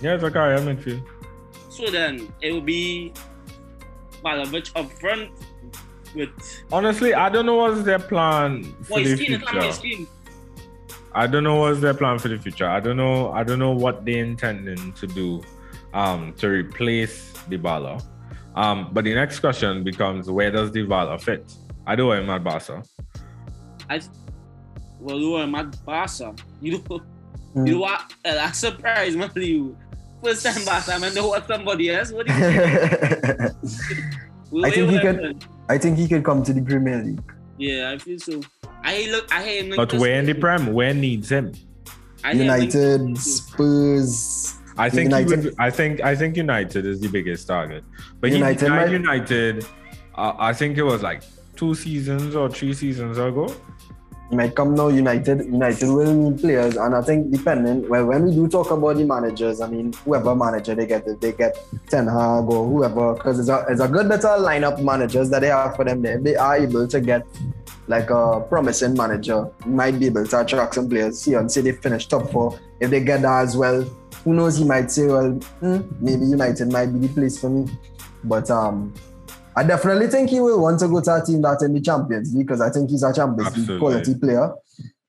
[0.00, 1.04] Yeah, it's a midfield.
[1.70, 3.12] So then it will be
[4.22, 5.30] Vlahovic up front
[6.14, 6.30] with
[6.70, 10.10] Honestly, I don't know what's their plan for well, the his team, it's not future.
[11.14, 12.68] I don't know what's their plan for the future.
[12.68, 13.30] I don't know.
[13.32, 15.42] I don't know what they're intending to do
[15.92, 18.02] um, to replace Dybala.
[18.54, 21.52] Um, but the next question becomes, where does Dybala fit?
[21.86, 22.82] I do him at Barca.
[23.88, 24.00] I
[25.00, 26.34] well, you are mad Barca.
[26.60, 27.00] You know,
[27.54, 27.66] Hmm.
[27.66, 28.00] you know what?
[28.24, 29.30] Uh, that's surprise, man.
[29.36, 29.76] You
[30.22, 31.12] first time Barca, man.
[31.12, 32.10] They want somebody else.
[32.12, 33.52] What do you think?
[34.64, 35.38] I think he can
[35.68, 37.32] I think he can come to the Premier League.
[37.58, 38.40] Yeah, I feel so.
[38.82, 39.30] I look.
[39.32, 39.70] I hear him.
[39.70, 40.72] like But where in the Prem?
[40.72, 41.52] Where needs him?
[42.24, 43.36] I hear him like United, this.
[43.36, 44.54] Spurs.
[44.76, 47.84] I think United- would, I think I think United is the biggest target.
[48.20, 49.66] But United United, United,
[50.14, 51.22] uh, I think it was like
[51.56, 53.54] two seasons or three seasons ago.
[54.30, 54.88] He might come now.
[54.88, 57.86] United, United will need players, and I think depending.
[57.86, 61.32] Well, when we do talk about the managers, I mean, whoever manager they get, they
[61.32, 61.54] get
[61.90, 65.48] Ten Hag or whoever, because it's a, it's a good better lineup managers that they
[65.48, 66.00] have for them.
[66.00, 67.26] There, they are able to get
[67.88, 71.20] like a promising manager, might be able to attract some players.
[71.20, 72.58] See, and say they finish top four.
[72.80, 73.84] If they get that as well,
[74.24, 74.56] who knows?
[74.56, 77.70] He might say, well, hmm, maybe United might be the place for me.
[78.24, 78.94] But um,
[79.56, 82.34] I definitely think he will want to go to a team that's in the Champions
[82.34, 84.52] League because I think he's a Champions League quality player.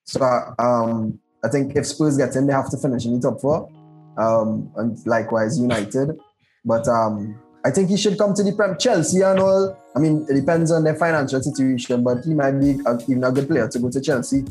[0.04, 0.22] So
[0.60, 3.70] um, I think if Spurs get in, they have to finish in the top four.
[4.18, 6.12] Um, and likewise United.
[6.66, 8.78] But um, I think he should come to the Prem.
[8.78, 9.78] Chelsea and all.
[9.96, 13.32] I mean, it depends on their financial situation, but he might be a, even a
[13.32, 14.44] good player to go to Chelsea.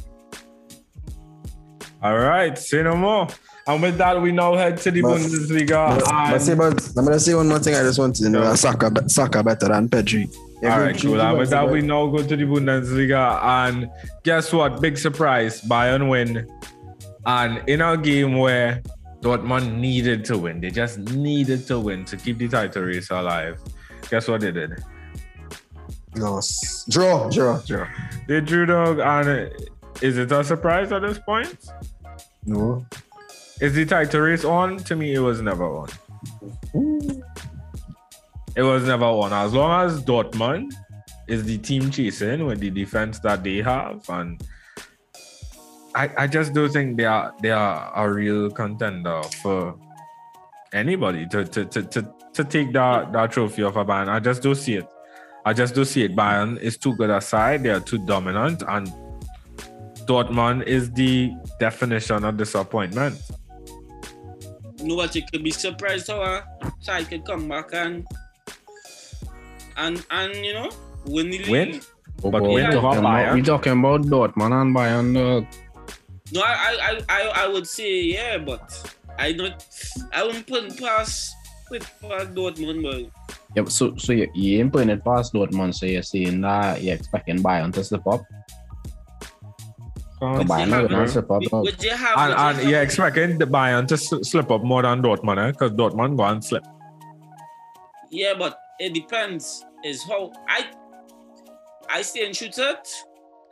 [2.02, 3.28] All right, say no more.
[3.66, 6.00] And with that, we now head to the But- Bundesliga.
[6.00, 7.74] But, but say about, I'm gonna say one more thing.
[7.74, 10.28] I just want to know that Saka, better than Pedri.
[10.64, 11.20] All right, cool.
[11.20, 13.42] And with that, we now go to the Bundesliga.
[13.42, 13.90] And
[14.22, 14.80] guess what?
[14.80, 15.60] Big surprise.
[15.62, 16.48] Bayern win.
[17.26, 18.82] And in a game where
[19.20, 23.58] Dortmund needed to win, they just needed to win to keep the title race alive.
[24.10, 24.82] Guess what they did?
[26.16, 26.88] lost.
[26.90, 27.86] Draw, draw, draw.
[28.28, 28.98] They drew dog.
[28.98, 29.54] And uh,
[30.00, 31.56] is it a surprise at this point?
[32.44, 32.84] No.
[33.62, 34.78] Is the title race on?
[34.78, 35.88] To me, it was never on.
[38.56, 39.32] It was never on.
[39.32, 40.72] As long as Dortmund
[41.28, 44.42] is the team chasing with the defense that they have, and
[45.94, 49.78] I, I just don't think they are they are a real contender for
[50.72, 54.08] anybody to to to to, to take that, that trophy off a Bayern.
[54.08, 54.88] I just don't see it.
[55.46, 56.16] I just don't see it.
[56.16, 57.62] Bayern is too good a side.
[57.62, 58.88] They are too dominant, and
[60.08, 63.22] Dortmund is the definition of disappointment.
[64.82, 65.02] You know?
[65.12, 66.44] You could be surprised how a
[66.80, 68.06] side could come back and
[69.76, 70.70] and and you know
[71.06, 71.50] win the league.
[71.50, 71.80] Win?
[72.24, 75.16] Oh, But boy, we we talking talking about- about, we talking about Dortmund and Bayern.
[75.16, 75.44] Uh,
[76.32, 78.62] No, I, I, I, I, I would say yeah, but
[79.18, 79.54] I don't.
[80.12, 81.34] I wouldn't put it past
[81.70, 85.84] with past Dortmund, but yeah, so so you, you ain't putting it past Dortmund, so
[85.86, 88.22] you're saying that you're expecting Bayern to slip up.
[90.22, 91.42] So And, Bayern not gonna slip up.
[91.52, 92.16] would you have?
[92.16, 95.38] and, would you and have- you're expecting the Bayern to slip up more than Dortmund,
[95.44, 95.50] eh?
[95.50, 96.62] Because Dortmund go and slip.
[98.08, 99.64] Yeah, but it depends.
[99.84, 100.66] Is how I
[101.90, 102.88] I stay in shoot it.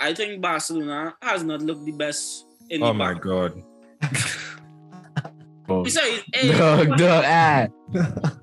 [0.00, 3.22] I think Barcelona has not looked the best in Oh the my back.
[3.22, 3.62] god.
[5.68, 5.84] Oh.
[5.86, 7.66] Sorry, eh, Dog, dog, ah.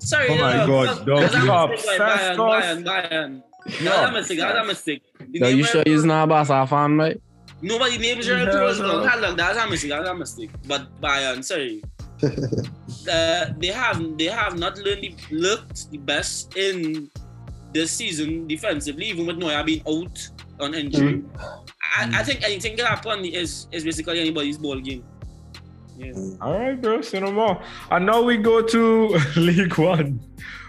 [0.00, 0.28] sorry.
[0.30, 2.84] Oh my uh, God, because- dog, because I'm you a are mistake, Bayern, obsessed, Bayern,
[2.84, 3.42] Bayern.
[3.84, 4.38] That's a mistake.
[4.38, 5.02] That's a mistake.
[5.18, 7.20] The Dog, name you where- sure he's not a Barca fan, right?
[7.60, 8.78] Nobody names your Yeah, tours.
[8.80, 9.02] no.
[9.02, 9.90] Look, that's a mistake.
[9.90, 10.50] That's a mistake.
[10.66, 11.82] But Bayern, sorry.
[12.22, 17.10] uh, they have they have not learned the, looked the best in
[17.72, 20.18] this season defensively, even with Neuer being out
[20.60, 21.22] on injury.
[21.96, 25.04] I, I think anything can happen is is basically anybody's ball game.
[25.96, 26.12] Yeah.
[26.40, 27.00] All right, bro.
[27.02, 27.60] Say no more.
[27.90, 30.20] And now we go to League One,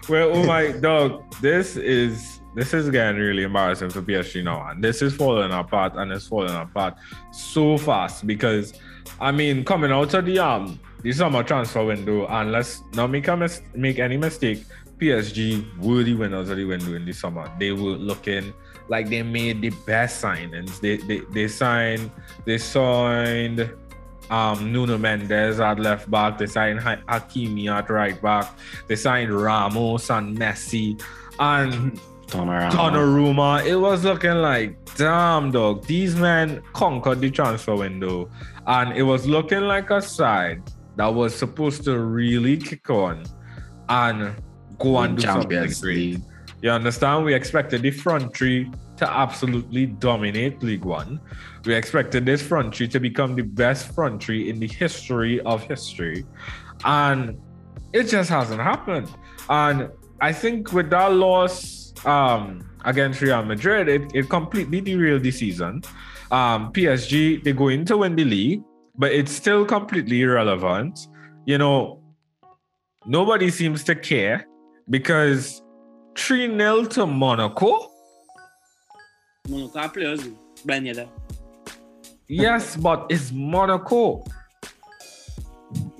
[0.08, 4.82] where oh my dog, this is this is getting really embarrassing for PSG now, and
[4.82, 6.94] this is falling apart, and it's falling apart
[7.32, 8.74] so fast because
[9.20, 13.28] I mean, coming out of the um the summer transfer window, and let's not make
[13.28, 14.64] a mis- make any mistake.
[14.98, 17.50] PSG were the winners of the window in the summer.
[17.58, 18.52] They were looking
[18.88, 20.80] like they made the best signings.
[20.80, 22.10] They they they signed
[22.44, 23.72] they signed
[24.30, 26.38] um, Nuno Mendes at left back.
[26.38, 28.52] They signed Ha- Hakimi at right back.
[28.88, 31.00] They signed Ramos and Messi.
[31.38, 31.98] And
[32.30, 32.70] Donnarumma.
[32.70, 38.30] Donnarumma, it was looking like, damn, dog, these men conquered the transfer window.
[38.66, 40.62] And it was looking like a side
[40.96, 43.24] that was supposed to really kick on
[43.88, 44.34] and
[44.78, 45.82] go and do something great.
[45.82, 46.22] League.
[46.62, 47.24] You understand?
[47.24, 51.20] We expected the front three to absolutely dominate League One.
[51.64, 55.62] We expected this front three to become the best front three in the history of
[55.64, 56.26] history.
[56.84, 57.40] And
[57.92, 59.10] it just hasn't happened.
[59.48, 59.88] And
[60.20, 65.82] I think with that loss um, against Real Madrid, it, it completely derailed the season.
[66.30, 68.62] Um, PSG, they go in to win the league,
[68.96, 70.98] but it's still completely irrelevant.
[71.46, 72.02] You know,
[73.06, 74.46] nobody seems to care
[74.88, 75.62] because
[76.16, 77.90] 3 0 to Monaco.
[79.48, 80.28] Monaco players.
[82.28, 84.24] Yes, but it's Monaco.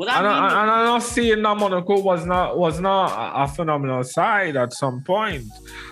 [0.00, 3.42] What And, I I, and I'm not saying that Monaco was not was not a,
[3.42, 5.44] a phenomenal side at some point,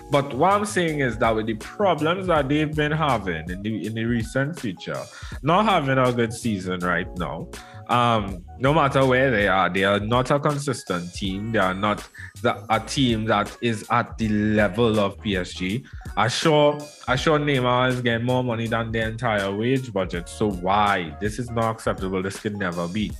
[0.09, 3.85] but what I'm saying is that with the problems that they've been having in the
[3.85, 4.99] in the recent future,
[5.43, 7.49] not having a good season right now,
[7.89, 11.51] um, no matter where they are, they are not a consistent team.
[11.51, 12.03] They are not
[12.41, 15.85] the, a team that is at the level of PSG.
[16.17, 20.29] I sure I sure Neymar is getting more money than the entire wage budget.
[20.29, 21.15] So why?
[21.21, 22.23] This is not acceptable.
[22.23, 23.11] This can never be.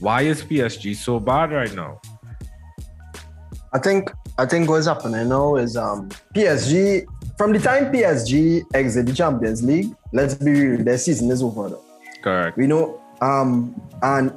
[0.00, 2.00] Why is PSG so bad right now?
[3.72, 7.06] I think I think what's happening now is um PSG
[7.36, 11.70] from the time PSG exit the Champions League, let's be real, their season is over.
[11.70, 11.84] Though.
[12.22, 12.56] Correct.
[12.56, 14.32] We know um and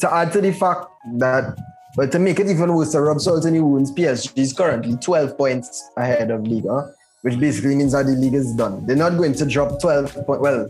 [0.00, 0.86] to add to the fact
[1.16, 1.56] that
[1.96, 5.38] but to make it even worse, to rub salt the wounds, PSG is currently 12
[5.38, 6.92] points ahead of Liga,
[7.24, 8.84] which basically means that the league is done.
[8.86, 10.42] They're not going to drop 12 points.
[10.42, 10.68] Well,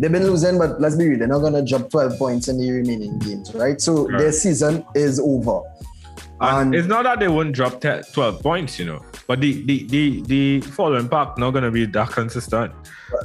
[0.00, 2.58] they've been losing, but let's be real, they're not going to drop 12 points in
[2.58, 3.80] the remaining games, right?
[3.80, 4.18] So Right.
[4.18, 5.60] their season is over.
[6.40, 9.64] And And- it's not that they won't drop 10, 12 points, you know, but the
[9.66, 12.72] the the, the following pack not gonna be that consistent.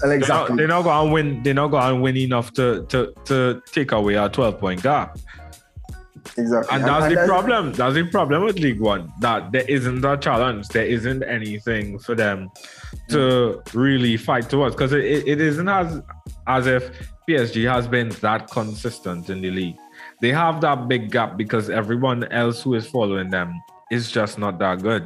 [0.04, 0.20] Exactly.
[0.20, 1.42] They're not, they're not gonna win.
[1.42, 5.18] They're not gonna win enough to to to take away our 12 point gap.
[6.40, 6.76] Exactly.
[6.76, 7.74] And that's the that's- problem.
[7.74, 9.12] That's the problem with League One.
[9.20, 10.68] That there isn't a challenge.
[10.70, 12.50] There isn't anything for them
[13.10, 14.76] to really fight towards.
[14.76, 16.02] Because it, it, it isn't as
[16.48, 16.92] as if
[17.28, 19.78] PSG has been that consistent in the league.
[20.22, 23.54] They have that big gap because everyone else who is following them
[23.92, 25.04] is just not that good.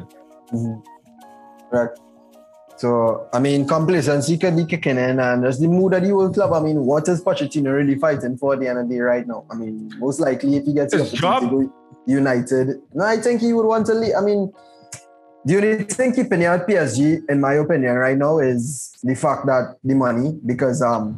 [0.53, 0.83] Mhm.
[1.69, 1.99] Correct.
[2.83, 6.29] So, I mean, complacency could be kicking in, and there's the mood of the whole
[6.29, 6.51] club.
[6.51, 9.25] I mean, what is Pochettino really fighting for at the end of the day right
[9.25, 9.45] now?
[9.49, 11.73] I mean, most likely, if he gets the His opportunity to go
[12.05, 14.15] United, no, I think he would want to leave.
[14.17, 14.51] I mean,
[15.45, 19.45] the only thing keeping you at PSG, in my opinion, right now, is the fact
[19.45, 21.17] that the money, because um,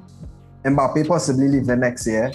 [0.64, 2.32] Mbappe possibly leave the next year.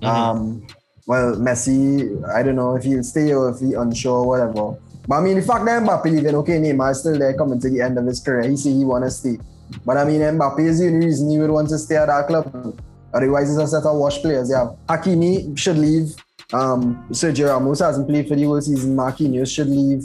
[0.00, 0.66] Um,
[1.06, 4.78] well, Messi, I don't know if he'll stay or if he unsure, whatever.
[5.06, 7.68] But I mean, the fact that Mbappe leaving, okay, Neymar is still there coming to
[7.68, 8.48] the end of his career.
[8.48, 9.38] He say he want to stay.
[9.84, 12.26] But I mean, Mbappe is the only reason he would want to stay at that
[12.26, 12.80] club.
[13.12, 14.50] Otherwise, it's a set of wash players.
[14.50, 16.14] Yeah, Hakimi should leave.
[16.52, 18.96] Um, Sergio Ramos hasn't played for the whole season.
[18.96, 20.04] Marquinhos should leave.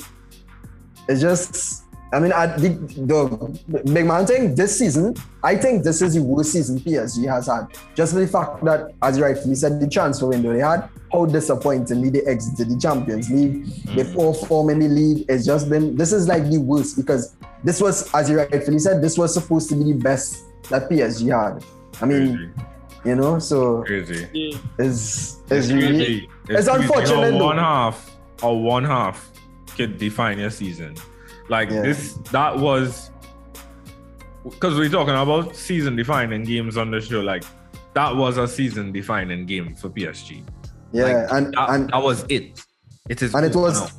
[1.08, 1.84] It's just,
[2.18, 6.24] I mean, I, the, the big man thing this season, I think this is the
[6.24, 7.68] worst season PSG has had.
[7.94, 11.28] Just for the fact that, as you rightfully said, the transfer window they had, how
[11.28, 13.66] disappointingly they exited the Champions League.
[13.66, 13.96] Mm.
[13.98, 17.36] The poor form in the league has just been, this is like the worst because
[17.64, 21.30] this was, as you rightfully said, this was supposed to be the best that PSG
[21.30, 21.64] had.
[22.02, 23.10] I mean, Crazy.
[23.10, 24.28] you know, so Crazy.
[24.34, 27.36] it's, It's it's really, it's crazy unfortunate.
[27.36, 29.32] One half or one half
[29.76, 30.96] could define your season.
[31.50, 31.82] Like Yeah.
[31.82, 33.12] this, that was
[34.44, 37.22] because we're talking about season defining games on the show.
[37.22, 37.44] Like
[37.94, 40.44] that was a season defining game for PSG.
[40.92, 42.64] yeah, Like, and, That, and that was it.
[43.10, 43.34] It is.
[43.34, 43.94] and it was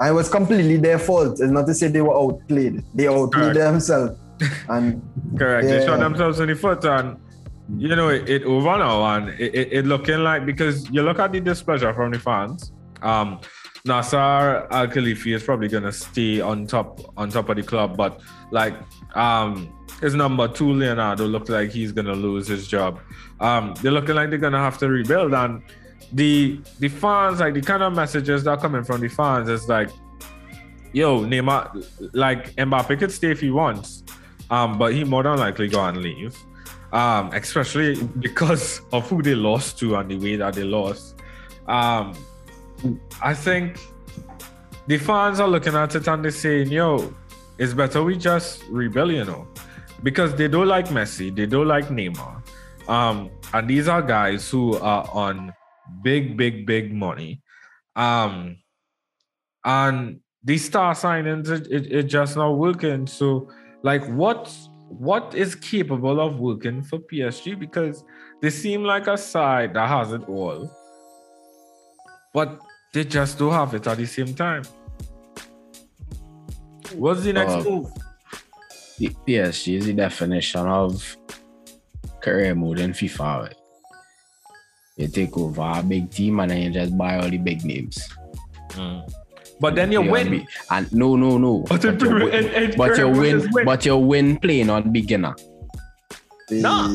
[0.00, 0.08] now.
[0.08, 1.32] it was completely their fault.
[1.40, 2.82] It's not to say they were outplayed.
[2.94, 3.58] They outplayed Correct.
[3.58, 4.18] themselves.
[4.68, 5.00] And
[5.38, 5.66] Correct.
[5.68, 7.16] They shot themselves in the foot, and
[7.78, 11.18] you know it, it over now, and it, it, it looking like because you look
[11.20, 12.72] at the displeasure from the fans.
[13.00, 13.40] Um,
[13.86, 18.18] Nasser Al Khelaifi is probably gonna stay on top on top of the club, but
[18.50, 18.74] like
[19.14, 19.70] um
[20.00, 22.98] his number two Leonardo looks like he's gonna lose his job.
[23.40, 25.62] Um, they're looking like they're gonna have to rebuild, and
[26.14, 29.68] the the fans like the kind of messages that are coming from the fans is
[29.68, 29.90] like,
[30.94, 34.02] yo, Neymar, like Mbappe could stay if he wants,
[34.48, 36.34] um, but he more than likely go and leave.
[36.94, 41.20] Um, especially because of who they lost to and the way that they lost.
[41.68, 42.14] Um,
[43.22, 43.78] I think
[44.86, 47.14] the fans are looking at it and they're saying, yo,
[47.58, 49.46] it's better we just rebuild, you know.
[50.02, 52.42] Because they don't like Messi, they don't like Neymar.
[52.88, 55.52] Um, and these are guys who are on
[56.02, 57.40] big, big, big money.
[57.96, 58.58] Um,
[59.64, 63.06] and the star signings it, it, it just not working.
[63.06, 63.50] So
[63.82, 64.54] like what
[64.88, 67.58] what is capable of working for PSG?
[67.58, 68.04] Because
[68.42, 70.70] they seem like a side that has it all.
[72.34, 72.60] But
[72.94, 74.62] they just don't have it at the same time.
[76.94, 77.88] What's the next Uh, move?
[78.98, 81.16] The PSG is the definition of
[82.22, 83.40] career mode in FIFA.
[83.42, 83.54] right?
[84.96, 87.98] You take over a big team and then you just buy all the big names.
[89.60, 90.30] But then you on win.
[90.30, 91.64] big- And no, no, no.
[91.68, 93.64] But in you win, in- in but you win, win.
[93.64, 95.34] but you win playing on beginner.
[96.50, 96.88] Nah.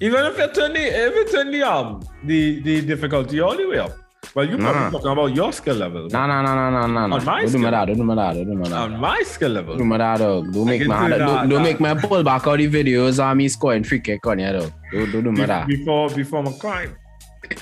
[0.00, 3.66] Even if you turn the if you turn the um the, the difficulty all the
[3.66, 3.92] way up.
[4.34, 4.90] Well, you probably Nah.
[4.90, 6.08] talking about your skill level.
[6.10, 7.16] No, no, no, no, no, no.
[7.16, 7.70] On my do skill.
[7.70, 7.84] that.
[7.86, 8.34] Don't do that.
[8.34, 8.72] Don't do that.
[8.72, 9.76] On my skill level.
[9.76, 10.52] Don't do that, dog.
[10.52, 13.46] Don't make me, do that, don't make me pull back all the videos of me
[13.48, 14.72] scoring free kick on you, dog.
[14.92, 15.68] Don't, do me Be- that.
[15.68, 16.96] Before before my climb.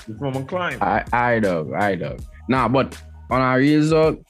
[0.07, 0.77] Before my climb.
[0.81, 2.19] I, I dog, I dog.
[2.49, 4.23] Nah, but on a real dog,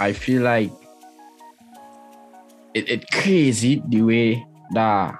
[0.00, 0.70] I feel like
[2.72, 5.14] it, it crazy the way that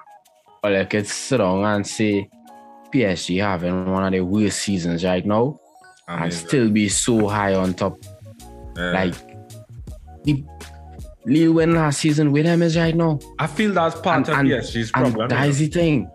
[0.63, 2.29] well, I could sit down and say
[2.93, 5.61] PSG having one of the worst seasons right now
[6.09, 7.99] and still be so high on top.
[8.77, 8.93] Yeah.
[8.93, 9.15] Like
[10.25, 10.45] the
[11.27, 13.19] Lille win last season with them is right now.
[13.39, 15.29] I feel that's part And- of and- PSG's problem.
[15.29, 16.11] that is the thing.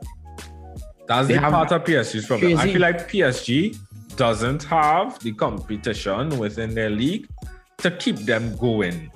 [1.08, 2.58] That's they the part of PSG's problem.
[2.58, 3.76] I feel like PSG
[4.16, 7.28] doesn't have the competition within their league
[7.78, 9.10] to keep them going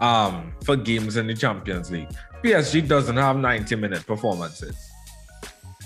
[0.00, 2.10] um, for games in the Champions League.
[2.42, 4.76] PSG doesn't have 90 minute performances.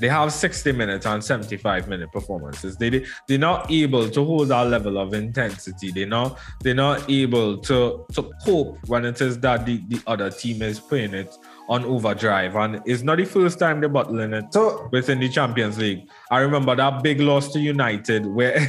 [0.00, 2.76] They have 60 minutes and 75 minute performances.
[2.76, 5.90] They they're not able to hold that level of intensity.
[5.90, 10.30] They're not they're not able to to cope when it is that the, the other
[10.30, 11.34] team is playing it
[11.68, 12.54] on overdrive.
[12.56, 16.08] And it's not the first time they're bottling it So within the Champions League.
[16.30, 18.60] I remember that big loss to United where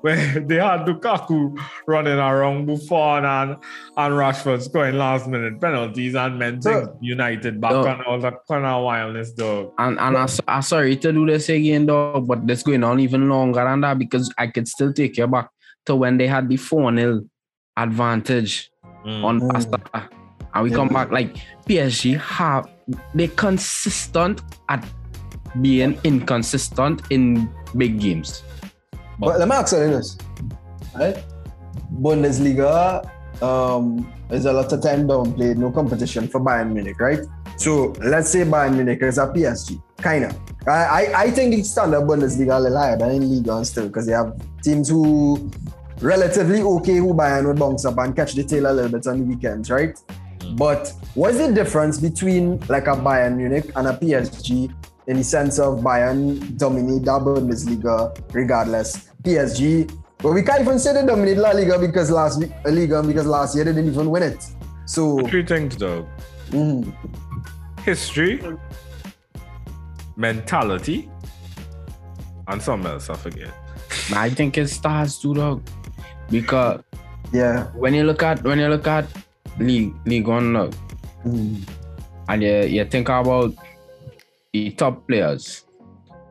[0.00, 3.50] where they had Lukaku running around Buffon and,
[3.96, 7.86] and Rashford scoring last minute penalties and meant So- United back No.
[7.86, 9.72] on all that kind of wildness dog.
[9.78, 13.28] And and I, I'm sorry to do this again, though, but this going on even
[13.28, 15.50] longer than that because I could still take you back
[15.86, 17.22] to when they had the 4 0
[17.76, 18.70] advantage
[19.04, 19.24] Mm.
[19.24, 20.08] on Mm.
[20.56, 20.76] And we Yeah.
[20.76, 21.36] come back like
[21.68, 22.64] PSG have
[23.14, 24.82] they consistent at
[25.60, 28.42] being inconsistent in big games.
[29.18, 30.16] But let me ask you this,
[30.94, 31.16] right?
[32.00, 33.04] Bundesliga
[33.42, 37.20] um, is a lot of time downplayed, no competition for Bayern Munich, right?
[37.56, 40.36] So let's say Bayern Munich is a PSG, kind of.
[40.66, 44.06] I, I, I think the standard Bundesliga a little higher than in Liga still because
[44.06, 45.50] they have teams who
[46.00, 49.18] relatively okay who Bayern would bounce up and catch the tail a little bit on
[49.18, 49.98] the weekends, right?
[50.56, 54.72] But what's the difference between like a Bayern Munich and a PSG
[55.06, 59.10] in the sense of Bayern dominate the Bundesliga regardless?
[59.22, 63.02] PSG, but we can't even say they dominate La Liga because last week, La Liga
[63.02, 64.46] because last year they didn't even win it.
[64.86, 66.06] So, Three things dog.
[66.50, 66.94] mhm.
[67.84, 68.40] History,
[70.16, 71.10] mentality,
[72.48, 73.52] and something else I forget.
[74.14, 75.68] I think it starts to dog
[76.30, 76.80] because
[77.32, 77.64] yeah.
[77.74, 79.06] when you look at when you look at
[79.58, 80.68] league league one now,
[81.24, 81.62] Mhm.
[82.28, 83.54] and you, you think about
[84.52, 85.64] the top players,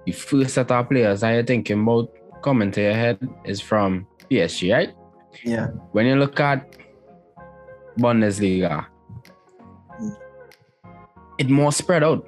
[0.05, 2.09] the first set of players that you're thinking about
[2.43, 4.93] coming to your head is from PSG, right?
[5.43, 5.67] Yeah.
[5.91, 6.75] When you look at
[7.99, 8.85] Bundesliga,
[11.37, 12.25] it more spread out.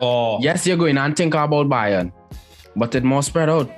[0.00, 2.12] Oh, Yes, you're going and think about Bayern,
[2.74, 3.70] but it more spread out.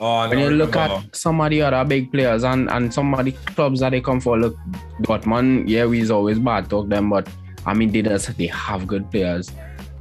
[0.00, 1.04] Oh When you look remember.
[1.06, 4.00] at some of the other big players and, and some of the clubs that they
[4.00, 4.56] come for, look,
[5.02, 7.28] Dortmund, yeah, we's always bad talk them, but
[7.66, 9.50] I mean, they just they have good players.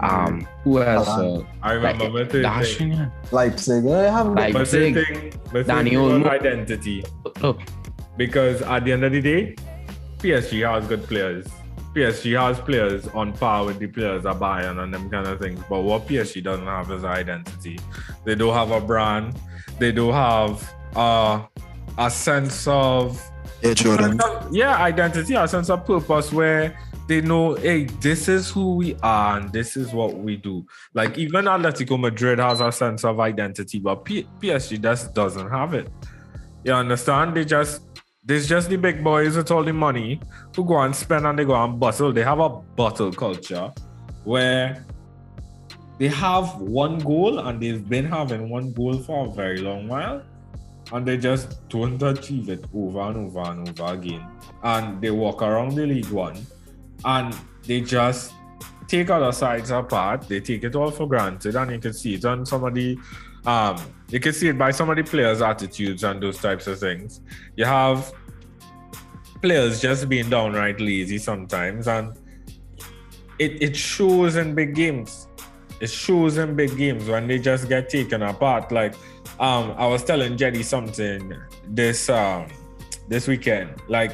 [0.02, 1.10] Um, who else?
[1.10, 2.92] Uh, I remember like, my third thing.
[2.94, 3.10] yeah.
[3.32, 7.04] Leipzig, they have Like- My third Leipzig, thing, my third Danny thing identity.
[7.42, 7.60] Look,
[8.16, 9.56] Because at the end of the day,
[10.20, 11.48] PSG has good players.
[11.94, 15.60] PSG has players on par with the players at Bayern and them kind of things.
[15.70, 17.78] But what PSG doesn't have is identity.
[18.24, 19.36] They don't have a brand.
[19.80, 21.46] They don't have uh,
[21.98, 23.22] a sense of
[23.62, 24.20] Yeah, Jordan.
[24.52, 26.78] yeah, identity, a sense of purpose where
[27.08, 30.66] they know, hey, this is who we are and this is what we do.
[30.94, 35.74] Like even Atletico Madrid has a sense of identity, but P- PSG just doesn't have
[35.74, 35.90] it.
[36.64, 37.36] You understand?
[37.36, 37.82] They just
[38.24, 40.22] there's just the big boys with all the money
[40.56, 42.14] who go and spend and they go and bustle.
[42.14, 43.72] They have a bottle culture
[44.24, 44.86] where
[46.00, 50.24] they have one goal and they've been having one goal for a very long while
[50.92, 54.26] and they just don't achieve it over and over and over again.
[54.64, 56.46] And they walk around the League One
[57.06, 58.34] and they just
[58.88, 60.28] take other sides apart.
[60.28, 62.98] They take it all for granted, and you can see it on somebody.
[63.46, 63.78] um
[64.10, 67.22] you can see it by some of the players' attitudes and those types of things.
[67.56, 68.12] You have
[69.42, 72.18] players just being downright lazy sometimes, and
[73.38, 75.29] it it shows in big games.
[75.80, 78.72] It shows in big games when they just get taken apart.
[78.72, 78.96] Like
[79.40, 81.34] um, I was telling Jetty something
[81.68, 82.48] this um
[83.08, 83.82] this weekend.
[83.88, 84.12] Like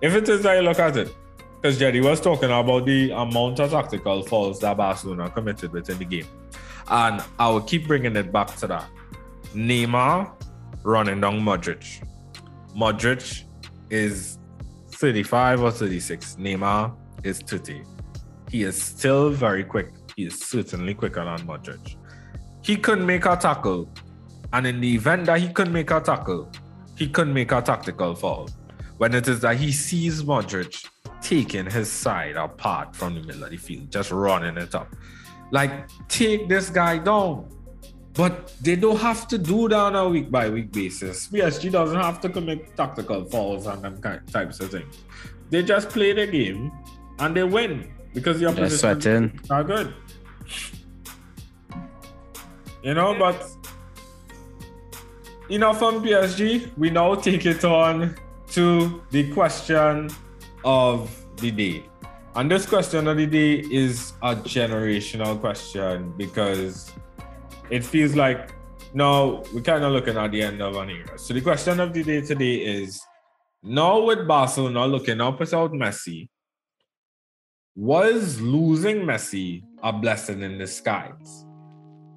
[0.00, 1.14] if it is that you look at it,
[1.60, 6.04] because Jetty was talking about the amount of tactical fouls that Barcelona committed within the
[6.04, 6.26] game.
[6.88, 8.88] And I will keep bringing it back to that.
[9.54, 10.32] Neymar
[10.82, 12.04] running down Modric.
[12.76, 13.44] Modric
[13.90, 14.38] is
[14.88, 16.36] 35 or 36.
[16.36, 17.82] Neymar is 30.
[18.50, 19.90] He is still very quick.
[20.26, 21.96] Is certainly quicker than Modric.
[22.62, 23.88] He couldn't make a tackle.
[24.52, 26.50] And in the event that he couldn't make a tackle,
[26.96, 28.48] he couldn't make a tactical foul.
[28.98, 30.88] When it is that he sees Modric
[31.20, 34.94] taking his side apart from the middle of the field, just running it up.
[35.50, 37.48] Like, take this guy down.
[38.14, 41.28] But they don't have to do that on a week by week basis.
[41.28, 44.94] PSG doesn't have to commit tactical fouls and them kind types of things.
[45.48, 46.70] They just play the game
[47.18, 49.94] and they win because the opposition are good.
[52.82, 53.48] You know, but
[55.48, 56.76] enough from PSG.
[56.76, 58.16] We now take it on
[58.52, 60.10] to the question
[60.64, 61.84] of the day.
[62.34, 66.90] And this question of the day is a generational question because
[67.70, 68.54] it feels like
[68.94, 71.18] now we're kind of looking at the end of an era.
[71.18, 73.02] So the question of the day today is
[73.62, 76.28] now with Barcelona looking up without Messi,
[77.74, 81.44] was losing Messi a blessing in disguise?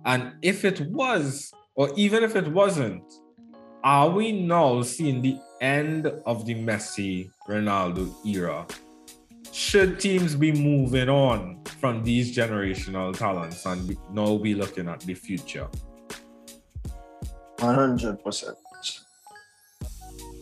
[0.05, 3.03] And if it was, or even if it wasn't,
[3.83, 8.65] are we now seeing the end of the Messi Ronaldo era?
[9.51, 15.13] Should teams be moving on from these generational talents and now be looking at the
[15.13, 15.67] future?
[17.57, 18.55] 100%.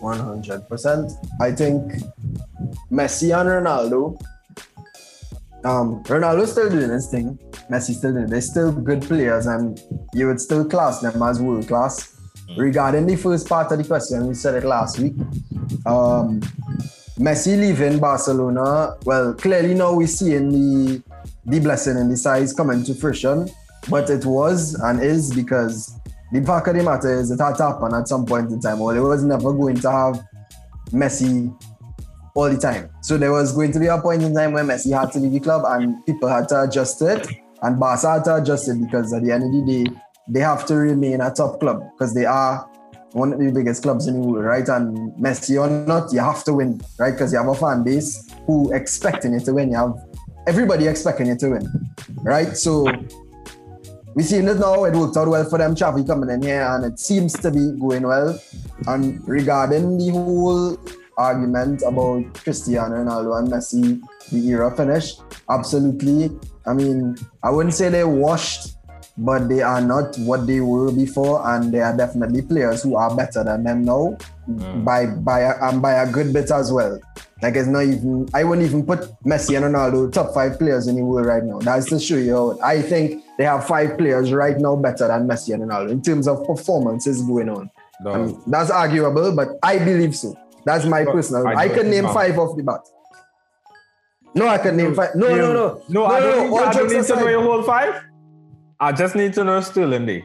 [0.01, 1.11] 100%.
[1.39, 1.93] I think
[2.91, 4.19] Messi and Ronaldo,
[5.65, 7.39] um, Ronaldo's still doing his thing.
[7.69, 8.27] Messi still doing.
[8.27, 9.79] They're still good players, and
[10.13, 12.09] you would still class them as world class.
[12.57, 15.13] Regarding the first part of the question, we said it last week.
[15.85, 16.41] Um,
[17.17, 18.97] Messi leaving Barcelona.
[19.05, 21.03] Well, clearly now we seeing the
[21.45, 23.49] the blessing and the size coming to fruition,
[23.89, 25.93] but it was and is because
[26.31, 28.81] the fact of the matter is it had to happen at some point in time,
[28.81, 30.23] or it was never going to have
[30.91, 31.53] Messi
[32.35, 32.89] all the time.
[33.01, 35.33] So there was going to be a point in time where Messi had to leave
[35.33, 37.27] the club and people had to adjust it.
[37.61, 39.91] And Barca had to adjust it because at the end of the day,
[40.27, 42.69] they have to remain a top club because they are
[43.11, 44.67] one of the biggest clubs in the world, right?
[44.67, 47.11] And Messi or not, you have to win, right?
[47.11, 49.69] Because you have a fan base who expecting you to win.
[49.71, 49.93] You have
[50.47, 52.57] everybody expecting you to win, right?
[52.57, 52.91] So
[54.15, 54.83] we seen it now.
[54.85, 55.75] It worked out well for them.
[55.75, 58.39] Xavi coming in here, and it seems to be going well.
[58.87, 60.77] And regarding the whole
[61.17, 65.21] argument about Cristiano Ronaldo and Messi, the era finished.
[65.49, 66.31] Absolutely.
[66.65, 68.77] I mean, I wouldn't say they're washed,
[69.17, 73.15] but they are not what they were before, and they are definitely players who are
[73.15, 74.17] better than them now
[74.49, 74.83] mm.
[74.83, 76.99] by by a, and by a good bit as well.
[77.41, 80.95] Like it's not even I wouldn't even put Messi and Ronaldo top five players in
[80.95, 81.59] the world right now.
[81.59, 85.53] That's to show you I think they have five players right now better than Messi
[85.53, 87.69] and Ronaldo in terms of performances going on.
[88.05, 90.35] I mean, that's arguable, but I believe so.
[90.65, 91.47] That's my But personal.
[91.47, 92.13] I I, don't name know.
[92.13, 92.81] five off the bat.
[94.35, 95.15] No, I can name five.
[95.15, 97.63] No, no, no, No, I don't, need, all I don't need to know your whole
[97.63, 98.01] five.
[98.79, 100.23] I just need to know still in there.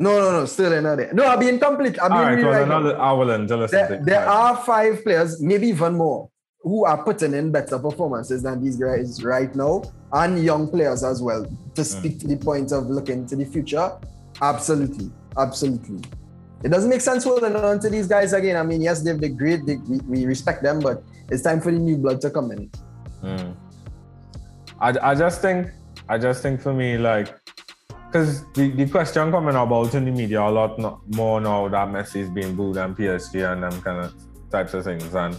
[0.00, 1.06] No, no, no, still another.
[1.06, 1.10] Day.
[1.12, 1.98] No, I'm being complete.
[1.98, 2.94] All being right, another
[3.34, 4.28] and listen There, there five.
[4.28, 6.30] are five players, maybe even more,
[6.60, 9.82] who are putting in better performances than these guys right now,
[10.12, 11.44] and young players as well.
[11.74, 11.84] To mm.
[11.84, 13.90] speak to the point of looking to the future,
[14.40, 16.00] absolutely, absolutely.
[16.64, 18.56] It doesn't make sense holding on to these guys again.
[18.56, 21.70] I mean, yes, they've the great, they, we, we respect them, but it's time for
[21.70, 22.70] the new blood to come in.
[23.22, 23.54] Mm.
[24.80, 25.70] I, I just think
[26.08, 27.34] I just think for me like
[28.06, 31.88] because the, the question coming about in the media a lot no, more now that
[31.88, 34.14] Messi is being booed and PSG and them kind of
[34.50, 35.36] types of things and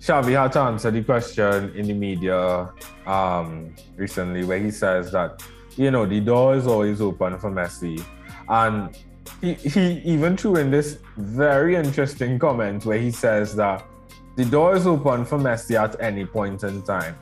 [0.00, 2.72] Xavi had to answer the question in the media
[3.06, 5.42] um, recently where he says that
[5.76, 8.02] you know the door is always open for Messi
[8.48, 8.96] and
[9.40, 13.84] he, even threw in this very interesting comment where he says that
[14.36, 17.16] the door is open for Messi at any point in time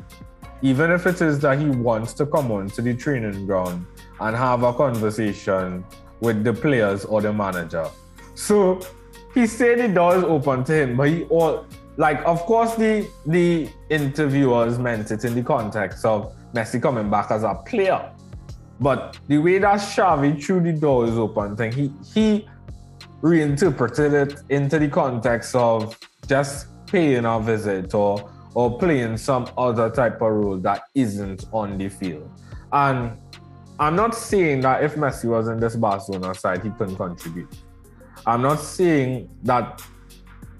[0.62, 3.86] even if it is that he wants to come onto the training ground
[4.20, 5.84] and have a conversation
[6.20, 7.88] with the players or the manager.
[8.34, 8.80] So
[9.34, 11.66] he said the door is open to him, but he all
[11.96, 17.30] like of course the the interviewers meant it in the context of Messi coming back
[17.30, 18.12] as a player.
[18.80, 22.48] But the way that Xavi threw the door is open thing, he he
[23.20, 29.90] reinterpreted it into the context of just paying a visit or or playing some other
[29.90, 32.28] type of role that isn't on the field.
[32.72, 33.16] And
[33.78, 37.54] I'm not saying that if Messi was in this Barcelona side, he couldn't contribute.
[38.26, 39.82] I'm not saying that.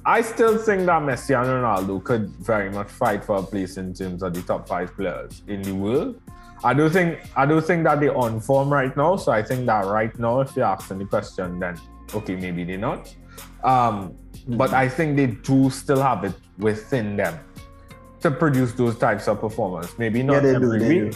[0.05, 3.93] I still think that Messi and Ronaldo could very much fight for a place in
[3.93, 6.21] terms of the top five players in the world.
[6.63, 9.17] I do think I do think that they're on form right now.
[9.17, 11.79] So I think that right now, if you ask any question, then
[12.15, 13.15] okay, maybe they're not.
[13.65, 14.15] Um,
[14.49, 17.39] but I think they do still have it within them
[18.21, 19.99] to produce those types of performance.
[19.99, 21.15] Maybe not Yeah, they do, every they week,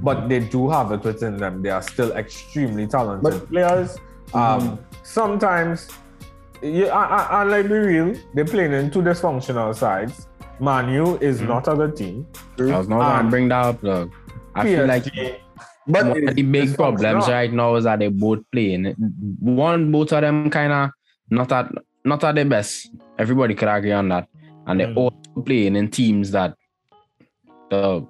[0.00, 1.62] but they do have it within them.
[1.62, 3.52] They are still extremely talented But- Mm-hmm.
[3.52, 3.98] players.
[4.34, 5.88] Um, sometimes,
[6.62, 8.14] yeah, I, I, I like be real.
[8.34, 10.26] They're playing in two dysfunctional sides.
[10.60, 11.48] Manu is Mm-hmm.
[11.48, 12.26] not a good team.
[12.58, 14.10] I was not Um, gonna bring that up, dog.
[14.54, 15.04] I feel like
[15.86, 17.34] But one of the big problems functional.
[17.36, 18.94] right now is that they both playing.
[19.40, 20.90] One, both of them kind of
[21.30, 21.70] not at
[22.04, 22.90] not at their best.
[23.18, 24.28] Everybody could agree on that,
[24.66, 24.96] and they're Mm.
[24.96, 25.12] all
[25.44, 26.54] playing in teams that
[27.70, 28.06] the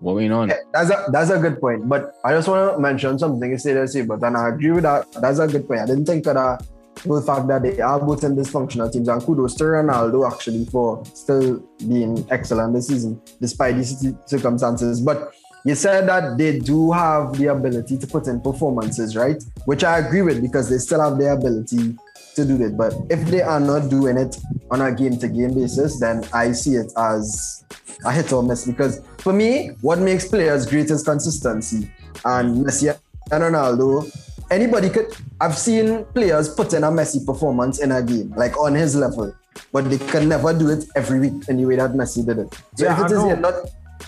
[0.00, 0.48] what going on.
[0.48, 1.88] Yeah, that's a that's a good point.
[1.88, 4.82] But I just want to mention something you said, say, but and I agree with
[4.82, 5.06] that.
[5.20, 5.80] That's a good point.
[5.80, 6.66] I didn't think of that
[7.04, 9.08] the fact that they are both in dysfunctional teams.
[9.08, 15.00] And kudos to Ronaldo actually for still being excellent this season despite these circumstances.
[15.00, 15.32] But
[15.64, 19.42] you said that they do have the ability to put in performances, right?
[19.66, 21.96] Which I agree with because they still have the ability
[22.34, 22.76] to do it.
[22.76, 24.36] But if they are not doing it
[24.70, 27.64] on a game to game basis, then I see it as
[28.04, 28.66] a hit or miss.
[28.66, 31.90] Because for me, what makes players great is consistency.
[32.24, 32.96] And Messi
[33.30, 34.10] and Ronaldo,
[34.50, 35.14] anybody could.
[35.40, 39.34] I've seen players put in a Messi performance in a game, like on his level,
[39.72, 42.54] but they can never do it every week in the way that Messi did it.
[42.76, 43.54] So Yeah, if it I is not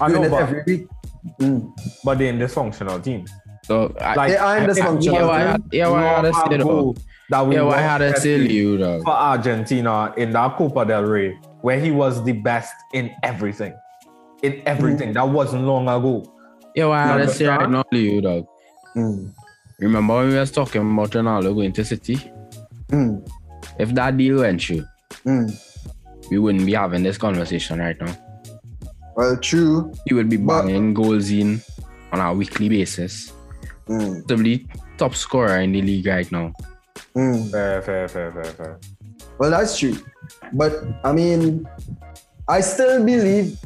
[0.00, 0.88] I doing know, it every week,
[1.40, 1.72] mm,
[2.04, 3.30] but they're in dysfunctional teams.
[3.64, 5.04] So I, Like, they are in I- dysfunctional.
[5.04, 6.94] yeah, why I, yeah, why I had to say though.
[7.30, 9.00] That we Yeah, why I won had to tell you though.
[9.02, 13.72] for Argentina in that Copa del Rey, where he was the best in everything.
[14.42, 15.14] In everything.
[15.14, 16.22] That wasn't long ago.
[16.76, 17.86] Yeah, why I had to say right understand?
[17.92, 18.46] now, you dog.
[18.96, 19.32] Mm,
[19.80, 22.16] Remember when we was talking about Ronaldo going to City?
[22.90, 23.26] mm,
[23.78, 24.84] If that deal went through,
[25.24, 25.50] mm.
[26.30, 28.14] we wouldn't be having this conversation right now.
[29.16, 29.92] Well, true.
[30.06, 31.60] He would be But- banging goals in
[32.12, 33.32] on a weekly basis.
[33.88, 34.66] Mm, Probably
[34.96, 36.52] top scorer in the league right now.
[37.14, 37.50] mm.
[37.50, 38.78] Fair, fair, fair, fair, fair.
[39.38, 39.96] Well, that's true.
[40.52, 40.72] But
[41.04, 41.66] I mean,
[42.48, 43.58] I still believe,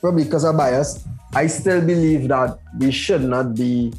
[0.00, 3.92] probably because I'm biased, I still believe that we should not be.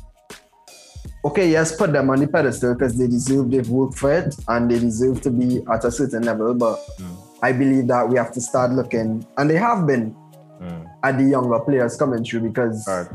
[1.26, 4.70] Okay, yes, put them on the pedestal because they deserve, they've worked for it and
[4.70, 6.54] they deserve to be at a certain level.
[6.54, 7.16] But Mm.
[7.42, 10.14] I believe that we have to start looking, and they have been
[10.64, 10.86] Mm.
[11.04, 13.08] at the younger players coming through because Right.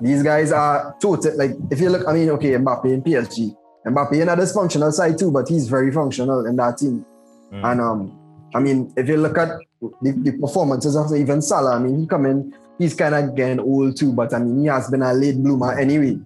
[0.00, 1.36] these guys are total.
[1.36, 3.54] Like, if you look, I mean, okay, Mbappe in PSG.
[3.86, 7.04] Mbappe in a dysfunctional side too, but he's very functional in that team.
[7.52, 7.64] Mm.
[7.72, 8.18] And um,
[8.54, 9.48] I mean, if you look at
[9.80, 13.60] the, the performances of even Salah, I mean, he come in, he's kind of getting
[13.60, 16.18] old too, but I mean, he has been a late bloomer anyway.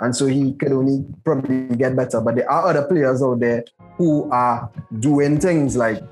[0.00, 2.20] And so he could only probably get better.
[2.20, 3.64] But there are other players out there
[3.96, 6.02] who are doing things like.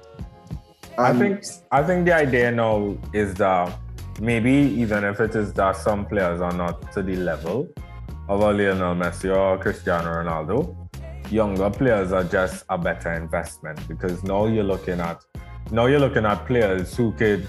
[0.99, 3.79] I um, think I think the idea now is that
[4.20, 7.69] maybe even if it is that some players are not to the level
[8.28, 10.77] of a Lionel Messi or Cristiano Ronaldo,
[11.31, 15.23] younger players are just a better investment because now you're looking at
[15.70, 17.47] now you're looking at players who could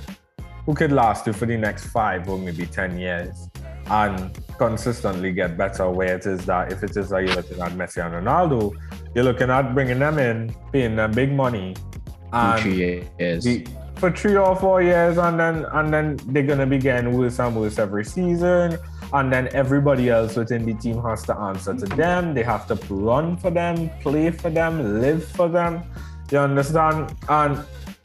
[0.65, 3.49] who could last you for the next five or maybe ten years
[3.87, 5.89] and consistently get better.
[5.89, 8.73] Where it is that if it is that you're looking at Messi and Ronaldo,
[9.15, 13.43] you're looking at bringing them in, paying them big money, in and three years.
[13.43, 13.67] the-
[13.99, 17.55] for three or four years, and then and then they're gonna be getting worse and
[17.55, 18.77] worse every season.
[19.11, 22.33] And then everybody else within the team has to answer to them.
[22.33, 25.83] They have to run for them, play for them, live for them.
[26.31, 27.15] You understand?
[27.27, 27.59] And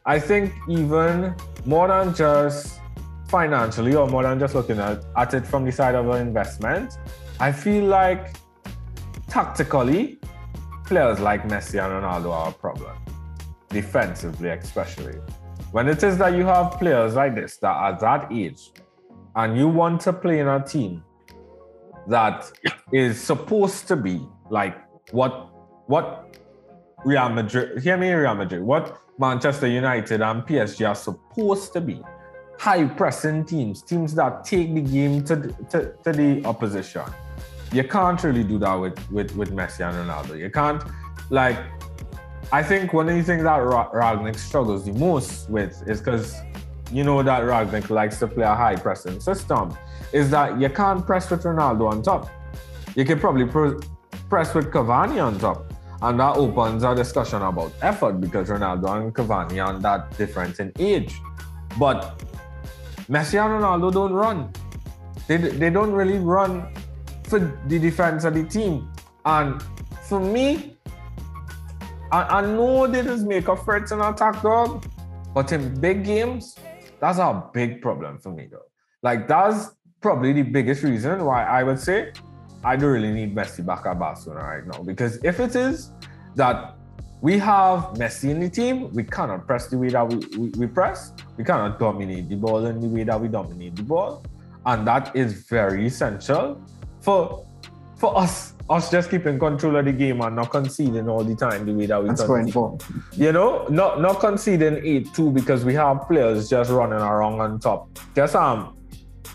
[0.06, 1.34] I think even
[1.66, 2.80] more than just
[3.28, 6.96] financially or more than just looking at, at it from the side of an investment,
[7.38, 8.36] I feel like
[9.28, 10.18] tactically,
[10.86, 12.96] players like Messi and Ronaldo are a problem
[13.68, 15.18] defensively especially.
[15.74, 18.70] When it is that you have players like this that are that age
[19.34, 21.02] and you want to play in a team
[22.06, 22.48] that
[22.92, 24.76] is supposed to be like
[25.10, 25.50] what
[25.86, 26.38] what
[27.04, 32.00] Real Madrid, hear me, Real Madrid, what Manchester United and PSG are supposed to be.
[32.60, 35.34] High pressing teams, teams that take the game to,
[35.70, 37.02] to, to the opposition.
[37.72, 40.38] You can't really do that with, with, with Messi and Ronaldo.
[40.38, 40.84] You can't,
[41.30, 41.58] like,
[42.54, 46.36] I think one of the things that Rangnick struggles the most with is because
[46.92, 49.76] you know that Rangnick likes to play a high pressing system,
[50.12, 52.30] is that you can't press with Ronaldo on top.
[52.94, 53.80] You can probably pr-
[54.28, 55.74] press with Cavani on top.
[56.00, 60.70] And that opens a discussion about effort because Ronaldo and Cavani are that difference in
[60.78, 61.20] age.
[61.76, 62.22] But
[63.10, 64.52] Messi and Ronaldo don't run.
[65.26, 66.72] They, they don't really run
[67.24, 68.92] for the defense of the team.
[69.24, 69.60] And
[70.02, 70.73] for me,
[72.14, 74.86] I, I know they just make a threats in attack, dog.
[75.34, 76.54] But in big games,
[77.00, 78.68] that's a big problem for me, though.
[79.02, 82.12] Like that's probably the biggest reason why I would say
[82.62, 84.80] I don't really need Messi back at Barcelona right now.
[84.84, 85.90] Because if it is
[86.36, 86.76] that
[87.20, 90.66] we have Messi in the team, we cannot press the way that we, we, we
[90.68, 91.12] press.
[91.36, 94.24] We cannot dominate the ball in the way that we dominate the ball.
[94.64, 96.62] And that is very essential
[97.00, 97.44] for
[97.96, 101.66] for us us just keeping control of the game and not conceding all the time
[101.66, 102.54] the way that we That's concede.
[102.54, 102.78] going for.
[103.12, 107.60] You know, not not conceding eight two because we have players just running around on
[107.60, 107.88] top.
[108.14, 108.76] Just um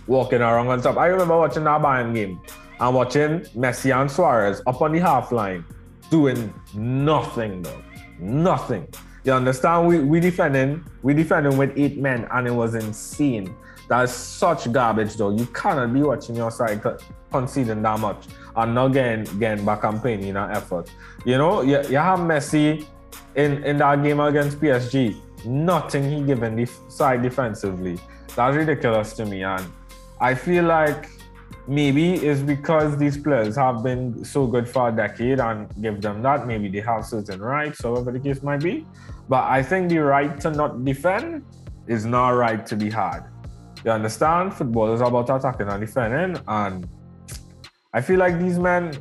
[0.07, 0.97] walking around on top.
[0.97, 2.41] I remember watching that Bayern game
[2.79, 5.63] and watching Messi and Suarez up on the half line
[6.09, 7.83] doing nothing though.
[8.17, 8.87] Nothing.
[9.25, 9.87] You understand?
[9.87, 13.55] We we defending, we defending with eight men and it was insane.
[13.87, 15.29] That's such garbage though.
[15.31, 16.81] You cannot be watching your side
[17.31, 18.25] conceding that much
[18.59, 20.91] and not getting, getting back playing in an effort.
[21.25, 22.85] You know, you, you have Messi
[23.35, 25.15] in, in that game against PSG.
[25.45, 27.97] Nothing he given the side defensively.
[28.35, 29.43] That's ridiculous to me.
[29.43, 29.65] And
[30.19, 31.09] I feel like
[31.67, 36.21] maybe it's because these players have been so good for a decade and give them
[36.23, 36.45] that.
[36.45, 38.85] Maybe they have certain rights, however the case might be.
[39.29, 41.45] But I think the right to not defend
[41.87, 43.21] is not right to be had.
[43.85, 44.53] You understand?
[44.53, 46.43] Football is about attacking and defending.
[46.47, 46.87] And
[47.91, 48.93] I feel like these men,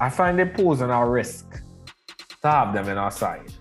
[0.00, 1.62] I find they posing a risk
[2.42, 3.52] to have them in our side.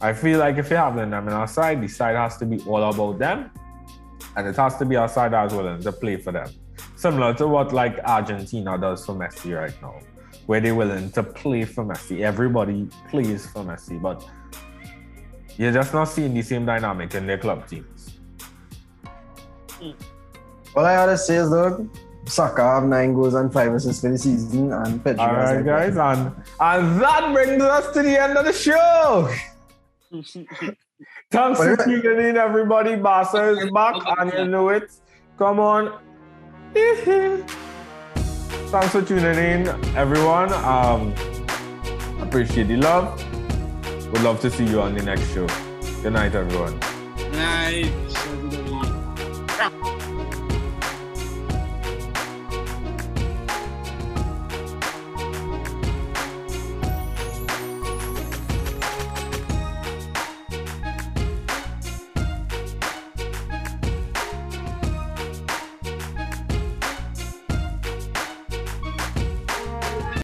[0.00, 2.60] I feel like if you have them in our side, the side has to be
[2.66, 3.50] all about them.
[4.36, 6.48] And it has to be our side as willing to play for them.
[6.96, 10.00] Similar to what like Argentina does for Messi right now,
[10.46, 12.20] where they're willing to play for Messi.
[12.20, 14.28] Everybody plays for Messi, but
[15.56, 18.18] you're just not seeing the same dynamic in their club teams.
[20.76, 21.88] All I gotta say is, dog,
[22.26, 25.56] Saka have nine goals and five assists for the season, and Pedri All has right,
[25.56, 29.28] like guys, and and that brings us to the end of the show.
[31.30, 32.96] Thanks for tuning in, everybody.
[32.96, 34.90] Barca is back, and you know it.
[35.38, 35.98] Come on.
[36.74, 37.44] Thanks
[38.92, 40.52] for tuning in, everyone.
[40.52, 41.12] Um,
[42.20, 43.22] appreciate the love.
[44.12, 45.46] Would love to see you on the next show.
[46.02, 46.78] Good night, everyone.
[47.32, 47.92] Night.